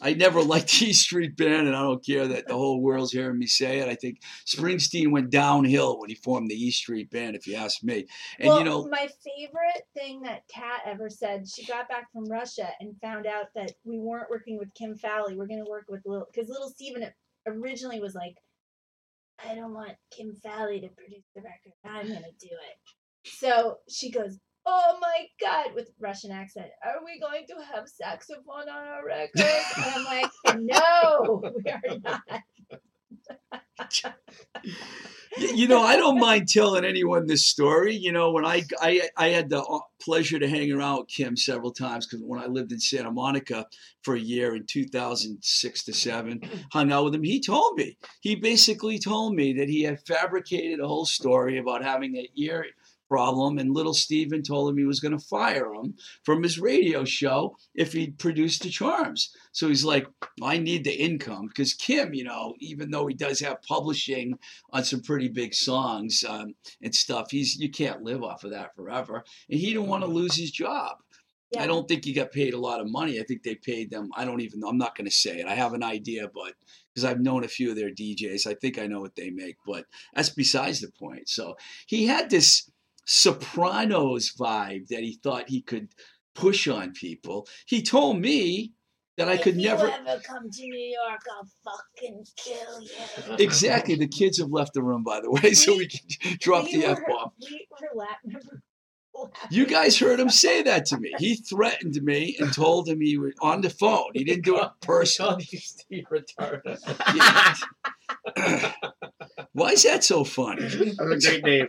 I 0.01 0.13
never 0.13 0.41
liked 0.43 0.79
the 0.79 0.87
East 0.87 1.03
Street 1.03 1.35
Band, 1.35 1.67
and 1.67 1.75
I 1.75 1.81
don't 1.81 2.05
care 2.05 2.27
that 2.27 2.47
the 2.47 2.53
whole 2.53 2.81
world's 2.81 3.11
hearing 3.11 3.39
me 3.39 3.47
say 3.47 3.79
it. 3.79 3.87
I 3.87 3.95
think 3.95 4.21
Springsteen 4.45 5.11
went 5.11 5.29
downhill 5.29 5.99
when 5.99 6.09
he 6.09 6.15
formed 6.15 6.49
the 6.49 6.55
East 6.55 6.79
Street 6.79 7.09
Band, 7.09 7.35
if 7.35 7.47
you 7.47 7.55
ask 7.55 7.83
me. 7.83 8.05
And 8.39 8.49
well, 8.49 8.59
you 8.59 8.65
know, 8.65 8.87
my 8.87 9.07
favorite 9.23 9.83
thing 9.93 10.21
that 10.23 10.43
Kat 10.47 10.81
ever 10.85 11.09
said, 11.09 11.47
she 11.47 11.65
got 11.65 11.87
back 11.89 12.11
from 12.11 12.25
Russia 12.25 12.69
and 12.79 12.99
found 13.01 13.25
out 13.25 13.47
that 13.55 13.71
we 13.83 13.99
weren't 13.99 14.29
working 14.29 14.57
with 14.57 14.73
Kim 14.73 14.95
Fowley. 14.95 15.35
We're 15.35 15.47
going 15.47 15.63
to 15.63 15.69
work 15.69 15.85
with 15.87 16.01
Little, 16.05 16.27
because 16.33 16.49
Little 16.49 16.69
Steven 16.69 17.05
originally 17.47 17.99
was 17.99 18.15
like, 18.15 18.35
I 19.43 19.55
don't 19.55 19.73
want 19.73 19.93
Kim 20.11 20.35
Fowley 20.35 20.79
to 20.81 20.89
produce 20.89 21.25
the 21.35 21.41
record. 21.41 21.73
I'm 21.83 22.07
going 22.07 22.23
to 22.23 22.47
do 22.47 22.51
it. 22.51 23.29
So 23.29 23.77
she 23.89 24.11
goes, 24.11 24.37
Oh 24.65 24.97
my 25.01 25.27
God, 25.41 25.75
with 25.75 25.91
Russian 25.99 26.31
accent, 26.31 26.67
are 26.83 27.03
we 27.03 27.19
going 27.19 27.45
to 27.47 27.55
have 27.73 27.87
saxophone 27.87 28.69
on 28.69 28.87
our 28.87 29.05
record? 29.05 29.41
And 29.41 29.85
I'm 29.85 30.05
like, 30.05 30.31
No, 30.57 31.43
we 31.55 31.71
are 31.71 31.99
not. 32.03 32.21
You 35.37 35.67
know, 35.67 35.81
I 35.81 35.95
don't 35.95 36.19
mind 36.19 36.47
telling 36.47 36.85
anyone 36.85 37.25
this 37.25 37.45
story. 37.45 37.95
You 37.95 38.11
know, 38.11 38.31
when 38.31 38.45
I 38.45 38.63
I, 38.79 39.09
I 39.17 39.29
had 39.29 39.49
the 39.49 39.61
uh, 39.63 39.79
pleasure 39.99 40.37
to 40.37 40.47
hang 40.47 40.71
around 40.71 40.99
with 40.99 41.07
Kim 41.07 41.35
several 41.35 41.71
times 41.71 42.05
because 42.05 42.23
when 42.23 42.39
I 42.39 42.45
lived 42.45 42.71
in 42.71 42.79
Santa 42.79 43.11
Monica 43.11 43.65
for 44.03 44.15
a 44.15 44.19
year 44.19 44.55
in 44.55 44.65
2006 44.67 45.83
to 45.85 45.93
seven, 45.93 46.41
hung 46.71 46.91
out 46.91 47.05
with 47.05 47.15
him. 47.15 47.23
He 47.23 47.41
told 47.41 47.77
me 47.77 47.97
he 48.21 48.35
basically 48.35 48.99
told 48.99 49.33
me 49.33 49.53
that 49.53 49.69
he 49.69 49.81
had 49.81 50.05
fabricated 50.05 50.79
a 50.79 50.87
whole 50.87 51.05
story 51.05 51.57
about 51.57 51.83
having 51.83 52.15
an 52.17 52.27
ear 52.35 52.67
problem, 53.13 53.59
and 53.59 53.75
little 53.75 53.93
Steven 53.93 54.41
told 54.41 54.71
him 54.71 54.77
he 54.77 54.85
was 54.85 54.99
going 54.99 55.15
to 55.15 55.23
fire 55.23 55.71
him 55.71 55.93
from 56.23 56.41
his 56.41 56.57
radio 56.57 57.05
show 57.05 57.55
if 57.75 57.93
he 57.93 58.07
produced 58.09 58.63
the 58.63 58.69
Charms. 58.69 59.35
So 59.51 59.67
he's 59.67 59.85
like, 59.85 60.07
I 60.41 60.57
need 60.57 60.83
the 60.83 60.99
income 60.99 61.45
because 61.45 61.75
Kim, 61.75 62.15
you 62.15 62.23
know, 62.23 62.55
even 62.57 62.89
though 62.89 63.05
he 63.05 63.13
does 63.13 63.39
have 63.41 63.61
publishing 63.61 64.39
on 64.71 64.83
some 64.83 65.03
pretty 65.03 65.27
big 65.27 65.53
songs 65.53 66.23
um, 66.27 66.55
and 66.81 66.95
stuff. 66.95 67.27
He's 67.29 67.55
you 67.59 67.69
can't 67.69 68.01
live 68.01 68.23
off 68.23 68.43
of 68.43 68.49
that 68.49 68.75
forever, 68.75 69.23
and 69.47 69.59
he 69.59 69.73
didn't 69.73 69.89
want 69.89 70.03
to 70.03 70.09
lose 70.09 70.35
his 70.35 70.49
job. 70.49 70.97
Yeah. 71.51 71.63
I 71.63 71.67
don't 71.67 71.87
think 71.87 72.03
he 72.03 72.13
got 72.13 72.31
paid 72.31 72.55
a 72.55 72.59
lot 72.59 72.81
of 72.81 72.89
money. 72.89 73.19
I 73.19 73.23
think 73.23 73.43
they 73.43 73.53
paid 73.53 73.91
them. 73.91 74.09
I 74.17 74.25
don't 74.25 74.41
even 74.41 74.59
know. 74.59 74.69
I'm 74.69 74.79
not 74.79 74.97
going 74.97 75.05
to 75.05 75.15
say 75.15 75.37
it. 75.37 75.45
I 75.45 75.53
have 75.53 75.73
an 75.73 75.83
idea, 75.83 76.31
but 76.33 76.53
because 76.93 77.05
I've 77.05 77.19
known 77.19 77.43
a 77.43 77.47
few 77.47 77.69
of 77.69 77.75
their 77.75 77.91
DJs, 77.91 78.47
I 78.47 78.55
think 78.55 78.79
I 78.79 78.87
know 78.87 79.01
what 79.01 79.15
they 79.15 79.29
make. 79.29 79.57
But 79.65 79.85
that's 80.15 80.29
besides 80.29 80.81
the 80.81 80.91
point. 80.91 81.29
So 81.29 81.55
he 81.85 82.07
had 82.07 82.29
this 82.29 82.69
Sopranos 83.05 84.33
vibe 84.37 84.87
that 84.87 85.01
he 85.01 85.19
thought 85.23 85.49
he 85.49 85.61
could 85.61 85.89
push 86.35 86.67
on 86.67 86.93
people. 86.93 87.47
He 87.65 87.81
told 87.81 88.19
me 88.19 88.73
that 89.17 89.27
I 89.29 89.37
could 89.37 89.55
if 89.55 89.63
never. 89.63 89.87
ever 89.87 90.21
come 90.21 90.49
to 90.49 90.61
New 90.63 90.95
York, 91.05 91.21
I'll 91.35 91.47
fucking 91.63 92.25
kill 92.35 92.81
you. 92.81 93.35
Exactly. 93.43 93.95
The 93.95 94.07
kids 94.07 94.39
have 94.39 94.49
left 94.51 94.73
the 94.73 94.81
room, 94.81 95.03
by 95.03 95.21
the 95.21 95.29
way, 95.29 95.53
so 95.53 95.77
we 95.77 95.87
can 95.87 95.99
drop 96.39 96.65
We 96.65 96.77
the 96.77 96.87
f 96.87 96.99
bomb. 97.07 97.31
We 97.41 97.67
were 97.81 97.95
laughing. 97.95 98.61
You 99.51 99.67
guys 99.67 99.99
heard 99.99 100.19
him 100.19 100.29
say 100.29 100.63
that 100.63 100.87
to 100.87 100.97
me. 100.97 101.13
He 101.19 101.35
threatened 101.35 102.01
me 102.01 102.35
and 102.39 102.51
told 102.51 102.89
him 102.89 102.99
he 102.99 103.17
was 103.17 103.33
on 103.41 103.61
the 103.61 103.69
phone. 103.69 104.09
He 104.15 104.23
didn't 104.23 104.43
do 104.43 104.59
it 104.59 104.69
personally. 104.81 105.45
Called 105.45 105.53
you 105.53 105.59
Steve 105.59 106.05
retarded. 106.11 106.79
Why 109.53 109.69
is 109.69 109.83
that 109.83 110.03
so 110.03 110.23
funny? 110.23 110.63
That's 110.63 111.27
a 111.27 111.39
great 111.39 111.43
name. 111.43 111.67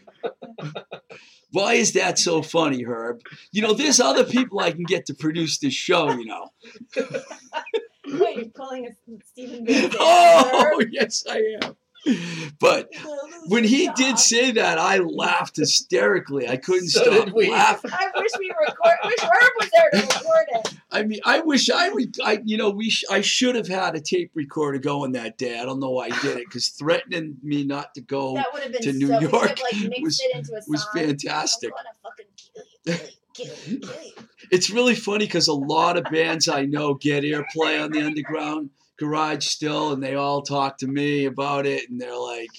Why 1.54 1.74
is 1.74 1.92
that 1.92 2.18
so 2.18 2.42
funny, 2.42 2.82
Herb? 2.82 3.22
You 3.52 3.62
know, 3.62 3.74
there's 3.74 4.00
other 4.00 4.24
people 4.24 4.58
I 4.58 4.72
can 4.72 4.82
get 4.82 5.06
to 5.06 5.14
produce 5.14 5.58
this 5.58 5.72
show, 5.72 6.10
you 6.10 6.26
know. 6.26 6.48
Wait, 6.96 8.36
you're 8.36 8.46
calling 8.46 8.88
a 8.88 8.90
Stephen 9.24 9.64
Vincent. 9.64 9.94
Oh, 10.00 10.82
yes, 10.90 11.24
I 11.30 11.42
am. 11.62 11.76
But 12.60 12.88
when 13.48 13.64
he 13.64 13.90
did 13.96 14.18
say 14.18 14.52
that, 14.52 14.78
I 14.78 14.98
laughed 14.98 15.56
hysterically. 15.56 16.48
I 16.48 16.56
couldn't 16.56 16.88
So 16.88 17.02
stop 17.02 17.34
we. 17.34 17.50
laughing. 17.50 17.90
I 17.92 18.10
wish 18.16 18.30
we 18.38 18.48
record. 18.50 18.94
Wish 19.04 19.20
Herb 19.22 19.50
was 19.60 19.70
there 19.70 19.90
to 20.00 20.06
record 20.06 20.46
it. 20.50 20.74
I 20.92 21.02
mean, 21.02 21.20
I 21.24 21.40
wish 21.40 21.68
I 21.70 21.88
would. 21.90 22.14
I, 22.24 22.40
you 22.44 22.56
know, 22.56 22.70
we. 22.70 22.90
Sh- 22.90 23.04
I 23.10 23.20
should 23.22 23.54
have 23.56 23.66
had 23.68 23.96
a 23.96 24.00
tape 24.00 24.30
recorder 24.34 24.78
going 24.78 25.12
that 25.12 25.36
day. 25.36 25.58
I 25.58 25.64
don't 25.64 25.80
know 25.80 25.90
why 25.90 26.06
I 26.06 26.20
did 26.22 26.36
it 26.38 26.46
because 26.48 26.68
threatening 26.68 27.36
me 27.42 27.64
not 27.64 27.92
to 27.94 28.00
go 28.00 28.34
That 28.36 28.46
would 28.52 28.62
have 28.62 28.72
been 28.72 28.82
to. 28.82 28.92
New 28.92 29.08
we 29.08 29.14
could 29.18 29.32
York 29.32 29.48
have 29.48 29.58
like 29.60 30.02
was- 30.02 30.20
it 30.20 30.36
into 30.36 30.54
a 30.54 30.62
song. 30.62 30.64
was 30.68 30.86
fantastic. 30.94 31.72
Kill 32.86 32.96
you, 33.66 33.78
kill 33.80 34.02
you. 34.04 34.12
It's 34.52 34.70
really 34.70 34.94
funny 34.94 35.24
because 35.26 35.48
a 35.48 35.52
lot 35.54 35.96
of 35.96 36.04
bands 36.04 36.48
I 36.48 36.66
know 36.66 36.94
get 36.94 37.24
airplay 37.24 37.82
on 37.82 37.90
the 37.90 38.02
underground 38.02 38.70
garage 38.98 39.46
still, 39.46 39.92
and 39.92 40.02
they 40.02 40.14
all 40.14 40.42
talk 40.42 40.78
to 40.78 40.86
me 40.86 41.24
about 41.24 41.66
it, 41.66 41.90
and 41.90 42.00
they're 42.00 42.18
like, 42.18 42.50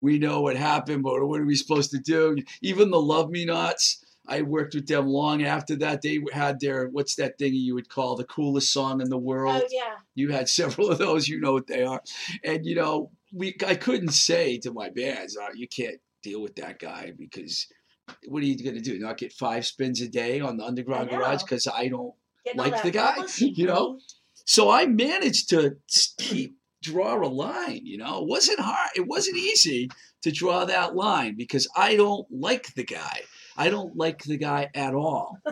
"We 0.00 0.18
know 0.18 0.40
what 0.40 0.56
happened, 0.56 1.02
but 1.02 1.26
what 1.26 1.40
are 1.40 1.46
we 1.46 1.56
supposed 1.56 1.90
to 1.92 1.98
do?" 1.98 2.36
Even 2.62 2.90
the 2.90 3.00
Love 3.00 3.30
Me 3.30 3.44
Nots. 3.44 4.00
I 4.26 4.40
worked 4.40 4.74
with 4.74 4.86
them 4.86 5.06
long 5.06 5.44
after 5.44 5.76
that. 5.76 6.00
They 6.00 6.18
had 6.32 6.58
their 6.58 6.88
what's 6.88 7.16
that 7.16 7.36
thing 7.38 7.54
you 7.54 7.74
would 7.74 7.90
call 7.90 8.16
the 8.16 8.24
coolest 8.24 8.72
song 8.72 9.02
in 9.02 9.10
the 9.10 9.18
world? 9.18 9.62
Oh 9.62 9.68
yeah. 9.70 9.96
You 10.14 10.30
had 10.30 10.48
several 10.48 10.90
of 10.90 10.98
those. 10.98 11.28
You 11.28 11.40
know 11.40 11.52
what 11.52 11.66
they 11.66 11.84
are, 11.84 12.02
and 12.42 12.64
you 12.64 12.74
know 12.74 13.10
we. 13.32 13.54
I 13.66 13.74
couldn't 13.74 14.12
say 14.12 14.58
to 14.58 14.72
my 14.72 14.88
bands, 14.88 15.36
oh, 15.40 15.48
"You 15.54 15.68
can't 15.68 16.00
deal 16.22 16.40
with 16.40 16.56
that 16.56 16.78
guy," 16.78 17.12
because 17.18 17.66
what 18.28 18.42
are 18.42 18.46
you 18.46 18.62
going 18.62 18.76
to 18.76 18.82
do? 18.82 18.98
Not 18.98 19.18
get 19.18 19.32
five 19.32 19.66
spins 19.66 20.00
a 20.00 20.08
day 20.08 20.40
on 20.40 20.56
the 20.56 20.64
underground 20.64 21.10
garage 21.10 21.42
because 21.42 21.66
I 21.66 21.88
don't 21.88 22.14
like 22.54 22.82
the 22.82 22.90
guy, 22.90 23.16
you 23.38 23.66
know? 23.66 23.98
So 24.44 24.70
I 24.70 24.86
managed 24.86 25.50
to 25.50 25.76
keep 26.18 26.56
draw 26.82 27.16
a 27.16 27.26
line. 27.26 27.80
You 27.84 27.98
know, 27.98 28.22
it 28.22 28.28
wasn't 28.28 28.60
hard. 28.60 28.90
It 28.94 29.06
wasn't 29.08 29.38
easy 29.38 29.88
to 30.22 30.30
draw 30.30 30.64
that 30.64 30.94
line 30.94 31.34
because 31.36 31.68
I 31.76 31.96
don't 31.96 32.26
like 32.30 32.74
the 32.74 32.84
guy. 32.84 33.22
I 33.56 33.70
don't 33.70 33.96
like 33.96 34.22
the 34.24 34.36
guy 34.36 34.70
at 34.74 34.94
all. 34.94 35.38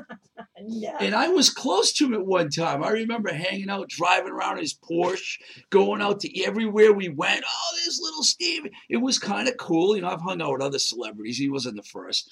No. 0.65 0.93
And 1.01 1.15
I 1.15 1.29
was 1.29 1.51
close 1.51 1.93
to 1.95 2.07
him 2.07 2.15
at 2.15 2.25
one 2.25 2.49
time. 2.49 2.85
I 2.85 2.91
remember 2.91 3.33
hanging 3.33 3.69
out, 3.69 3.89
driving 3.89 4.33
around 4.33 4.59
his 4.59 4.75
Porsche, 4.75 5.39
going 5.71 6.01
out 6.01 6.21
to 6.21 6.45
everywhere 6.45 6.93
we 6.93 7.09
went. 7.09 7.45
Oh, 7.45 7.77
there's 7.77 8.01
little 8.01 8.23
Steve. 8.23 8.67
It 8.89 8.99
was 8.99 9.19
kind 9.19 9.49
of 9.49 9.57
cool. 9.57 9.97
You 9.97 10.03
know, 10.03 10.09
I've 10.09 10.21
hung 10.21 10.41
out 10.41 10.53
with 10.53 10.63
other 10.63 10.79
celebrities. 10.79 11.39
He 11.39 11.51
wasn't 11.51 11.77
the 11.77 11.83
first. 11.83 12.31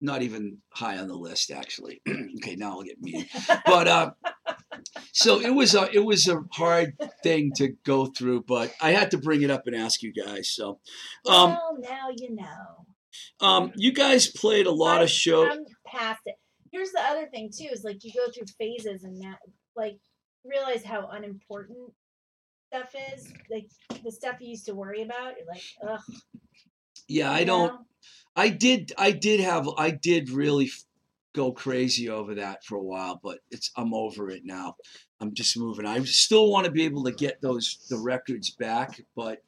Not 0.00 0.22
even 0.22 0.58
high 0.72 0.96
on 0.98 1.08
the 1.08 1.14
list, 1.14 1.50
actually. 1.50 2.00
okay, 2.08 2.56
now 2.56 2.70
I'll 2.72 2.82
get 2.82 3.00
mean. 3.02 3.26
But 3.66 3.86
uh, 3.86 4.10
so 5.12 5.40
it 5.40 5.50
was 5.50 5.74
a 5.74 5.90
it 5.94 6.04
was 6.04 6.26
a 6.26 6.42
hard 6.52 6.94
thing 7.22 7.52
to 7.56 7.74
go 7.84 8.06
through, 8.06 8.44
but 8.48 8.72
I 8.80 8.92
had 8.92 9.10
to 9.10 9.18
bring 9.18 9.42
it 9.42 9.50
up 9.50 9.66
and 9.66 9.76
ask 9.76 10.02
you 10.02 10.12
guys. 10.12 10.48
So, 10.48 10.80
um, 11.28 11.50
well, 11.50 11.76
now 11.80 12.08
you 12.16 12.34
know. 12.34 13.46
um, 13.46 13.72
you 13.76 13.92
guys 13.92 14.26
played 14.28 14.66
a 14.66 14.72
lot 14.72 15.00
I- 15.00 15.04
of 15.04 15.10
shows. 15.10 15.50
I'm 15.52 15.64
past 15.86 16.20
it. 16.24 16.36
Here's 16.72 16.92
the 16.92 17.00
other 17.02 17.26
thing 17.26 17.50
too: 17.54 17.68
is 17.70 17.84
like 17.84 18.02
you 18.02 18.12
go 18.14 18.30
through 18.32 18.46
phases 18.58 19.04
and 19.04 19.20
that, 19.22 19.38
like, 19.76 19.98
realize 20.44 20.82
how 20.82 21.08
unimportant 21.08 21.92
stuff 22.72 22.94
is. 23.14 23.30
Like 23.50 23.68
the 24.02 24.12
stuff 24.12 24.36
you 24.40 24.48
used 24.48 24.64
to 24.66 24.74
worry 24.74 25.02
about. 25.02 25.34
You're 25.36 25.46
like, 25.46 25.62
ugh. 25.86 26.00
Yeah, 27.08 27.30
I 27.32 27.40
you 27.40 27.46
don't. 27.46 27.68
know? 27.68 27.78
I 28.36 28.48
did. 28.48 28.92
I 28.96 29.12
did 29.12 29.40
have. 29.40 29.68
I 29.76 29.90
did 29.90 30.30
really 30.30 30.70
go 31.32 31.52
crazy 31.52 32.08
over 32.08 32.34
that 32.36 32.64
for 32.64 32.76
a 32.76 32.82
while, 32.82 33.20
but 33.22 33.38
it's. 33.50 33.70
I'm 33.76 33.94
over 33.94 34.30
it 34.30 34.44
now. 34.44 34.76
I'm 35.20 35.34
just 35.34 35.58
moving. 35.58 35.86
I 35.86 36.02
still 36.04 36.50
want 36.50 36.64
to 36.64 36.72
be 36.72 36.84
able 36.84 37.04
to 37.04 37.12
get 37.12 37.40
those 37.42 37.86
the 37.90 37.98
records 37.98 38.50
back, 38.50 39.00
but 39.14 39.42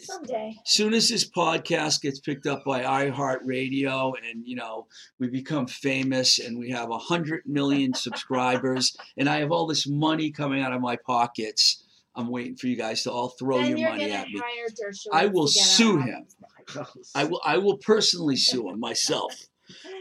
Someday. 0.00 0.56
soon 0.64 0.94
as 0.94 1.08
this 1.08 1.28
podcast 1.28 2.02
gets 2.02 2.20
picked 2.20 2.46
up 2.46 2.64
by 2.64 2.82
iHeartRadio 2.82 4.12
and 4.28 4.46
you 4.46 4.56
know 4.56 4.86
we 5.18 5.28
become 5.28 5.66
famous 5.66 6.38
and 6.38 6.58
we 6.58 6.70
have 6.70 6.90
a 6.90 6.98
hundred 6.98 7.42
million 7.46 7.94
subscribers 7.94 8.96
and 9.16 9.28
I 9.28 9.38
have 9.38 9.52
all 9.52 9.66
this 9.66 9.86
money 9.86 10.30
coming 10.30 10.62
out 10.62 10.72
of 10.72 10.80
my 10.80 10.96
pockets, 10.96 11.84
I'm 12.14 12.28
waiting 12.28 12.56
for 12.56 12.66
you 12.66 12.76
guys 12.76 13.02
to 13.04 13.12
all 13.12 13.30
throw 13.30 13.58
then 13.58 13.76
your 13.76 13.90
money 13.90 14.10
at 14.10 14.28
me. 14.28 14.40
I 15.12 15.26
will 15.26 15.46
sue 15.46 15.98
him. 15.98 16.26
Albums. 16.76 17.10
I 17.14 17.24
will. 17.24 17.40
I 17.44 17.58
will 17.58 17.78
personally 17.78 18.36
sue 18.36 18.68
him 18.68 18.80
myself. 18.80 19.34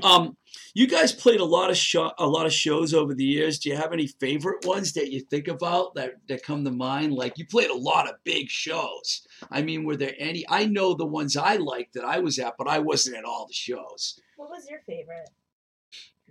Um, 0.04 0.36
you 0.74 0.86
guys 0.86 1.14
played 1.14 1.40
a 1.40 1.46
lot 1.46 1.70
of 1.70 1.78
show, 1.78 2.12
a 2.18 2.28
lot 2.28 2.46
of 2.46 2.52
shows 2.52 2.94
over 2.94 3.14
the 3.14 3.24
years. 3.24 3.58
Do 3.60 3.70
you 3.70 3.78
have 3.78 3.94
any 3.94 4.08
favorite 4.08 4.66
ones 4.66 4.92
that 4.94 5.12
you 5.12 5.22
think 5.22 5.48
about 5.48 5.96
that 5.96 6.16
that 6.28 6.44
come 6.44 6.66
to 6.66 6.72
mind? 6.72 7.14
Like 7.14 7.38
you 7.38 7.46
played 7.46 7.70
a 7.70 7.78
lot 7.78 8.10
of 8.10 8.16
big 8.26 8.50
shows. 8.50 9.26
I 9.50 9.62
mean, 9.62 9.86
were 9.86 9.96
there 9.96 10.14
any? 10.20 10.44
I 10.50 10.66
know 10.66 10.94
the 10.94 11.06
ones 11.06 11.38
I 11.38 11.56
liked 11.56 11.94
that 11.94 12.04
I 12.04 12.20
was 12.20 12.38
at, 12.38 12.56
but 12.58 12.68
I 12.68 12.80
wasn't 12.80 13.16
at 13.16 13.24
all 13.24 13.46
the 13.48 13.54
shows. 13.54 14.20
What 14.36 14.50
was 14.50 14.68
your 14.70 14.80
favorite? 14.86 15.30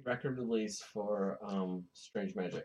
Record 0.04 0.36
release 0.38 0.82
for 0.92 1.38
um, 1.42 1.84
Strange 1.94 2.34
Magic. 2.34 2.64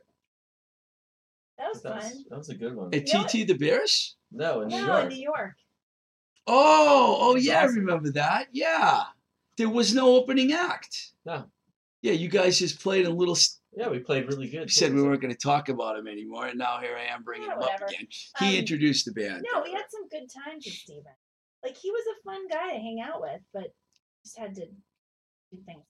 That 1.57 1.69
was 1.71 1.81
That 1.83 2.01
fun. 2.01 2.11
was, 2.11 2.25
that 2.29 2.37
was 2.37 2.49
a 2.49 2.55
good 2.55 2.75
one. 2.75 2.93
At 2.93 3.07
You 3.07 3.13
know 3.13 3.23
TT 3.23 3.47
the 3.47 3.53
Bears? 3.57 4.17
No, 4.31 4.61
in 4.61 4.69
New 4.69 4.77
no, 4.81 4.87
York. 4.87 5.03
in 5.03 5.09
New 5.09 5.23
York. 5.23 5.53
Oh, 6.47 7.17
oh 7.21 7.35
yeah, 7.35 7.61
I 7.61 7.65
remember 7.65 8.11
that. 8.11 8.47
Yeah, 8.51 9.03
there 9.57 9.69
was 9.69 9.93
no 9.93 10.15
opening 10.15 10.53
act. 10.53 11.13
No. 11.25 11.45
Yeah, 12.01 12.11
you 12.13 12.29
guys 12.29 12.59
just 12.59 12.81
played 12.81 13.05
a 13.05 13.09
little. 13.09 13.35
s- 13.35 13.59
Yeah, 13.75 13.89
we 13.89 13.99
played 13.99 14.27
really 14.27 14.47
good. 14.47 14.63
You 14.63 14.67
said 14.69 14.93
we 14.93 14.99
too. 15.01 15.05
weren't 15.07 15.21
going 15.21 15.33
to 15.33 15.39
talk 15.39 15.69
about 15.69 15.97
him 15.97 16.07
anymore, 16.07 16.45
and 16.47 16.57
now 16.59 16.79
here 16.79 16.95
I 16.95 17.05
am 17.13 17.23
bringing 17.23 17.47
Yeah, 17.47 17.53
him 17.55 17.59
whatever. 17.61 17.85
up 17.85 17.89
again. 17.89 18.07
He 18.39 18.49
Um, 18.49 18.55
introduced 18.55 19.05
the 19.05 19.11
band. 19.13 19.43
No, 19.51 19.63
we 19.63 19.71
had 19.71 19.85
some 19.89 20.07
good 20.09 20.27
times 20.31 20.65
with 20.65 20.75
Steven. 20.75 21.03
Like 21.63 21.75
he 21.77 21.89
was 21.89 22.03
a 22.19 22.21
fun 22.23 22.47
guy 22.47 22.73
to 22.73 22.79
hang 22.79 23.01
out 23.01 23.21
with, 23.21 23.41
but 23.53 23.73
just 24.23 24.37
had 24.37 24.53
to 24.55 24.65
do 24.67 25.63
things. 25.65 25.83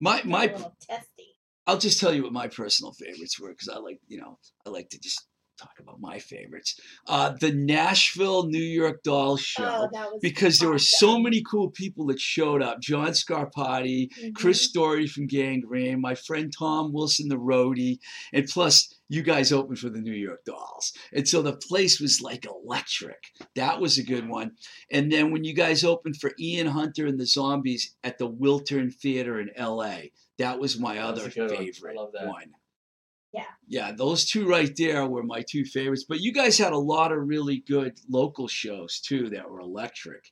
my 0.00 0.22
my 0.24 0.44
a 0.48 0.52
little 0.52 0.76
testy. 0.80 1.32
I'll 1.66 1.78
just 1.78 1.98
tell 1.98 2.14
you 2.14 2.22
what 2.24 2.32
my 2.32 2.46
personal 2.48 2.92
favorites 2.92 3.40
were 3.40 3.48
because 3.50 3.68
I 3.70 3.78
like, 3.78 4.00
you 4.06 4.18
know, 4.18 4.38
I 4.66 4.70
like 4.70 4.90
to 4.90 4.98
just 5.00 5.26
talk 5.56 5.78
about 5.80 6.00
my 6.00 6.18
favorites. 6.18 6.78
Uh, 7.06 7.34
the 7.40 7.52
Nashville 7.52 8.46
New 8.48 8.58
York 8.62 9.02
Dolls 9.02 9.40
show 9.40 9.64
Oh, 9.64 9.88
that 9.92 10.12
was 10.12 10.20
because 10.20 10.58
there 10.58 10.70
were 10.70 10.78
so 10.78 11.18
many 11.18 11.42
cool 11.42 11.70
people 11.70 12.06
that 12.06 12.20
showed 12.20 12.62
up. 12.62 12.80
John 12.80 13.08
Scarpati, 13.08 14.08
Chris 14.34 14.58
Mhm. 14.66 14.68
Story 14.68 15.06
from 15.06 15.26
Gangrene, 15.26 16.00
my 16.00 16.14
friend 16.14 16.52
Tom 16.56 16.92
Wilson, 16.92 17.28
the 17.28 17.36
roadie, 17.38 17.98
and 18.32 18.46
plus 18.46 18.92
you 19.08 19.22
guys 19.22 19.52
opened 19.52 19.78
for 19.78 19.88
the 19.88 20.00
New 20.00 20.12
York 20.14 20.44
Dolls. 20.44 20.92
And 21.12 21.28
so 21.28 21.40
the 21.42 21.56
place 21.56 22.00
was 22.00 22.20
like 22.20 22.44
electric. 22.46 23.22
That 23.54 23.80
was 23.80 23.98
a 23.98 24.02
good 24.02 24.28
one. 24.28 24.52
And 24.90 25.10
then 25.12 25.30
when 25.32 25.44
you 25.44 25.54
guys 25.54 25.84
opened 25.84 26.16
for 26.16 26.32
Ian 26.40 26.66
Hunter 26.66 27.06
and 27.06 27.18
the 27.18 27.26
Zombies 27.26 27.94
at 28.02 28.18
the 28.18 28.28
Wiltern 28.28 28.92
Theater 28.92 29.40
in 29.40 29.50
LA, 29.56 30.10
that 30.38 30.58
was 30.58 30.78
my 30.78 30.96
That 30.96 31.12
was 31.14 31.20
other 31.20 31.28
a 31.28 31.32
good. 31.32 31.52
I 31.52 31.56
favorite 31.56 31.96
love 31.96 32.12
that. 32.14 32.26
one. 32.26 32.52
Yeah. 33.36 33.44
Yeah, 33.68 33.92
those 33.92 34.24
two 34.24 34.48
right 34.48 34.74
there 34.76 35.06
were 35.06 35.22
my 35.22 35.42
two 35.48 35.64
favorites. 35.64 36.04
But 36.08 36.20
you 36.20 36.32
guys 36.32 36.56
had 36.58 36.72
a 36.72 36.78
lot 36.78 37.12
of 37.12 37.28
really 37.28 37.62
good 37.68 37.98
local 38.08 38.48
shows 38.48 39.00
too 39.00 39.28
that 39.30 39.50
were 39.50 39.60
electric. 39.60 40.24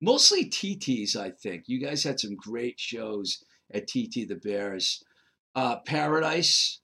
Mostly 0.00 0.48
TTs, 0.48 1.16
I 1.16 1.30
think. 1.30 1.64
You 1.66 1.80
guys 1.80 2.04
had 2.04 2.20
some 2.20 2.36
great 2.36 2.78
shows 2.78 3.42
at 3.72 3.86
TT 3.86 4.28
the 4.28 4.38
Bears. 4.42 5.02
Uh, 5.54 5.76
Paradise, 5.86 6.80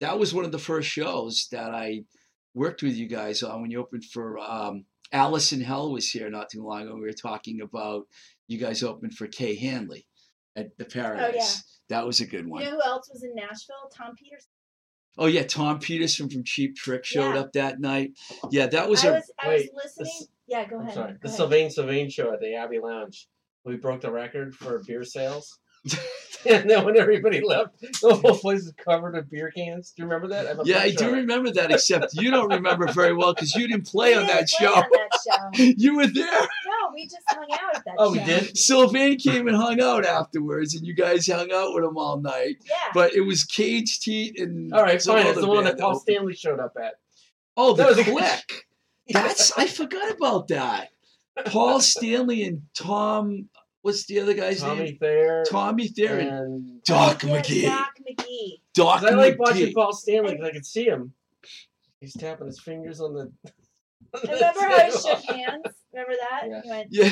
that 0.00 0.18
was 0.18 0.34
one 0.34 0.44
of 0.44 0.52
the 0.52 0.58
first 0.58 0.88
shows 0.88 1.48
that 1.50 1.74
I 1.74 2.04
worked 2.54 2.82
with 2.82 2.94
you 2.96 3.08
guys 3.08 3.42
on 3.42 3.62
when 3.62 3.70
you 3.70 3.80
opened 3.80 4.04
for 4.04 4.38
um, 4.38 4.84
Allison 5.12 5.60
Hell 5.60 5.92
was 5.92 6.10
here 6.10 6.30
not 6.30 6.50
too 6.50 6.62
long 6.64 6.82
ago. 6.82 6.94
We 6.94 7.02
were 7.02 7.12
talking 7.12 7.60
about 7.60 8.06
you 8.48 8.58
guys 8.58 8.82
opened 8.82 9.14
for 9.14 9.26
Kay 9.26 9.56
Hanley. 9.56 10.06
at 10.56 10.76
the 10.78 10.84
Paradise. 10.84 11.62
That 11.88 12.06
was 12.06 12.20
a 12.20 12.26
good 12.26 12.46
one. 12.48 12.62
You 12.62 12.70
know 12.70 12.76
who 12.76 12.82
else 12.82 13.08
was 13.12 13.22
in 13.22 13.34
Nashville? 13.34 13.90
Tom 13.96 14.14
Petersson. 14.16 14.50
Oh 15.18 15.26
yeah, 15.26 15.44
Tom 15.44 15.78
Petersson 15.78 16.28
from 16.28 16.44
Cheap 16.44 16.76
Trick 16.76 17.04
showed 17.04 17.34
Yeah. 17.34 17.40
up 17.40 17.52
that 17.54 17.80
night. 17.80 18.12
Yeah, 18.50 18.66
that 18.66 18.88
was 18.88 19.04
I 19.04 19.08
a 19.08 19.12
was 19.12 19.32
I 19.38 19.48
was 19.48 19.62
listening. 19.74 20.04
this- 20.06 20.28
yeah, 20.48 20.64
go 20.66 20.76
I'm 20.76 20.82
ahead. 20.82 20.94
sorry. 20.94 21.12
go 21.12 21.18
The 21.22 21.28
ahead. 21.28 21.36
Sylvain 21.36 21.70
Sylvain 21.70 22.10
show 22.10 22.32
at 22.32 22.40
the 22.40 22.54
Abbey 22.54 22.78
Lounge. 22.78 23.28
We 23.64 23.76
broke 23.76 24.00
the 24.02 24.12
record 24.12 24.54
for 24.54 24.80
beer 24.86 25.02
sales. 25.04 25.58
and 26.48 26.68
then 26.68 26.84
when 26.84 26.96
everybody 26.96 27.40
left, 27.40 27.80
the 27.80 28.14
whole 28.14 28.36
place 28.36 28.64
was 28.64 28.74
covered 28.84 29.14
in 29.16 29.24
beer 29.30 29.50
cans. 29.50 29.92
Do 29.96 30.02
you 30.02 30.08
remember 30.08 30.28
that? 30.28 30.46
have 30.46 30.60
a 30.60 30.62
Yeah, 30.64 30.78
I 30.78 30.90
do 30.92 31.12
remember 31.12 31.50
that, 31.52 31.70
except 31.72 32.14
you 32.14 32.30
don't 32.30 32.52
remember 32.52 32.86
very 32.92 33.12
well 33.14 33.32
because 33.34 33.54
you 33.54 33.66
didn't 33.68 33.86
play 33.90 34.14
on 34.14 34.26
didn't 34.26 34.36
that 34.36 34.48
play 34.48 34.66
show. 34.66 34.74
on 34.74 34.84
that 34.92 35.52
show. 35.56 35.74
You 35.76 35.96
were 35.96 36.06
there. 36.08 36.48
No, 36.96 37.02
we 37.02 37.04
just 37.04 37.16
hung 37.28 37.46
out 37.52 37.76
at 37.76 37.84
that 37.84 37.94
Oh, 37.98 38.12
we 38.12 38.18
did? 38.20 38.56
Sylvain 38.56 39.18
came 39.18 39.48
and 39.48 39.56
hung 39.56 39.80
out 39.80 40.04
afterwards, 40.06 40.74
and 40.74 40.86
you 40.86 40.94
guys 40.94 41.26
hung 41.26 41.50
out 41.52 41.74
with 41.74 41.84
him 41.84 41.96
all 41.98 42.20
night. 42.20 42.56
Yeah. 42.68 42.74
But 42.94 43.14
it 43.14 43.20
was 43.20 43.44
Cage 43.44 44.00
Teat 44.00 44.38
and 44.40 44.72
All 44.72 44.82
right, 44.82 45.00
some 45.00 45.16
fine. 45.16 45.26
It's 45.26 45.40
the 45.40 45.46
one 45.48 45.64
that 45.64 45.78
Paul. 45.78 45.98
Stanley 45.98 46.34
showed 46.34 46.60
up 46.60 46.74
at. 46.82 46.94
Oh, 47.56 47.72
the 47.74 47.82
That 47.84 47.88
was 47.96 47.98
a- 47.98 48.04
click. 48.04 48.66
That's 49.08 49.56
I 49.56 49.66
forgot 49.66 50.16
about 50.16 50.48
that. 50.48 50.88
Paul 51.46 51.80
Stanley 51.80 52.42
and 52.44 52.62
Tom. 52.74 53.48
What's 53.82 54.06
the 54.06 54.18
other 54.20 54.34
guy's 54.34 54.62
name? 54.62 54.70
Tommy 54.70 54.84
name? 54.84 54.98
Thayer. 54.98 55.44
Tommy 55.48 55.88
Thayer 55.88 56.18
and 56.18 56.28
and 56.30 56.82
Doc 56.82 57.20
McGhee. 57.20 57.62
Doc 57.62 57.96
McGhee. 58.00 58.60
Doc 58.74 59.02
I 59.04 59.10
like 59.10 59.34
McGhee. 59.34 59.38
watching 59.38 59.72
Paul 59.74 59.92
Stanley 59.92 60.32
because 60.32 60.48
I 60.48 60.52
could 60.52 60.66
see 60.66 60.86
him. 60.86 61.12
He's 62.00 62.14
tapping 62.14 62.46
his 62.46 62.58
fingers 62.60 63.00
on 63.00 63.14
the. 63.14 63.32
On 64.16 64.30
And 64.30 64.40
the 64.40 64.52
remember 64.54 64.60
how 64.60 64.74
I 64.76 64.90
shook 64.90 65.24
hands? 65.36 65.62
Remember 65.92 66.14
that? 66.20 66.42
Yeah. 66.48 66.60
Went, 66.66 66.88
Yeah. 66.90 67.10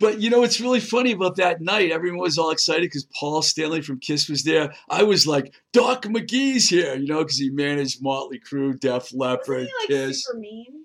But 0.00 0.20
you 0.20 0.28
know 0.30 0.40
what's 0.40 0.60
really 0.60 0.80
funny 0.80 1.12
about 1.12 1.36
that 1.36 1.60
night? 1.60 1.92
Everyone 1.92 2.18
was 2.20 2.38
all 2.38 2.50
excited 2.50 2.82
because 2.82 3.06
Paul 3.18 3.40
Stanley 3.40 3.80
from 3.82 4.00
Kiss 4.00 4.28
was 4.28 4.42
there. 4.42 4.74
I 4.90 5.04
was 5.04 5.26
like, 5.26 5.54
Doc 5.72 6.02
McGhee's 6.02 6.68
here, 6.68 6.96
you 6.96 7.06
know, 7.06 7.18
because 7.18 7.38
he 7.38 7.50
managed 7.50 8.02
Motley 8.02 8.40
Crue, 8.40 8.78
Def 8.78 9.14
Leppard, 9.14 9.66
he 9.66 9.72
like 9.80 9.88
Kiss. 9.88 10.24
super 10.24 10.38
mean? 10.38 10.84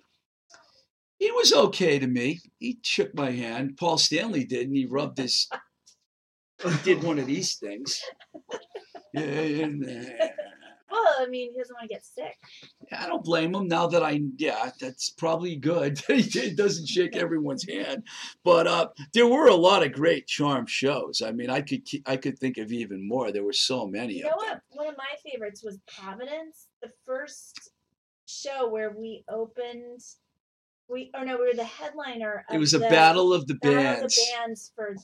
He 1.18 1.32
was 1.32 1.52
okay 1.52 2.00
to 2.00 2.08
me. 2.08 2.40
He 2.60 2.80
shook 2.84 3.14
my 3.16 3.32
hand. 3.32 3.76
Paul 3.78 3.98
Stanley 3.98 4.46
did, 4.46 4.68
and 4.68 4.76
he 4.76 4.86
rubbed 4.86 5.18
his. 5.18 5.50
he 6.64 6.78
did 6.84 7.04
one 7.04 7.20
of 7.20 7.26
these 7.26 7.56
things. 7.56 8.00
Yeah, 9.14 9.22
and, 9.22 9.84
uh, 9.84 10.28
Well, 10.92 11.16
I 11.20 11.28
mean, 11.28 11.52
he 11.54 11.60
doesn't 11.60 11.74
want 11.74 11.88
to 11.90 11.94
get 11.94 12.06
sick. 12.06 12.36
I 12.92 13.08
don't 13.08 13.24
blame 13.24 13.54
him 13.54 13.68
now 13.68 13.88
that 13.88 14.04
I, 14.04 14.22
yeah, 14.38 14.72
that's 14.80 15.10
probably 15.12 15.56
good. 15.56 16.00
he 16.08 16.52
doesn't 16.52 16.88
shake 16.88 17.16
everyone's 17.16 17.68
hand. 17.68 18.04
But 18.44 18.68
uh, 18.68 18.90
there 19.14 19.28
were 19.28 19.48
a 19.48 19.56
lot 19.56 19.86
of 19.86 19.92
great 19.94 20.28
charm 20.28 20.66
shows. 20.66 21.22
I 21.24 21.32
mean, 21.32 21.50
I 21.50 21.62
could 21.62 21.86
keep, 21.86 22.08
I 22.10 22.18
could 22.18 22.40
think 22.40 22.58
of 22.58 22.72
even 22.72 23.08
more. 23.08 23.32
There 23.32 23.44
were 23.44 23.54
so 23.54 23.86
many 23.86 24.16
You 24.16 24.26
of 24.26 24.32
know 24.32 24.48
them. 24.48 24.62
what? 24.72 24.86
One 24.86 24.88
of 24.90 24.98
my 24.98 25.32
favorites 25.32 25.64
was 25.64 25.78
Providence, 25.88 26.68
the 26.82 26.92
first 27.06 27.72
show 28.26 28.70
where 28.70 28.92
we 28.98 29.24
opened. 29.30 30.02
We 30.88 31.12
oh 31.16 31.24
no, 31.24 31.38
we 31.38 31.46
were 31.46 31.54
the 31.54 31.64
headliner. 31.64 32.46
Of 32.50 32.56
It 32.56 32.60
was 32.60 32.74
a 32.74 32.80
battle 32.80 33.32
of 33.32 33.46
the 33.46 33.56
battle 33.56 33.78
of 33.78 33.84
bands. 34.00 34.16
the 34.16 34.26
bands 34.36 34.72
for 34.76 34.96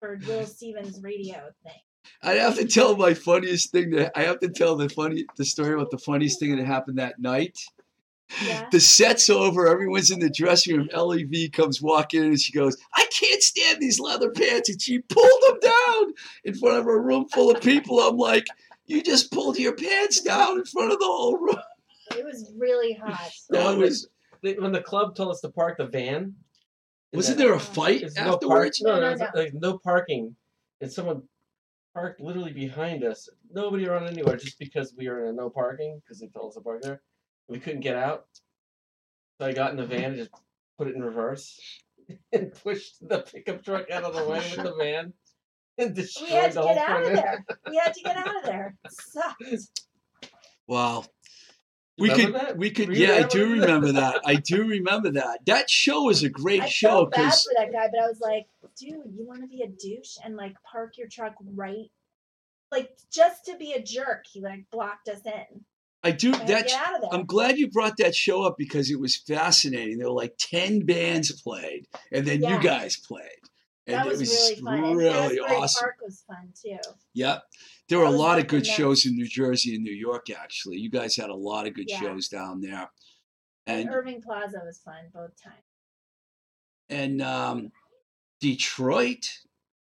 for 0.00 0.18
Will 0.26 0.44
Stevens 0.46 1.00
radio 1.02 1.50
thing. 1.64 1.80
I 2.22 2.32
have 2.34 2.56
to 2.56 2.66
tell 2.66 2.96
my 2.96 3.14
funniest 3.14 3.70
thing. 3.72 3.90
That 3.90 4.12
I 4.16 4.22
have 4.22 4.40
to 4.40 4.48
tell 4.48 4.76
the 4.76 4.88
funny 4.88 5.24
the 5.36 5.44
story 5.44 5.74
about 5.74 5.90
the 5.90 5.98
funniest 5.98 6.38
thing 6.40 6.56
that 6.56 6.64
happened 6.66 6.98
that 6.98 7.18
night. 7.18 7.58
Yeah. 8.42 8.66
The 8.72 8.80
set's 8.80 9.28
over. 9.28 9.68
Everyone's 9.68 10.10
in 10.10 10.20
the 10.20 10.30
dressing 10.30 10.76
room. 10.76 10.88
Lev 10.94 11.52
comes 11.52 11.82
walking 11.82 12.20
in 12.22 12.26
and 12.28 12.40
she 12.40 12.52
goes, 12.52 12.76
"I 12.94 13.06
can't 13.12 13.42
stand 13.42 13.80
these 13.80 14.00
leather 14.00 14.30
pants," 14.30 14.70
and 14.70 14.80
she 14.80 15.00
pulled 15.00 15.42
them 15.48 15.58
down 15.60 16.12
in 16.44 16.54
front 16.54 16.78
of 16.78 16.86
a 16.86 16.98
room 16.98 17.28
full 17.28 17.50
of 17.54 17.60
people. 17.60 18.00
I'm 18.00 18.16
like, 18.16 18.46
"You 18.86 19.02
just 19.02 19.30
pulled 19.32 19.58
your 19.58 19.74
pants 19.74 20.20
down 20.22 20.58
in 20.58 20.64
front 20.64 20.92
of 20.92 20.98
the 20.98 21.04
whole 21.04 21.36
room." 21.36 21.56
It 22.16 22.24
was 22.24 22.52
really 22.56 22.94
hot. 22.94 23.30
That 23.50 23.66
when, 23.66 23.78
was. 23.80 24.08
the, 24.42 24.58
when 24.58 24.72
the 24.72 24.82
club 24.82 25.14
told 25.14 25.30
us 25.32 25.40
to 25.42 25.50
park 25.50 25.78
the 25.78 25.86
van. 25.86 26.34
Wasn't 27.12 27.36
that- 27.36 27.44
there 27.44 27.52
a 27.54 27.60
fight 27.60 28.02
It's 28.02 28.16
no 28.16 28.22
park. 28.22 28.34
afterwards? 28.34 28.80
No, 28.80 28.94
No, 28.94 29.00
no, 29.00 29.06
no, 29.06 29.10
it's 29.12 29.20
no. 29.34 29.40
like 29.40 29.54
no 29.54 29.78
parking, 29.78 30.36
and 30.80 30.90
someone 30.90 31.22
parked 31.94 32.20
literally 32.20 32.52
behind 32.52 33.04
us. 33.04 33.28
Nobody 33.50 33.86
around 33.86 34.08
anywhere, 34.08 34.36
just 34.36 34.58
because 34.58 34.94
we 34.96 35.08
were 35.08 35.24
in 35.24 35.30
a 35.30 35.32
no 35.32 35.50
parking 35.50 36.00
because 36.02 36.20
they 36.20 36.28
told 36.28 36.50
us 36.50 36.54
to 36.54 36.60
park 36.60 36.82
there. 36.82 37.02
We 37.48 37.58
couldn't 37.58 37.80
get 37.80 37.96
out, 37.96 38.26
so 39.38 39.46
I 39.46 39.52
got 39.52 39.72
in 39.72 39.76
the 39.76 39.86
van 39.86 40.04
and 40.04 40.16
just 40.16 40.30
put 40.78 40.88
it 40.88 40.94
in 40.94 41.02
reverse 41.02 41.60
and 42.32 42.52
pushed 42.52 43.06
the 43.06 43.20
pickup 43.20 43.64
truck 43.64 43.90
out 43.90 44.04
of 44.04 44.14
the 44.14 44.24
way 44.24 44.38
with 44.38 44.64
the 44.64 44.74
van 44.80 45.12
and 45.78 45.94
destroyed 45.94 46.30
We 46.30 46.36
had 46.36 46.52
to 46.52 46.54
the 46.54 46.62
whole 46.62 46.74
get 46.74 46.88
out 46.88 47.02
of 47.02 47.12
there. 47.12 47.44
We 47.68 47.76
had 47.76 47.94
to 47.94 48.00
get 48.00 48.16
out 48.16 48.36
of 48.36 48.44
there. 48.44 48.74
It 48.84 48.92
sucked. 48.92 49.80
Wow. 50.66 51.04
You 51.98 52.04
We 52.04 52.10
remember 52.10 52.38
could, 52.38 52.48
that? 52.48 52.56
we 52.58 52.70
could, 52.70 52.96
yeah, 52.96 53.12
I 53.16 53.22
do 53.24 53.52
remember 53.52 53.92
that. 53.92 54.20
I 54.24 54.36
do 54.36 54.66
remember 54.66 55.10
that. 55.12 55.40
That 55.46 55.68
show 55.68 56.04
was 56.04 56.22
a 56.22 56.28
great 56.30 56.62
I 56.62 56.66
show 56.68 56.88
felt 56.88 57.10
bad 57.12 57.16
because 57.24 57.42
for 57.44 57.54
that 57.62 57.72
guy, 57.72 57.88
but 57.92 58.02
I 58.02 58.06
was 58.08 58.20
like, 58.20 58.46
dude, 58.78 59.12
you 59.14 59.26
want 59.26 59.42
to 59.42 59.46
be 59.46 59.62
a 59.62 59.68
douche 59.68 60.16
and 60.24 60.34
like 60.36 60.54
park 60.62 60.96
your 60.96 61.08
truck 61.08 61.34
right, 61.54 61.90
like 62.70 62.90
just 63.12 63.44
to 63.46 63.56
be 63.58 63.72
a 63.74 63.82
jerk. 63.82 64.24
He 64.32 64.40
like 64.40 64.64
blocked 64.70 65.08
us 65.08 65.20
in. 65.26 65.64
I 66.02 66.10
do 66.12 66.32
I 66.34 66.44
that. 66.46 66.72
out 66.72 66.94
of 66.96 67.00
there. 67.02 67.10
I'm 67.12 67.26
glad 67.26 67.58
you 67.58 67.70
brought 67.70 67.98
that 67.98 68.14
show 68.14 68.42
up 68.42 68.56
because 68.58 68.90
it 68.90 68.98
was 68.98 69.16
fascinating. 69.16 69.98
There 69.98 70.08
were 70.08 70.14
like 70.14 70.34
ten 70.38 70.86
bands 70.86 71.30
played, 71.42 71.86
and 72.10 72.26
then 72.26 72.40
Yeah. 72.40 72.56
you 72.56 72.62
guys 72.62 72.96
played, 72.96 73.22
and 73.86 73.96
that 73.96 74.06
it 74.06 74.10
was, 74.10 74.20
was 74.20 74.60
really 74.62 74.94
really 74.94 75.38
awesome. 75.40 75.80
Park 75.80 75.96
was 76.02 76.22
fun 76.26 76.52
too. 76.60 76.78
Yep. 77.14 77.42
There 77.88 77.98
were 77.98 78.04
That 78.06 78.14
a 78.14 78.16
lot 78.16 78.38
of 78.38 78.46
good 78.46 78.66
shows 78.66 79.04
in 79.06 79.14
New 79.16 79.26
Jersey 79.26 79.74
and 79.74 79.84
New 79.84 79.92
York. 79.94 80.30
Actually, 80.30 80.78
you 80.78 80.90
guys 80.90 81.16
had 81.16 81.30
a 81.30 81.34
lot 81.34 81.66
of 81.66 81.74
good 81.74 81.86
Yeah. 81.88 82.00
shows 82.00 82.28
down 82.28 82.60
there, 82.60 82.90
And 83.66 83.80
and 83.82 83.90
Irving 83.90 84.22
Plaza 84.22 84.60
was 84.64 84.78
fun 84.78 85.10
both 85.12 85.32
times. 85.42 85.62
and 86.88 87.20
um, 87.22 87.72
Detroit. 88.40 89.28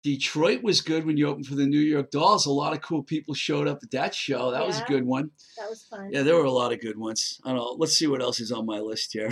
Detroit 0.03 0.63
was 0.63 0.81
good 0.81 1.05
when 1.05 1.15
you 1.15 1.27
opened 1.27 1.45
for 1.45 1.53
the 1.53 1.67
New 1.67 1.79
York 1.79 2.09
Dolls. 2.09 2.47
A 2.47 2.51
lot 2.51 2.73
of 2.73 2.81
cool 2.81 3.03
people 3.03 3.35
showed 3.35 3.67
up 3.67 3.81
at 3.83 3.91
that 3.91 4.15
show. 4.15 4.49
That 4.49 4.65
was 4.65 4.79
a 4.79 4.85
good 4.85 5.05
one. 5.05 5.29
That 5.59 5.69
was 5.69 5.83
fun. 5.83 6.09
Yeah, 6.11 6.23
there 6.23 6.33
were 6.35 6.45
a 6.45 6.51
lot 6.51 6.73
of 6.73 6.81
good 6.81 6.97
ones. 6.97 7.39
I 7.45 7.49
don't 7.49 7.57
know. 7.57 7.75
Let's 7.77 7.93
see 7.93 8.07
what 8.07 8.19
else 8.21 8.39
is 8.39 8.51
on 8.51 8.65
my 8.65 8.79
list 8.79 9.13
here. 9.13 9.29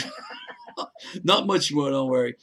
Not 1.24 1.48
much 1.48 1.74
more, 1.74 1.90
don't 1.90 2.08
worry. 2.08 2.36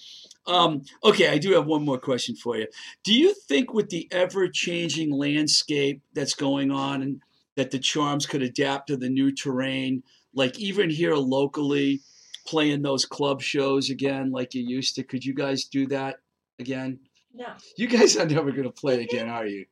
Um, 0.46 0.82
okay, 1.02 1.28
I 1.28 1.38
do 1.38 1.52
have 1.52 1.66
one 1.66 1.84
more 1.84 1.98
question 1.98 2.36
for 2.36 2.56
you. 2.56 2.66
Do 3.04 3.12
you 3.12 3.34
think 3.34 3.74
with 3.74 3.90
the 3.90 4.08
ever-changing 4.12 5.12
landscape 5.12 6.02
that's 6.14 6.34
going 6.34 6.70
on 6.70 7.02
and 7.02 7.20
that 7.56 7.70
the 7.70 7.78
charms 7.78 8.26
could 8.26 8.42
adapt 8.42 8.88
to 8.88 8.96
the 8.96 9.08
new 9.08 9.32
terrain, 9.32 10.02
like 10.34 10.58
even 10.58 10.90
here 10.90 11.14
locally, 11.14 12.00
playing 12.46 12.82
those 12.82 13.04
club 13.04 13.42
shows 13.42 13.90
again 13.90 14.30
like 14.30 14.54
you 14.54 14.62
used 14.62 14.94
to? 14.94 15.02
Could 15.02 15.24
you 15.24 15.34
guys 15.34 15.64
do 15.64 15.86
that 15.88 16.16
again? 16.58 17.00
no, 17.34 17.48
You 17.76 17.88
guys 17.88 18.16
are 18.16 18.26
never 18.26 18.52
going 18.52 18.64
to 18.64 18.70
play 18.70 19.02
again, 19.02 19.28
are 19.28 19.46
you? 19.46 19.66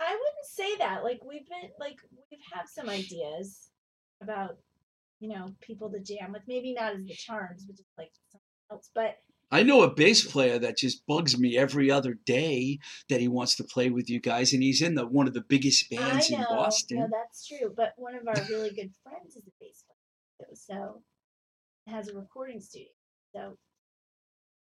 I 0.00 0.12
wouldn't 0.12 0.46
say 0.46 0.76
that. 0.78 1.02
Like 1.02 1.20
we've 1.24 1.48
been 1.48 1.70
like 1.80 1.98
we've 2.12 2.40
have 2.52 2.68
some 2.68 2.88
ideas 2.88 3.70
about 4.22 4.56
you 5.20 5.28
know 5.28 5.48
people 5.60 5.90
to 5.90 6.00
jam 6.00 6.32
with. 6.32 6.42
Maybe 6.46 6.72
not 6.72 6.94
as 6.94 7.04
the 7.04 7.14
charms, 7.14 7.64
but 7.64 7.76
just 7.76 7.90
like 7.98 8.10
something 8.30 8.46
else. 8.70 8.90
But 8.94 9.16
I 9.50 9.62
know 9.62 9.82
a 9.82 9.90
bass 9.90 10.30
player 10.30 10.58
that 10.58 10.76
just 10.76 11.06
bugs 11.06 11.38
me 11.38 11.56
every 11.56 11.90
other 11.90 12.14
day 12.26 12.78
that 13.08 13.20
he 13.20 13.28
wants 13.28 13.56
to 13.56 13.64
play 13.64 13.88
with 13.88 14.10
you 14.10 14.20
guys, 14.20 14.52
and 14.52 14.62
he's 14.62 14.82
in 14.82 14.94
the 14.94 15.06
one 15.06 15.26
of 15.26 15.34
the 15.34 15.40
biggest 15.40 15.88
bands 15.90 16.30
in 16.30 16.42
Boston. 16.42 16.98
no, 16.98 17.08
that's 17.10 17.46
true. 17.46 17.72
But 17.74 17.94
one 17.96 18.14
of 18.14 18.28
our 18.28 18.42
really 18.48 18.70
good 18.70 18.90
friends 19.02 19.36
is 19.36 19.46
a 19.46 19.50
bass 19.60 19.84
player, 19.86 20.54
so 20.54 21.02
has 21.86 22.08
a 22.08 22.14
recording 22.14 22.60
studio. 22.60 22.88
So 23.34 23.56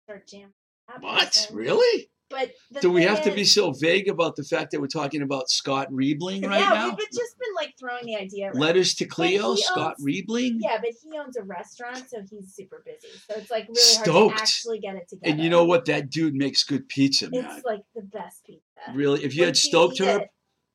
start 0.07 0.27
jamming. 0.29 0.53
what? 1.01 1.49
Really? 1.53 2.11
But 2.31 2.51
Do 2.81 2.91
we 2.91 3.03
have 3.03 3.22
to 3.25 3.31
be 3.33 3.45
so 3.45 3.72
vague 3.72 4.09
about 4.09 4.35
the 4.35 4.43
fact 4.43 4.70
that 4.72 4.81
we're 4.81 4.87
talking 4.89 5.22
about 5.22 5.51
Scott 5.51 5.89
Riebling 5.93 6.45
right 6.47 6.59
yeah, 6.61 6.70
now? 6.70 6.89
we've 6.89 7.07
just 7.12 7.39
been 7.39 7.55
like 7.55 7.75
throwing 7.79 8.07
the 8.07 8.16
idea. 8.16 8.47
around. 8.47 8.59
Letters 8.59 8.95
to 8.95 9.05
Cleo, 9.05 9.55
he 9.55 9.62
Scott 9.62 9.95
owns- 9.99 10.05
Riebling. 10.05 10.57
Yeah, 10.59 10.79
but 10.81 10.91
he 11.03 11.16
owns 11.18 11.37
a 11.37 11.43
restaurant, 11.43 12.09
so 12.09 12.22
he's 12.29 12.53
super 12.53 12.83
busy. 12.85 13.12
So 13.31 13.37
it's 13.37 13.51
like 13.51 13.68
really 13.68 13.81
Stoked. 13.81 14.09
hard 14.09 14.37
to 14.39 14.43
actually 14.43 14.79
get 14.81 14.97
it 14.97 15.09
together. 15.09 15.31
And 15.33 15.41
you 15.41 15.51
know 15.51 15.64
what? 15.64 15.85
That 15.85 16.11
dude 16.11 16.35
makes 16.35 16.64
good 16.64 16.89
pizza, 16.89 17.31
man. 17.31 17.45
It's 17.45 17.64
like 17.64 17.83
the 17.95 18.03
best 18.03 18.45
pizza. 18.45 18.62
Really, 18.95 19.22
if 19.22 19.35
you 19.35 19.43
When 19.43 19.49
had 19.49 19.57
Stoked 19.57 20.01
it, 20.01 20.29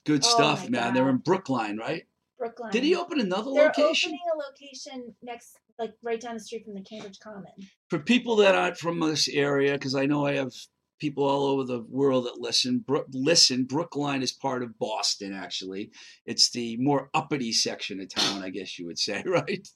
good 0.06 0.24
Oh 0.24 0.30
stuff, 0.30 0.70
man. 0.70 0.94
They're 0.94 1.10
in 1.10 1.16
God. 1.18 1.24
Brookline, 1.26 1.78
right? 1.78 2.04
Brookline. 2.38 2.72
Did 2.72 2.84
he 2.84 2.96
open 2.96 3.20
another 3.20 3.52
They're 3.52 3.66
location? 3.66 4.12
opening 4.12 4.20
a 4.34 4.38
location 4.38 5.16
next, 5.22 5.58
like 5.78 5.94
right 6.04 6.22
down 6.22 6.36
the 6.36 6.40
street 6.40 6.64
from 6.64 6.76
the 6.76 6.82
Cambridge 6.84 7.20
Common. 7.20 7.52
For 7.90 8.00
people 8.00 8.38
that 8.38 8.56
aren't 8.56 8.78
from 8.78 9.00
this 9.02 9.28
area, 9.28 9.74
because 9.74 9.94
I 9.96 10.06
know 10.06 10.26
I 10.26 10.36
have 10.36 10.54
people 11.00 11.24
all 11.24 11.46
over 11.46 11.64
the 11.64 11.82
world 11.90 12.26
that 12.26 12.40
listen. 12.40 12.80
Brook, 12.80 13.08
listen, 13.12 13.64
Brookline 13.64 14.22
is 14.22 14.32
part 14.32 14.64
of 14.64 14.78
Boston. 14.78 15.34
Actually, 15.34 15.92
it's 16.26 16.52
the 16.52 16.78
more 16.78 17.10
uppity 17.14 17.52
section 17.52 18.00
of 18.00 18.10
town, 18.10 18.44
I 18.44 18.50
guess 18.50 18.78
you 18.78 18.86
would 18.86 19.00
say, 19.00 19.24
right? 19.28 19.68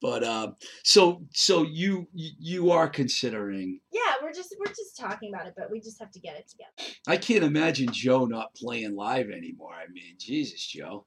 But 0.00 0.24
uh, 0.24 0.52
so 0.84 1.22
so 1.32 1.62
you 1.62 2.08
you 2.12 2.30
you 2.38 2.70
are 2.70 2.88
considering. 2.88 3.80
Yeah, 3.92 4.00
we're 4.22 4.32
just 4.32 4.54
we're 4.58 4.72
just 4.72 4.96
talking 4.96 5.32
about 5.32 5.46
it, 5.46 5.54
but 5.56 5.70
we 5.70 5.80
just 5.80 5.98
have 5.98 6.10
to 6.12 6.20
get 6.20 6.36
it 6.36 6.48
together. 6.48 6.94
I 7.06 7.16
can't 7.16 7.44
imagine 7.44 7.88
Joe 7.92 8.26
not 8.26 8.54
playing 8.54 8.94
live 8.94 9.30
anymore. 9.30 9.72
I 9.74 9.90
mean, 9.90 10.14
Jesus, 10.18 10.64
Joe. 10.64 11.06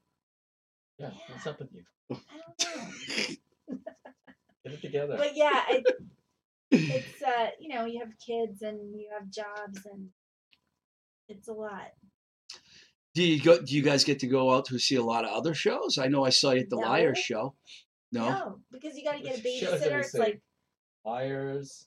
Yeah, 0.98 1.10
what's 1.28 1.46
up 1.46 1.58
with 1.58 1.70
you? 1.72 1.84
I 2.10 2.16
don't 2.58 2.76
know. 2.76 3.78
Get 4.64 4.74
it 4.74 4.80
together. 4.82 5.16
but 5.16 5.36
yeah, 5.36 5.50
I, 5.52 5.82
it's 6.72 7.22
uh, 7.22 7.46
you 7.60 7.68
know, 7.74 7.84
you 7.84 8.00
have 8.00 8.12
kids 8.18 8.62
and 8.62 8.78
you 8.98 9.08
have 9.18 9.30
jobs 9.30 9.86
and 9.90 10.08
it's 11.28 11.48
a 11.48 11.52
lot. 11.52 11.90
Do 13.14 13.22
you 13.22 13.40
go? 13.42 13.60
Do 13.60 13.74
you 13.74 13.82
guys 13.82 14.04
get 14.04 14.20
to 14.20 14.26
go 14.26 14.52
out 14.54 14.64
to 14.66 14.78
see 14.78 14.96
a 14.96 15.02
lot 15.02 15.24
of 15.24 15.30
other 15.32 15.54
shows? 15.54 15.98
I 15.98 16.08
know 16.08 16.24
I 16.24 16.30
saw 16.30 16.52
you 16.52 16.60
at 16.60 16.70
the 16.70 16.76
Liar 16.76 17.12
No. 17.14 17.20
show. 17.20 17.54
No. 18.10 18.58
because 18.70 18.96
you 18.96 19.04
got 19.04 19.16
to 19.16 19.22
get 19.22 19.38
a 19.38 19.42
Which 19.42 19.60
shows 19.60 19.80
did 19.80 19.92
we 19.92 19.98
babysitter. 19.98 20.00
It's 20.00 20.14
like 20.14 20.40
Liars. 21.04 21.86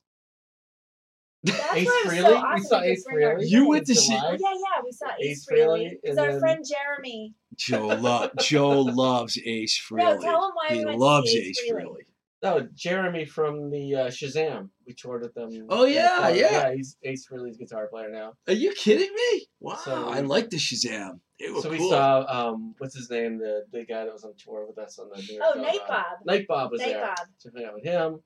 that's 1.43 1.73
Ace 1.75 1.86
why 1.88 2.01
it 2.01 2.05
was 2.05 2.13
Frehley? 2.13 2.21
so 2.21 2.29
We 2.29 2.36
awesome 2.36 2.63
saw 2.65 2.79
we 2.81 2.86
could 2.86 2.91
Ace 2.91 3.05
Frehley? 3.07 3.49
You 3.49 3.67
went 3.69 3.86
to 3.88 3.95
see- 3.95 4.13
Oh, 4.19 4.31
yeah, 4.31 4.38
yeah, 4.41 4.81
we 4.83 4.91
saw 4.91 5.05
Ace, 5.19 5.25
Ace 5.29 5.47
Frehley 5.51 5.91
It's 6.03 6.17
our 6.17 6.31
then- 6.31 6.39
friend 6.39 6.65
Jeremy. 6.67 7.33
Joe 7.55 7.88
lo- 7.88 8.29
Joe 8.41 8.81
loves 8.81 9.38
Ace 9.45 9.79
No, 9.91 9.97
Frehley. 9.97 10.21
tell 10.21 10.45
him 10.45 10.51
why 10.55 10.67
he 10.69 10.79
we 10.79 10.86
went 10.86 10.99
loves 10.99 11.31
to 11.31 11.38
see 11.39 11.49
Ace 11.49 11.59
Ace 11.61 11.71
Frehley. 11.71 11.83
Frehley. 11.83 12.05
No, 12.43 12.67
Jeremy 12.75 13.25
from 13.25 13.71
the 13.71 13.95
uh, 13.95 14.07
Shazam. 14.07 14.69
We 14.86 14.93
toured 14.93 15.23
with 15.23 15.33
them. 15.33 15.49
Oh, 15.69 15.86
yeah, 15.86 16.17
before. 16.17 16.36
yeah. 16.36 16.51
Yeah, 16.51 16.73
he's 16.75 16.97
Ace 17.03 17.27
Frehley's 17.27 17.57
guitar 17.57 17.88
player 17.88 18.09
now. 18.11 18.33
Are 18.47 18.53
you 18.53 18.71
kidding 18.73 19.09
me? 19.13 19.47
Wow, 19.59 19.75
So- 19.83 20.09
I 20.09 20.19
like 20.19 20.49
the 20.49 20.57
Shazam. 20.57 21.19
They 21.39 21.49
were 21.49 21.61
So 21.61 21.69
we 21.69 21.79
saw 21.79 22.25
um, 22.51 22.75
what's 22.77 22.95
his 22.95 23.09
name, 23.09 23.39
the 23.39 23.63
the 23.71 23.83
guy 23.86 24.05
that 24.05 24.13
was 24.13 24.23
on 24.23 24.33
tour 24.38 24.65
with 24.67 24.77
us 24.77 24.97
on 24.99 25.09
the 25.13 25.21
New 25.21 25.33
York. 25.36 25.43
Oh, 25.45 25.53
Dome 25.55 25.63
Nite 25.63 25.88
Bob. 25.88 26.05
Nite 26.25 26.47
Bob 26.47 26.71
was 26.71 26.79
Night 26.79 26.93
there. 26.93 27.01
Bob. 27.07 27.17
So 27.39 27.49
we 27.53 27.61
hung 27.61 27.69
out 27.69 27.75
with 27.75 27.83
him. 27.83 28.19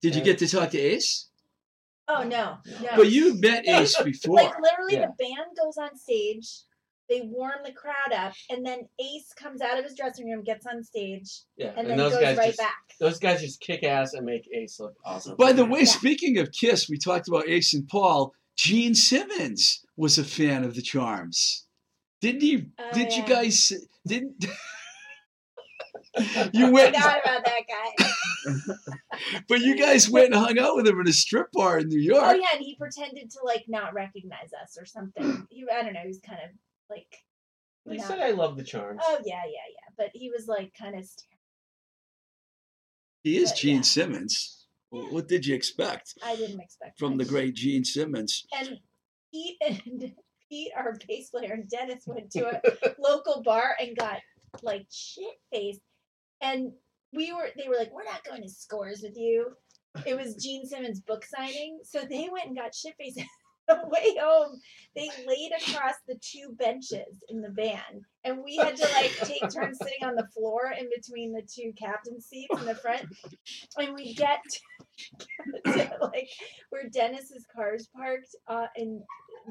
Did 0.00 0.14
you 0.14 0.22
get 0.22 0.38
to 0.38 0.48
talk 0.48 0.70
to 0.70 0.78
Ace? 0.78 1.28
Oh 2.08 2.22
no, 2.22 2.56
no. 2.80 2.88
But 2.96 3.10
you 3.10 3.38
met 3.38 3.68
Ace 3.68 4.00
before. 4.02 4.36
like 4.36 4.54
literally, 4.62 4.94
Yeah. 4.94 5.08
the 5.18 5.24
band 5.24 5.56
goes 5.62 5.76
on 5.76 5.94
stage. 5.98 6.62
They 7.08 7.22
warm 7.24 7.60
the 7.64 7.72
crowd 7.72 8.12
up, 8.12 8.34
and 8.50 8.64
then 8.64 8.80
Ace 9.00 9.32
comes 9.34 9.62
out 9.62 9.78
of 9.78 9.84
his 9.84 9.94
dressing 9.94 10.28
room, 10.28 10.44
gets 10.44 10.66
on 10.66 10.82
stage, 10.82 11.42
Yeah, 11.56 11.72
and, 11.76 11.88
then 11.88 11.96
those 11.96 12.12
goes 12.12 12.22
guys 12.22 12.36
right 12.36 12.46
just 12.48 12.58
back. 12.58 12.76
those 13.00 13.18
guys 13.18 13.40
just 13.40 13.60
kick 13.60 13.82
ass 13.82 14.12
and 14.12 14.26
make 14.26 14.46
Ace 14.54 14.78
look 14.78 14.94
awesome. 15.04 15.36
By 15.36 15.52
the 15.52 15.64
way, 15.64 15.80
Yeah. 15.80 15.86
speaking 15.86 16.38
of 16.38 16.52
Kiss, 16.52 16.88
we 16.88 16.98
talked 16.98 17.28
about 17.28 17.48
Ace 17.48 17.74
and 17.74 17.88
Paul. 17.88 18.34
Gene 18.56 18.94
Simmons 18.94 19.84
was 19.96 20.18
a 20.18 20.24
fan 20.24 20.64
of 20.64 20.74
the 20.74 20.82
Charms. 20.82 21.66
Didn't 22.20 22.42
he? 22.42 22.66
Oh, 22.78 22.90
did 22.92 23.12
you 23.14 23.22
yeah. 23.22 23.28
guys? 23.28 23.72
Didn't 24.06 24.44
you 26.52 26.72
went? 26.72 26.96
Forgot 26.96 27.20
about 27.24 27.44
that 27.44 27.62
guy. 27.68 28.06
But 29.48 29.60
you 29.60 29.76
guys 29.76 30.08
went 30.08 30.26
and 30.26 30.34
hung 30.36 30.58
out 30.58 30.76
with 30.76 30.86
him 30.86 31.00
in 31.00 31.08
a 31.08 31.12
strip 31.12 31.50
bar 31.52 31.78
in 31.78 31.88
New 31.88 31.98
oh, 32.12 32.16
York. 32.16 32.24
Oh 32.24 32.34
yeah, 32.34 32.46
and 32.54 32.64
he 32.64 32.76
pretended 32.76 33.30
to 33.30 33.38
like 33.44 33.64
not 33.66 33.92
recognize 33.92 34.50
us 34.62 34.78
or 34.78 34.86
something. 34.86 35.46
He, 35.50 35.64
I 35.70 35.82
don't 35.82 35.92
know, 35.92 36.00
he 36.02 36.08
was 36.08 36.20
kind 36.20 36.38
of 36.44 36.50
like, 36.90 37.18
he 37.88 37.96
no. 37.96 38.04
said 38.04 38.18
I 38.20 38.30
love 38.32 38.56
the 38.56 38.64
charms. 38.64 39.00
oh 39.04 39.18
yeah, 39.24 39.42
yeah, 39.46 39.68
yeah. 39.70 39.94
But 39.96 40.10
he 40.14 40.30
was 40.30 40.46
like 40.46 40.72
kind 40.78 40.98
of. 40.98 41.08
He 43.22 43.36
is 43.38 43.50
But, 43.50 43.58
Gene 43.58 43.76
yeah. 43.76 43.82
Simmons. 43.82 44.66
Well, 44.90 45.04
What 45.12 45.28
did 45.28 45.44
you 45.44 45.54
expect 45.54 46.14
I 46.24 46.36
didn't 46.36 46.60
expect 46.60 46.98
from 46.98 47.18
the 47.18 47.24
great 47.24 47.54
Gene 47.54 47.84
Simmons? 47.84 48.46
And 48.56 48.78
Pete 49.32 49.56
and 49.66 50.12
Pete, 50.48 50.72
our 50.76 50.96
bass 51.06 51.30
player, 51.30 51.52
and 51.52 51.68
Dennis 51.68 52.04
went 52.06 52.30
to 52.32 52.46
a 52.46 52.60
local 52.98 53.42
bar 53.42 53.76
and 53.80 53.96
got 53.96 54.20
like 54.62 54.86
shit 54.90 55.34
faced. 55.52 55.80
And 56.40 56.72
we 57.12 57.32
were, 57.32 57.48
they 57.56 57.68
were 57.68 57.76
like, 57.76 57.92
"We're 57.92 58.04
not 58.04 58.24
going 58.24 58.42
to 58.42 58.48
scores 58.48 59.00
with 59.02 59.16
you." 59.16 59.52
It 60.06 60.16
was 60.16 60.36
Gene 60.42 60.64
Simmons' 60.66 61.00
book 61.00 61.24
signing, 61.24 61.80
so 61.82 62.00
they 62.08 62.28
went 62.30 62.46
and 62.46 62.56
got 62.56 62.74
shit 62.74 62.94
faced. 62.98 63.20
The 63.78 63.86
way 63.86 64.16
home, 64.18 64.58
they 64.96 65.10
laid 65.26 65.50
across 65.60 65.94
the 66.06 66.18
two 66.22 66.54
benches 66.58 67.22
in 67.28 67.42
the 67.42 67.50
van, 67.50 68.00
and 68.24 68.42
we 68.42 68.56
had 68.56 68.76
to 68.76 68.88
like 68.94 69.14
take 69.24 69.42
turns 69.50 69.78
sitting 69.82 70.04
on 70.04 70.14
the 70.14 70.26
floor 70.34 70.72
in 70.78 70.88
between 70.94 71.34
the 71.34 71.42
two 71.42 71.72
captain 71.78 72.18
seats 72.18 72.58
in 72.58 72.64
the 72.64 72.74
front. 72.74 73.04
And 73.76 73.94
we 73.94 74.14
get 74.14 74.40
to, 75.66 75.90
like 76.00 76.30
where 76.70 76.88
Dennis's 76.88 77.44
car's 77.54 77.88
parked 77.94 78.34
uh, 78.46 78.68
in 78.76 79.02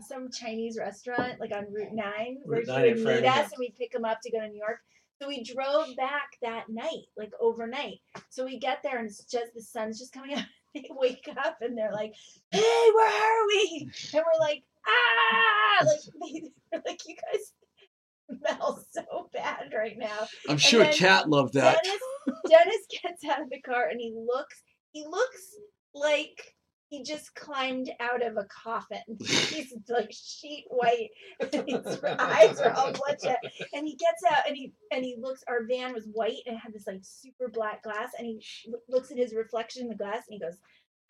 some 0.08 0.32
Chinese 0.32 0.78
restaurant, 0.80 1.40
like 1.40 1.54
on 1.54 1.72
Route 1.72 1.94
Nine, 1.94 2.38
where 2.44 2.60
Route 2.60 2.68
9 2.68 2.84
he 2.84 2.90
in 2.90 3.04
would 3.04 3.22
meet 3.22 3.26
us 3.26 3.52
and 3.52 3.60
we'd 3.60 3.76
pick 3.78 3.94
him 3.94 4.06
up 4.06 4.20
to 4.24 4.32
go 4.32 4.40
to 4.40 4.48
New 4.48 4.58
York. 4.58 4.80
So 5.22 5.28
we 5.28 5.44
drove 5.44 5.96
back 5.96 6.30
that 6.44 6.70
night, 6.70 7.06
like 7.18 7.32
overnight. 7.40 8.00
So 8.30 8.46
we 8.46 8.60
get 8.60 8.84
there 8.84 8.98
and 8.98 9.08
it's 9.08 9.24
just 9.26 9.54
the 9.56 9.62
sun's 9.62 10.00
just 10.00 10.14
coming 10.14 10.36
out. 10.36 10.46
They 10.82 10.90
wake 10.92 11.28
up 11.44 11.58
and 11.62 11.78
they're 11.78 11.94
like, 11.94 12.14
"Hey, 12.52 12.90
where 12.94 13.08
are 13.08 13.48
we?" 13.48 13.90
And 14.14 14.24
we're 14.26 14.40
like, 14.40 14.64
"Ah!" 14.88 15.86
Like 15.86 16.00
they, 16.22 16.42
they're 16.72 16.84
like, 16.86 17.02
"You 17.08 17.16
guys 17.16 18.40
smell 18.40 18.86
so 18.92 19.30
bad 19.34 19.74
right 19.76 19.98
now." 19.98 20.28
I'm 20.48 20.58
sure 20.58 20.86
Kat 20.86 21.30
loved 21.30 21.54
that. 21.54 21.80
Dennis, 21.84 22.02
Dennis 22.50 22.86
gets 23.02 23.26
out 23.26 23.42
of 23.42 23.50
the 23.50 23.62
car 23.62 23.88
and 23.90 24.00
he 24.00 24.14
looks. 24.16 24.62
He 24.92 25.06
looks 25.06 25.56
like 25.94 26.56
he 26.90 27.04
just 27.04 27.36
climbed 27.36 27.90
out 28.00 28.26
of 28.26 28.38
a 28.38 28.46
coffin. 28.46 29.02
He's 29.20 29.74
like 29.90 30.12
sheet 30.12 30.66
white, 30.70 31.10
and 31.40 31.68
his 31.68 32.04
eyes 32.04 32.60
are 32.60 32.72
all 32.74 32.94
bloodshot. 32.94 33.38
And 33.74 33.86
he 33.86 33.96
gets 33.96 34.24
out 34.30 34.48
and 34.48 34.56
he 34.56 34.72
and 34.92 35.04
he 35.04 35.18
looks. 35.20 35.44
Our 35.48 35.66
van 35.70 35.94
was 35.94 36.08
white 36.14 36.38
and 36.46 36.56
it 36.56 36.60
had 36.60 36.74
this 36.74 36.88
like 36.88 37.02
super 37.04 37.50
black 37.50 37.84
glass. 37.84 38.10
And 38.18 38.26
he 38.28 38.42
l- 38.72 38.80
looks 38.88 39.12
at 39.12 39.18
his 39.18 39.34
reflection 39.34 39.84
in 39.84 39.90
the 39.90 39.96
glass 39.96 40.24
and 40.30 40.34
he 40.34 40.40
goes, 40.40 40.58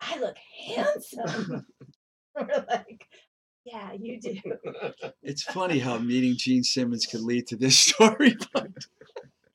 "I 0.00 0.18
look 0.18 0.36
handsome." 0.66 1.66
We're 2.36 2.64
like, 2.68 3.06
"Yeah, 3.64 3.92
you 3.98 4.20
do." 4.20 4.36
It's 5.22 5.42
funny 5.42 5.78
how 5.78 5.98
meeting 5.98 6.34
Gene 6.36 6.64
Simmons 6.64 7.06
could 7.06 7.20
lead 7.22 7.46
to 7.48 7.56
this 7.56 7.78
story. 7.78 8.36
But 8.52 8.68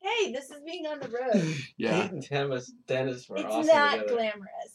Hey, 0.00 0.32
this 0.32 0.50
is 0.50 0.60
being 0.66 0.86
on 0.86 1.00
the 1.00 1.08
road. 1.08 1.54
yeah, 1.78 2.02
Pete 2.02 2.12
and 2.12 2.28
Dennis, 2.28 2.72
Dennis 2.86 3.28
were 3.28 3.36
it's 3.38 3.46
awesome 3.46 3.74
not 3.74 3.92
together. 3.92 4.12
glamorous. 4.14 4.73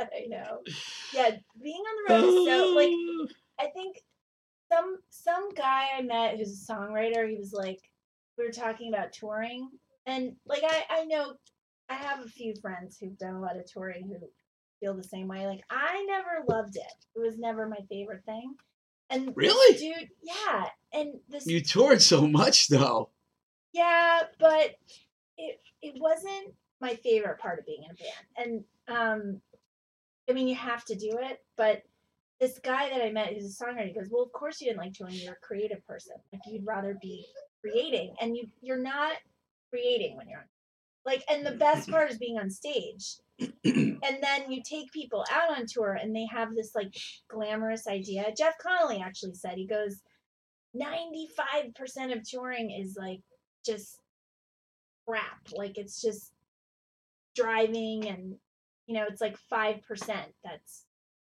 God, 0.00 0.08
I 0.16 0.26
know. 0.26 0.58
Yeah, 1.14 1.30
being 1.62 1.76
on 1.76 2.04
the 2.08 2.14
road 2.14 2.24
is 2.24 2.46
so 2.46 2.74
like 2.74 3.30
I 3.60 3.70
think 3.72 4.02
some 4.72 4.98
some 5.10 5.52
guy 5.54 5.86
I 5.96 6.02
met 6.02 6.36
who's 6.36 6.52
a 6.68 6.72
songwriter, 6.72 7.28
he 7.28 7.36
was 7.36 7.52
like 7.52 7.80
we 8.38 8.44
were 8.44 8.52
talking 8.52 8.92
about 8.92 9.12
touring 9.12 9.68
and 10.06 10.32
like 10.46 10.62
I 10.64 10.84
I 10.90 11.04
know 11.04 11.34
I 11.88 11.94
have 11.94 12.20
a 12.24 12.28
few 12.28 12.54
friends 12.60 12.98
who've 12.98 13.18
done 13.18 13.34
a 13.34 13.40
lot 13.40 13.56
of 13.56 13.66
touring 13.70 14.06
who 14.08 14.26
feel 14.80 14.94
the 14.94 15.02
same 15.04 15.28
way. 15.28 15.46
Like 15.46 15.62
I 15.70 16.04
never 16.08 16.44
loved 16.48 16.76
it. 16.76 16.82
It 17.16 17.20
was 17.20 17.38
never 17.38 17.68
my 17.68 17.80
favorite 17.88 18.24
thing. 18.24 18.54
And 19.10 19.32
Really? 19.36 19.76
dude, 19.76 20.08
yeah. 20.22 20.66
And 20.92 21.14
this 21.28 21.46
you 21.46 21.60
toured 21.60 22.00
so 22.00 22.26
much 22.26 22.68
though. 22.68 23.10
yeah, 23.72 24.20
but 24.38 24.76
it 25.36 25.60
it 25.82 25.94
wasn't 26.00 26.54
my 26.80 26.94
favorite 26.94 27.38
part 27.38 27.58
of 27.58 27.66
being 27.66 27.82
in 27.84 27.90
a 27.90 27.94
band. 28.46 28.64
And 28.88 28.96
um 28.96 29.40
I 30.30 30.32
mean 30.32 30.48
you 30.48 30.54
have 30.54 30.84
to 30.86 30.94
do 30.94 31.18
it, 31.20 31.38
but 31.56 31.82
this 32.40 32.58
guy 32.62 32.88
that 32.88 33.02
I 33.02 33.10
met 33.10 33.34
who's 33.34 33.60
a 33.60 33.64
songwriter, 33.64 33.88
he 33.88 33.92
goes, 33.92 34.08
Well 34.10 34.22
of 34.22 34.32
course 34.32 34.60
you 34.60 34.68
didn't 34.68 34.80
like 34.80 34.94
touring, 34.94 35.14
you're 35.16 35.34
a 35.34 35.46
creative 35.46 35.86
person. 35.86 36.16
Like 36.32 36.42
you'd 36.46 36.66
rather 36.66 36.96
be 37.00 37.26
creating 37.60 38.14
and 38.20 38.36
you 38.36 38.48
you're 38.62 38.82
not 38.82 39.12
creating 39.70 40.16
when 40.16 40.28
you're 40.28 40.40
on 40.40 40.46
like 41.04 41.24
and 41.30 41.46
the 41.46 41.52
best 41.52 41.90
part 41.90 42.10
is 42.10 42.18
being 42.18 42.38
on 42.38 42.50
stage. 42.50 43.16
and 43.64 44.18
then 44.20 44.50
you 44.50 44.62
take 44.62 44.92
people 44.92 45.24
out 45.32 45.56
on 45.58 45.64
tour 45.66 45.98
and 46.00 46.14
they 46.14 46.26
have 46.26 46.54
this 46.54 46.74
like 46.74 46.94
glamorous 47.28 47.86
idea. 47.86 48.32
Jeff 48.36 48.54
Connolly 48.62 49.02
actually 49.02 49.34
said 49.34 49.54
he 49.54 49.66
goes 49.66 50.00
95% 50.76 52.16
of 52.16 52.22
touring 52.22 52.70
is 52.70 52.96
like 52.98 53.20
just 53.64 53.98
crap. 55.08 55.40
Like 55.52 55.78
it's 55.78 56.00
just 56.00 56.32
driving 57.34 58.06
and 58.06 58.34
you 58.90 58.96
know, 58.96 59.06
it's 59.08 59.20
like 59.20 59.36
5% 59.52 59.80
that's 60.42 60.84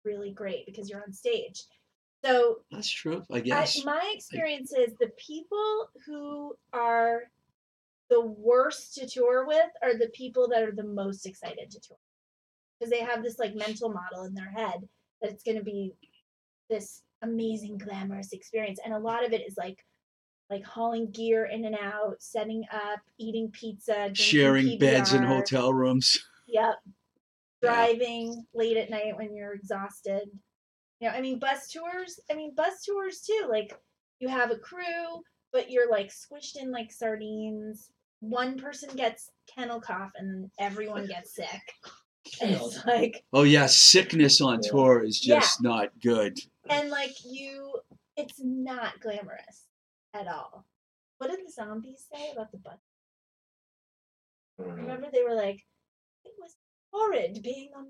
really 0.07 0.31
great 0.31 0.65
because 0.65 0.89
you're 0.89 1.03
on 1.03 1.13
stage. 1.13 1.65
So 2.25 2.61
That's 2.71 2.89
true, 2.89 3.23
I 3.31 3.37
I, 3.37 3.41
guess. 3.41 3.85
my 3.85 4.13
experience 4.15 4.73
is 4.73 4.95
the 4.99 5.11
people 5.19 5.91
who 6.07 6.55
are 6.73 7.25
the 8.09 8.23
worst 8.23 8.95
to 8.95 9.07
tour 9.07 9.47
with 9.47 9.69
are 9.83 9.99
the 9.99 10.09
people 10.15 10.49
that 10.49 10.63
are 10.63 10.73
the 10.73 10.83
most 10.83 11.27
excited 11.27 11.71
to 11.73 11.81
tour 11.81 11.99
because 12.79 12.91
they 12.91 13.01
have 13.01 13.23
this 13.23 13.39
like 13.39 13.55
mental 13.55 13.91
model 13.91 14.25
in 14.25 14.33
their 14.33 14.51
head 14.51 14.89
that 15.21 15.31
it's 15.31 15.43
going 15.43 15.59
to 15.59 15.65
be 15.65 15.93
this 16.71 17.03
amazing 17.21 17.77
glamorous 17.77 18.33
experience 18.33 18.79
and 18.83 18.95
a 18.95 18.99
lot 18.99 19.27
of 19.27 19.33
it 19.33 19.47
is 19.47 19.57
like 19.59 19.85
like 20.49 20.65
hauling 20.65 21.11
gear 21.11 21.47
in 21.47 21.67
and 21.67 21.77
out 21.77 22.17
setting 22.19 22.65
up 22.73 23.01
eating 23.19 23.51
pizza 23.51 24.11
Sharing 24.15 24.79
beds 24.79 25.13
in 25.13 25.23
hotel 25.23 25.75
rooms. 25.75 26.19
Yep. 26.49 26.75
Yeah. 27.63 27.71
Driving 27.75 28.45
late 28.55 28.77
at 28.77 28.91
night 28.91 29.17
when 29.17 29.35
you're 29.35 29.55
exhausted. 29.55 30.23
You 31.01 31.09
know, 31.09 31.15
I 31.15 31.21
mean, 31.21 31.39
bus 31.39 31.69
tours. 31.71 32.21
I 32.31 32.35
mean, 32.35 32.55
bus 32.55 32.83
tours 32.85 33.21
too. 33.21 33.47
Like, 33.49 33.77
you 34.21 34.29
have 34.29 34.51
a 34.51 34.57
crew, 34.59 35.23
but 35.53 35.71
you're 35.71 35.91
like 35.91 36.09
squished 36.11 36.57
in 36.61 36.71
like 36.71 36.93
sardines. 36.93 37.91
One 38.21 38.59
person 38.59 38.91
gets 38.97 39.31
kennel 39.53 39.81
cough, 39.81 40.13
and 40.17 40.29
then 40.45 40.51
everyone 40.59 41.07
gets 41.07 41.35
sick. 41.35 41.49
And 42.41 42.53
it's 42.53 42.87
like, 42.87 43.25
Oh 43.33 43.43
yeah, 43.43 43.67
sickness 43.67 44.41
on 44.41 44.61
Yeah. 44.63 44.71
tour 44.71 45.03
is 45.05 45.19
just 45.19 45.61
not 45.61 45.91
good. 46.01 46.39
and 46.71 46.89
like 46.89 47.17
you, 47.25 47.75
it's 48.17 48.39
not 48.41 49.01
glamorous 49.01 49.67
at 50.15 50.29
all. 50.29 50.65
What 51.19 51.31
did 51.31 51.41
the 51.45 51.51
zombies 51.51 52.07
say 52.15 52.31
about 52.33 52.53
the 52.53 52.59
bus? 52.59 52.79
I 54.59 54.63
don't 54.63 54.77
know. 54.77 54.83
Remember, 54.85 55.09
they 55.13 55.25
were 55.25 55.35
like, 55.35 55.67
it 56.25 56.33
was 56.39 56.55
horrid 56.93 57.43
being 57.43 57.71
on 57.77 57.87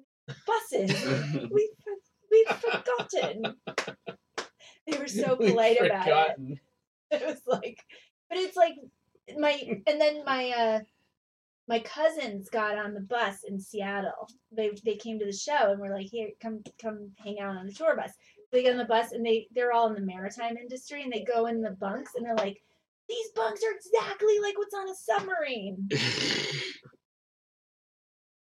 buses. 0.46 0.90
we've 1.50 1.70
for- 1.82 2.30
we've 2.30 2.46
forgotten. 2.48 3.56
They 4.86 4.98
were 4.98 5.08
so 5.08 5.36
We've 5.38 5.50
polite 5.50 5.78
about 5.80 6.06
it. 6.06 6.10
forgotten. 6.10 6.60
It 7.12 7.26
was 7.26 7.42
like, 7.46 7.84
but 8.30 8.38
it's 8.38 8.56
like 8.56 8.74
my 9.38 9.52
and 9.86 10.00
then 10.00 10.24
my 10.24 10.48
uh 10.50 10.80
my 11.68 11.78
cousins 11.80 12.48
got 12.48 12.78
on 12.78 12.94
the 12.94 13.00
bus 13.02 13.44
in 13.46 13.60
Seattle. 13.60 14.28
They 14.50 14.70
they 14.82 14.96
came 14.96 15.18
to 15.18 15.26
the 15.26 15.32
show 15.32 15.72
and 15.72 15.78
were 15.80 15.94
like, 15.94 16.06
here, 16.06 16.30
come 16.40 16.62
come 16.80 17.10
hang 17.22 17.38
out 17.38 17.56
on 17.56 17.66
the 17.66 17.72
tour 17.72 17.94
bus. 17.96 18.12
They 18.50 18.62
get 18.62 18.72
on 18.72 18.78
the 18.78 18.86
bus 18.86 19.12
and 19.12 19.24
they 19.24 19.46
they're 19.54 19.72
all 19.72 19.88
in 19.88 19.94
the 19.94 20.00
maritime 20.00 20.56
industry 20.56 21.02
and 21.02 21.12
they 21.12 21.22
go 21.22 21.46
in 21.46 21.60
the 21.60 21.72
bunks 21.72 22.12
and 22.16 22.24
they're 22.24 22.34
like, 22.36 22.62
these 23.10 23.28
bunks 23.36 23.60
are 23.62 23.76
exactly 23.76 24.38
like 24.40 24.56
what's 24.56 24.74
on 24.74 24.88
a 24.88 24.94
submarine. 24.94 25.88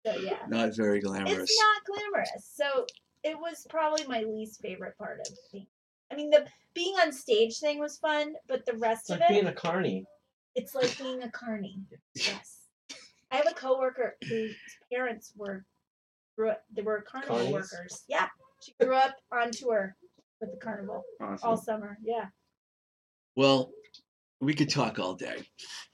So 0.08 0.20
yeah. 0.22 0.38
not 0.48 0.76
very 0.76 1.00
glamorous. 1.02 1.34
It's 1.50 1.60
not 1.62 1.84
glamorous. 1.98 2.52
So 2.56 2.86
it 3.24 3.38
was 3.38 3.66
probably 3.70 4.06
my 4.08 4.22
least 4.24 4.62
favorite 4.62 4.98
part 4.98 5.20
of 5.20 5.28
being. 5.52 5.68
I 6.12 6.16
mean, 6.16 6.30
the 6.30 6.46
being 6.74 6.94
on 6.96 7.12
stage 7.12 7.60
thing 7.60 7.80
was 7.80 7.98
fun, 7.98 8.34
but 8.48 8.66
the 8.66 8.74
rest 8.74 9.02
It's 9.04 9.10
of 9.12 9.20
like 9.20 9.30
it, 9.30 9.34
being 9.34 9.48
a 9.48 9.54
carny. 9.54 10.06
it's 10.56 10.74
like 10.76 10.98
being 10.98 11.24
a 11.24 11.32
carny. 11.32 11.80
Yes. 12.16 12.54
I 13.30 13.36
have 13.36 13.48
a 13.50 13.54
coworker 13.54 14.16
whose 14.30 14.56
parents 14.92 15.34
were 15.36 15.66
grew 16.38 16.52
up, 16.52 16.64
they 16.74 16.82
were 16.82 17.02
carnival 17.02 17.38
Carnies? 17.40 17.52
workers. 17.52 18.04
Yeah. 18.08 18.28
She 18.64 18.72
grew 18.80 18.96
up 18.96 19.16
on 19.34 19.52
tour 19.52 19.96
with 20.40 20.52
the 20.52 20.58
carnival 20.58 21.04
Awesome. 21.20 21.50
all 21.50 21.58
summer. 21.58 21.98
Yeah. 22.02 22.28
Well, 23.36 23.72
we 24.40 24.54
could 24.54 24.70
talk 24.70 25.00
all 25.00 25.16
day, 25.16 25.38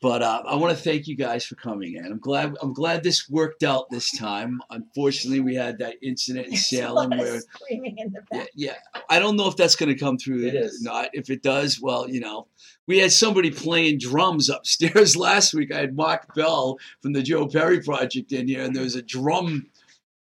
but 0.02 0.22
uh, 0.22 0.44
I 0.46 0.56
want 0.56 0.76
to 0.76 0.84
thank 0.84 1.08
you 1.08 1.16
guys 1.16 1.46
for 1.46 1.56
coming 1.56 1.96
in. 1.96 2.06
I'm 2.06 2.20
glad. 2.20 2.56
I'm 2.62 2.74
glad 2.74 3.02
this 3.02 3.30
worked 3.30 3.64
out 3.64 3.86
this 3.90 4.12
time. 4.18 4.60
Unfortunately, 4.70 5.40
we 5.40 5.56
had 5.56 5.80
that 5.80 5.96
incident 6.02 6.48
in 6.48 6.56
Salem 6.58 7.12
where, 7.12 7.40
screaming 7.40 7.98
in 7.98 8.12
the 8.12 8.22
yeah, 8.32 8.40
back. 8.40 8.50
yeah. 8.56 8.76
I 9.10 9.20
don't 9.20 9.38
know 9.38 9.48
if 9.48 9.56
that's 9.56 9.78
going 9.78 9.94
to 9.94 10.00
come 10.00 10.18
through. 10.18 10.46
It 10.46 10.56
is. 10.56 10.82
Not. 10.82 11.10
If 11.14 11.30
it 11.30 11.42
does, 11.42 11.80
well, 11.82 12.10
you 12.10 12.20
know, 12.20 12.48
we 12.86 13.00
had 13.00 13.14
somebody 13.14 13.50
playing 13.50 14.00
drums 14.00 14.50
upstairs 14.50 15.16
last 15.16 15.54
week. 15.54 15.74
I 15.74 15.80
had 15.80 15.96
Mark 15.96 16.36
Bell 16.36 16.78
from 17.02 17.14
the 17.14 17.24
Joe 17.24 17.48
Perry 17.48 17.82
Project 17.82 18.34
in 18.34 18.48
here, 18.48 18.64
and 18.64 18.76
there 18.76 18.84
was 18.84 18.96
a 18.96 19.02
drum, 19.02 19.68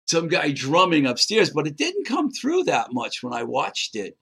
some 0.06 0.28
guy 0.28 0.52
drumming 0.52 1.06
upstairs, 1.06 1.50
but 1.50 1.66
it 1.66 1.76
didn't 1.76 2.06
come 2.06 2.30
through 2.30 2.64
that 2.64 2.92
much 2.92 3.22
when 3.22 3.32
I 3.32 3.42
watched 3.42 3.96
it. 3.96 4.16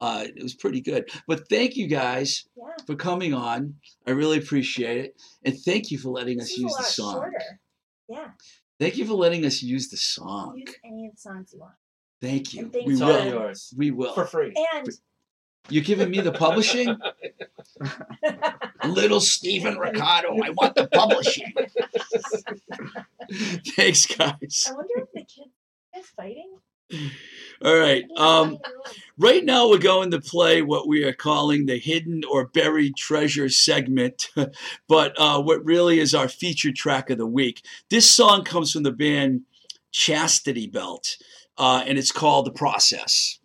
Uh, 0.00 0.24
it 0.26 0.42
was 0.42 0.54
pretty 0.54 0.80
good. 0.80 1.08
But 1.26 1.48
thank 1.48 1.76
you 1.76 1.86
guys 1.86 2.44
Yeah. 2.56 2.64
for 2.86 2.96
coming 2.96 3.32
on. 3.32 3.74
I 4.06 4.10
really 4.10 4.38
appreciate 4.38 5.04
it. 5.06 5.22
And 5.44 5.58
thank 5.58 5.90
you 5.90 5.98
for 5.98 6.10
letting 6.10 6.38
This 6.38 6.48
us 6.48 6.52
is 6.52 6.58
a 6.58 6.62
use 6.62 6.72
lot 6.72 6.78
the 6.78 6.84
song. 6.84 7.14
shorter. 7.14 7.60
Yeah. 8.08 8.30
Thank 8.78 8.96
you 8.98 9.06
for 9.06 9.14
letting 9.14 9.46
us 9.46 9.62
use 9.62 9.88
the 9.88 9.96
song. 9.96 10.58
Use 10.58 10.74
any 10.84 11.06
of 11.06 11.14
the 11.14 11.20
songs 11.20 11.50
you 11.54 11.60
want. 11.60 11.74
Thank 12.20 12.52
you. 12.54 12.64
And 12.64 12.72
thanks 12.72 12.86
We 12.86 12.92
It's 12.92 13.00
for- 13.02 13.10
all 13.10 13.24
will. 13.24 13.30
yours. 13.32 13.74
We 13.76 13.90
will. 13.90 14.14
For 14.14 14.26
free. 14.26 14.52
And 14.74 14.88
You're 15.68 15.82
giving 15.82 16.10
me 16.10 16.20
the 16.20 16.30
publishing? 16.32 16.96
Little 18.84 19.20
Stephen 19.20 19.76
Ricardo, 19.78 20.28
I 20.40 20.50
want 20.50 20.76
the 20.76 20.86
publishing. 20.88 21.52
Thanks, 23.76 24.06
guys. 24.06 24.64
I 24.68 24.72
wonder 24.74 24.92
if 24.98 25.10
the 25.12 25.20
kids 25.24 25.50
are 25.96 26.02
fighting. 26.16 26.58
All 27.64 27.76
right. 27.76 28.04
Um, 28.16 28.58
right 29.18 29.44
now, 29.44 29.68
we're 29.68 29.78
going 29.78 30.10
to 30.10 30.20
play 30.20 30.62
what 30.62 30.86
we 30.86 31.04
are 31.04 31.12
calling 31.12 31.66
the 31.66 31.78
hidden 31.78 32.22
or 32.30 32.48
buried 32.48 32.96
treasure 32.96 33.48
segment, 33.48 34.28
but 34.88 35.14
uh, 35.18 35.42
what 35.42 35.64
really 35.64 35.98
is 35.98 36.14
our 36.14 36.28
featured 36.28 36.76
track 36.76 37.10
of 37.10 37.18
the 37.18 37.26
week. 37.26 37.64
This 37.88 38.08
song 38.08 38.44
comes 38.44 38.72
from 38.72 38.82
the 38.82 38.92
band 38.92 39.42
Chastity 39.90 40.66
Belt, 40.66 41.16
uh, 41.56 41.82
and 41.86 41.98
it's 41.98 42.12
called 42.12 42.46
The 42.46 42.52
Process. 42.52 43.38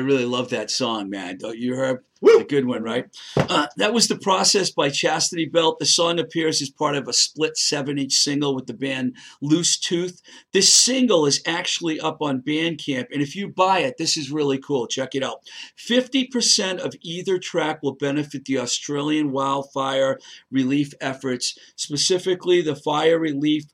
Love 0.00 0.50
that 0.50 0.70
song, 0.70 1.10
man. 1.10 1.38
Don't 1.38 1.58
you, 1.58 1.74
Herb? 1.74 2.00
Woo! 2.20 2.40
A 2.40 2.44
good 2.44 2.66
one, 2.66 2.82
right? 2.82 3.06
Uh, 3.36 3.68
that 3.76 3.92
was 3.92 4.08
The 4.08 4.18
Process 4.18 4.70
by 4.70 4.90
Chastity 4.90 5.44
Belt. 5.44 5.78
The 5.78 5.86
song 5.86 6.18
appears 6.18 6.60
as 6.60 6.68
part 6.68 6.96
of 6.96 7.06
a 7.06 7.12
split 7.12 7.56
seven 7.56 7.96
inch 7.96 8.14
single 8.14 8.56
with 8.56 8.66
the 8.66 8.74
band 8.74 9.14
Loose 9.40 9.78
Tooth. 9.78 10.20
This 10.52 10.72
single 10.72 11.26
is 11.26 11.40
actually 11.46 12.00
up 12.00 12.20
on 12.20 12.42
Bandcamp, 12.42 13.06
and 13.12 13.22
if 13.22 13.36
you 13.36 13.48
buy 13.48 13.80
it, 13.80 13.98
this 13.98 14.16
is 14.16 14.32
really 14.32 14.58
cool. 14.58 14.88
Check 14.88 15.14
it 15.14 15.22
out. 15.22 15.42
50% 15.78 16.78
of 16.78 16.94
either 17.02 17.38
track 17.38 17.82
will 17.82 17.94
benefit 17.94 18.44
the 18.46 18.58
Australian 18.58 19.30
wildfire 19.30 20.18
relief 20.50 20.92
efforts, 21.00 21.56
specifically 21.76 22.60
the 22.60 22.76
fire 22.76 23.18
relief 23.18 23.64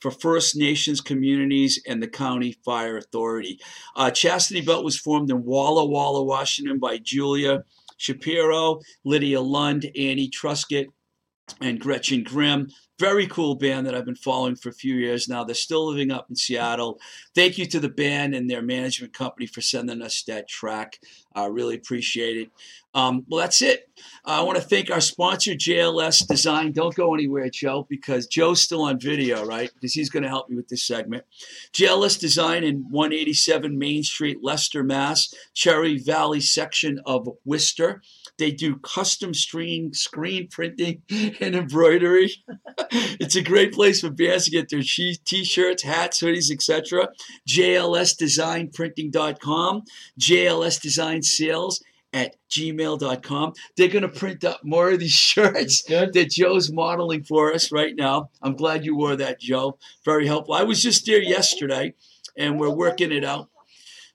for 0.00 0.10
First 0.10 0.56
Nations 0.56 1.00
communities 1.00 1.80
and 1.86 2.02
the 2.02 2.08
Country 2.08 2.56
Fire 2.64 2.96
Authority. 2.96 3.58
Uh, 3.96 4.10
Chastity 4.10 4.60
Belt 4.60 4.84
was 4.84 4.98
formed 4.98 5.30
in 5.30 5.44
Walla 5.44 5.84
Walla, 5.84 6.22
Washington 6.22 6.78
by 6.78 6.98
Julia 6.98 7.64
Shapiro, 7.98 8.80
Lydia 9.04 9.40
Lund, 9.40 9.90
Annie 9.96 10.30
Truscott, 10.30 10.86
and 11.60 11.80
Gretchen 11.80 12.22
Grimm. 12.22 12.68
Very 12.98 13.28
cool 13.28 13.54
band 13.54 13.86
that 13.86 13.94
I've 13.94 14.04
been 14.04 14.16
following 14.16 14.56
for 14.56 14.70
a 14.70 14.72
few 14.72 14.96
years 14.96 15.28
now. 15.28 15.44
They're 15.44 15.54
still 15.54 15.86
living 15.86 16.10
up 16.10 16.26
in 16.28 16.34
Seattle. 16.34 16.98
Thank 17.34 17.56
you 17.56 17.64
to 17.66 17.78
the 17.78 17.88
band 17.88 18.34
and 18.34 18.50
their 18.50 18.62
management 18.62 19.12
company 19.12 19.46
for 19.46 19.60
sending 19.60 20.02
us 20.02 20.22
that 20.24 20.48
track. 20.48 20.98
I 21.34 21.46
really 21.46 21.76
appreciate 21.76 22.36
it. 22.36 22.50
Um, 22.94 23.24
well, 23.28 23.40
that's 23.40 23.62
it. 23.62 23.88
I 24.24 24.42
want 24.42 24.56
to 24.56 24.62
thank 24.62 24.90
our 24.90 25.00
sponsor, 25.00 25.52
JLS 25.52 26.26
Design. 26.26 26.72
Don't 26.72 26.94
go 26.94 27.14
anywhere, 27.14 27.48
Joe, 27.50 27.86
because 27.88 28.26
Joe's 28.26 28.60
still 28.60 28.82
on 28.82 29.00
video, 29.00 29.44
right? 29.44 29.70
Because 29.72 29.94
he's 29.94 30.10
going 30.10 30.22
to 30.22 30.28
help 30.28 30.48
me 30.48 30.56
with 30.56 30.68
this 30.68 30.86
segment. 30.86 31.24
JLS 31.72 32.18
Design 32.18 32.64
in 32.64 32.86
187 32.90 33.78
Main 33.78 34.02
Street, 34.02 34.38
Leicester, 34.42 34.82
Mass., 34.82 35.32
Cherry 35.54 35.98
Valley 35.98 36.40
section 36.40 37.00
of 37.06 37.28
Worcester. 37.44 38.02
They 38.38 38.50
do 38.52 38.76
custom 38.76 39.34
screen 39.34 39.92
screen 39.92 40.48
printing 40.48 41.02
and 41.40 41.56
embroidery. 41.56 42.32
it's 42.90 43.36
a 43.36 43.42
great 43.42 43.72
place 43.72 44.00
for 44.00 44.10
bands 44.10 44.44
to 44.44 44.50
get 44.50 44.70
their 44.70 44.82
t-shirts, 44.82 45.82
hats, 45.82 46.22
hoodies, 46.22 46.50
etc. 46.50 47.08
JLSDesignPrinting.com, 47.48 49.82
JLS 50.20 50.80
Design 50.80 51.22
Sales 51.22 51.82
at 52.12 52.36
gmail.com. 52.50 53.52
They're 53.76 53.88
going 53.88 54.02
to 54.02 54.08
print 54.08 54.44
up 54.44 54.60
more 54.64 54.90
of 54.90 54.98
these 54.98 55.10
shirts 55.12 55.82
that 55.82 56.30
Joe's 56.30 56.70
modeling 56.72 57.24
for 57.24 57.52
us 57.52 57.70
right 57.70 57.94
now. 57.94 58.30
I'm 58.42 58.56
glad 58.56 58.84
you 58.84 58.96
wore 58.96 59.16
that, 59.16 59.40
Joe. 59.40 59.78
Very 60.04 60.26
helpful. 60.26 60.54
I 60.54 60.62
was 60.62 60.82
just 60.82 61.06
there 61.06 61.22
yesterday 61.22 61.94
and 62.36 62.58
we're 62.58 62.70
working 62.70 63.12
it 63.12 63.24
out. 63.24 63.50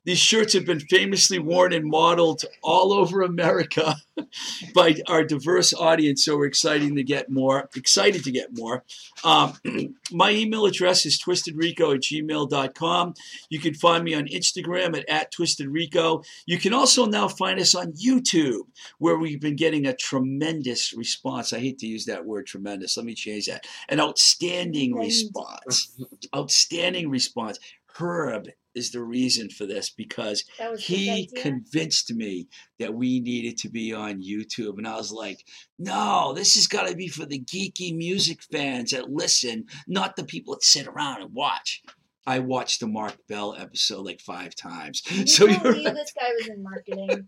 These 0.06 0.20
shirts 0.20 0.54
have 0.54 0.66
been 0.66 0.82
famously 0.82 1.40
worn 1.40 1.72
and 1.72 1.86
modeled 1.86 2.44
all 2.62 2.92
over 2.92 3.22
America 3.22 3.96
by 4.76 4.96
our 5.08 5.24
diverse 5.24 5.74
audience, 5.74 6.26
so 6.26 6.36
we're 6.36 6.46
excited 6.46 6.94
to 6.96 7.04
get 7.04 7.30
more. 7.30 7.70
Excited 7.76 8.24
to 8.26 8.32
get 8.32 8.50
more. 8.58 8.84
Um, 9.24 9.54
my 10.12 10.32
email 10.32 10.66
address 10.66 11.06
is 11.06 11.22
twistedrico 11.22 11.96
at 11.96 12.02
gmail.com. 12.02 13.14
You 13.50 13.60
can 13.60 13.74
find 13.74 14.04
me 14.04 14.14
on 14.14 14.26
Instagram 14.26 14.98
at, 14.98 15.08
at 15.10 15.32
twistedrico. 15.32 16.26
You 16.46 16.58
can 16.58 16.74
also 16.74 17.06
now 17.06 17.30
find 17.30 17.60
us 17.60 17.74
on 17.74 17.94
YouTube, 17.94 18.64
where 18.98 19.18
we've 19.18 19.42
been 19.42 19.56
getting 19.56 19.86
a 19.86 19.96
tremendous 19.96 20.94
response. 20.94 21.54
I 21.54 21.60
hate 21.60 21.80
to 21.80 21.88
use 21.88 22.06
that 22.06 22.26
word 22.26 22.46
tremendous. 22.46 22.98
Let 22.98 23.06
me 23.06 23.16
change 23.16 23.46
that. 23.46 23.66
An 23.88 24.02
outstanding 24.02 24.96
response. 24.96 25.96
Outstanding 26.36 27.10
response. 27.10 27.60
Herb 27.96 28.50
is 28.76 28.92
the 28.92 29.04
reason 29.04 29.50
for 29.50 29.66
this 29.66 29.90
because 29.90 30.44
he 30.80 31.30
convinced 31.36 32.14
me 32.14 32.48
that 32.80 32.94
we 32.94 33.20
needed 33.20 33.58
to 33.58 33.70
be 33.70 33.94
on 33.94 34.22
YouTube. 34.22 34.78
And 34.78 34.88
I 34.88 34.96
was 34.96 35.12
like, 35.12 35.46
no, 35.78 36.34
this 36.34 36.56
has 36.56 36.68
got 36.68 36.88
to 36.88 36.96
be 36.96 37.08
for 37.08 37.26
the 37.26 37.40
geeky 37.40 37.96
music 37.96 38.42
fans 38.44 38.92
that 38.92 39.10
listen, 39.10 39.66
not 39.88 40.16
the 40.16 40.24
people 40.24 40.54
that 40.54 40.64
sit 40.64 40.88
around 40.88 41.22
and 41.22 41.34
watch. 41.34 41.84
I 42.26 42.40
watched 42.40 42.80
the 42.80 42.88
Mark 42.88 43.18
Bell 43.28 43.56
episode 43.58 44.06
like 44.06 44.22
five 44.22 44.56
times. 44.56 45.02
You 45.10 45.28
so 45.28 45.46
you're 45.46 45.60
right. 45.60 45.94
this 45.94 46.14
guy 46.18 46.32
was 46.38 46.48
in 46.48 46.64
marketing? 46.64 47.28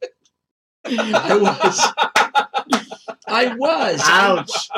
I 0.86 1.36
was. 1.36 1.94
I 3.28 3.56
was. 3.56 4.02
Ouch! 4.04 4.70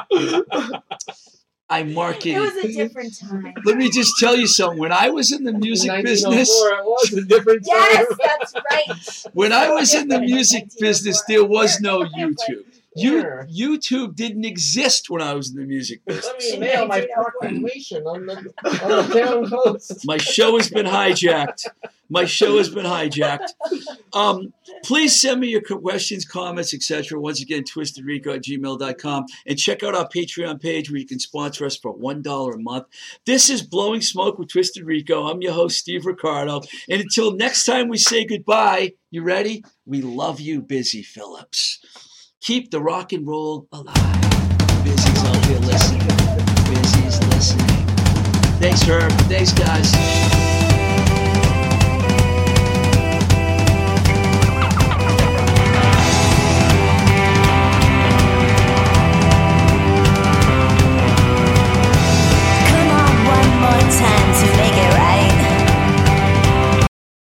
I 1.69 1.79
It 1.79 1.93
marketed. 1.93 2.37
was 2.39 2.55
a 2.55 2.71
different 2.71 3.19
time. 3.19 3.53
Let 3.65 3.75
me 3.77 3.89
just 3.91 4.13
tell 4.19 4.35
you 4.37 4.47
something. 4.47 4.79
When 4.79 4.91
I 4.93 5.09
was 5.09 5.31
in 5.33 5.43
the 5.43 5.51
music 5.51 5.91
oh 5.91 6.01
business, 6.01 6.49
It 6.49 6.85
was 6.85 7.13
a 7.13 7.25
different 7.25 7.65
time. 7.65 7.75
Yes, 7.75 8.07
that's 8.23 8.53
right. 8.71 9.27
when 9.33 9.51
I 9.51 9.69
was 9.71 9.93
in 9.93 10.07
the 10.07 10.19
music 10.19 10.67
oh 10.71 10.75
business, 10.79 11.21
there 11.27 11.43
was 11.43 11.81
no 11.81 12.03
YouTube. 12.03 12.63
You, 12.97 13.23
YouTube 13.49 14.15
didn't 14.15 14.45
exist 14.45 15.09
when 15.09 15.21
I 15.21 15.33
was 15.33 15.51
in 15.51 15.57
the 15.57 15.65
music 15.65 16.03
business. 16.05 16.25
Let 16.25 16.39
me 16.39 16.59
mail 16.59 16.87
my 16.87 17.07
proclamation 17.13 18.03
on 18.05 18.25
the, 18.25 18.35
on 18.83 19.09
the 19.09 19.19
town 19.19 19.49
post. 19.49 20.05
My 20.05 20.17
show 20.17 20.57
has 20.57 20.69
been 20.69 20.85
hijacked. 20.85 21.67
My 22.09 22.25
show 22.25 22.57
has 22.57 22.69
been 22.69 22.85
hijacked. 22.85 23.49
Um, 24.13 24.53
please 24.83 25.19
send 25.19 25.41
me 25.41 25.47
your 25.47 25.61
questions, 25.61 26.25
comments, 26.25 26.73
etc. 26.73 27.19
Once 27.19 27.41
again, 27.41 27.63
twistedrico 27.63 28.35
at 28.35 28.43
gmail.com. 28.43 29.25
And 29.45 29.59
check 29.59 29.83
out 29.83 29.93
our 29.93 30.07
Patreon 30.07 30.61
page 30.61 30.89
where 30.89 30.99
you 30.99 31.05
can 31.05 31.19
sponsor 31.19 31.65
us 31.65 31.75
for 31.75 31.95
$1 31.97 32.53
a 32.53 32.57
month. 32.57 32.85
This 33.25 33.49
is 33.49 33.61
Blowing 33.61 34.01
Smoke 34.01 34.39
with 34.39 34.49
Twisted 34.49 34.85
Rico. 34.85 35.27
I'm 35.27 35.41
your 35.41 35.53
host, 35.53 35.77
Steve 35.77 36.05
Ricardo. 36.05 36.61
And 36.89 37.01
until 37.01 37.31
next 37.31 37.65
time 37.65 37.89
we 37.89 37.97
say 37.97 38.25
goodbye, 38.25 38.93
you 39.11 39.23
ready? 39.23 39.63
We 39.85 40.01
love 40.01 40.39
you, 40.39 40.61
Busy 40.61 41.03
Phillips. 41.03 41.79
Keep 42.41 42.71
the 42.71 42.81
rock 42.81 43.13
and 43.13 43.27
roll 43.27 43.67
alive. 43.71 43.95
Busy's 44.83 45.23
out 45.25 45.41
there 45.43 45.59
listening. 45.59 46.07
Busy's 46.69 47.19
listening. 47.27 47.67
Thanks, 48.59 48.83
Herb. 48.83 49.11
Thanks, 49.27 49.51
guys. 49.53 50.66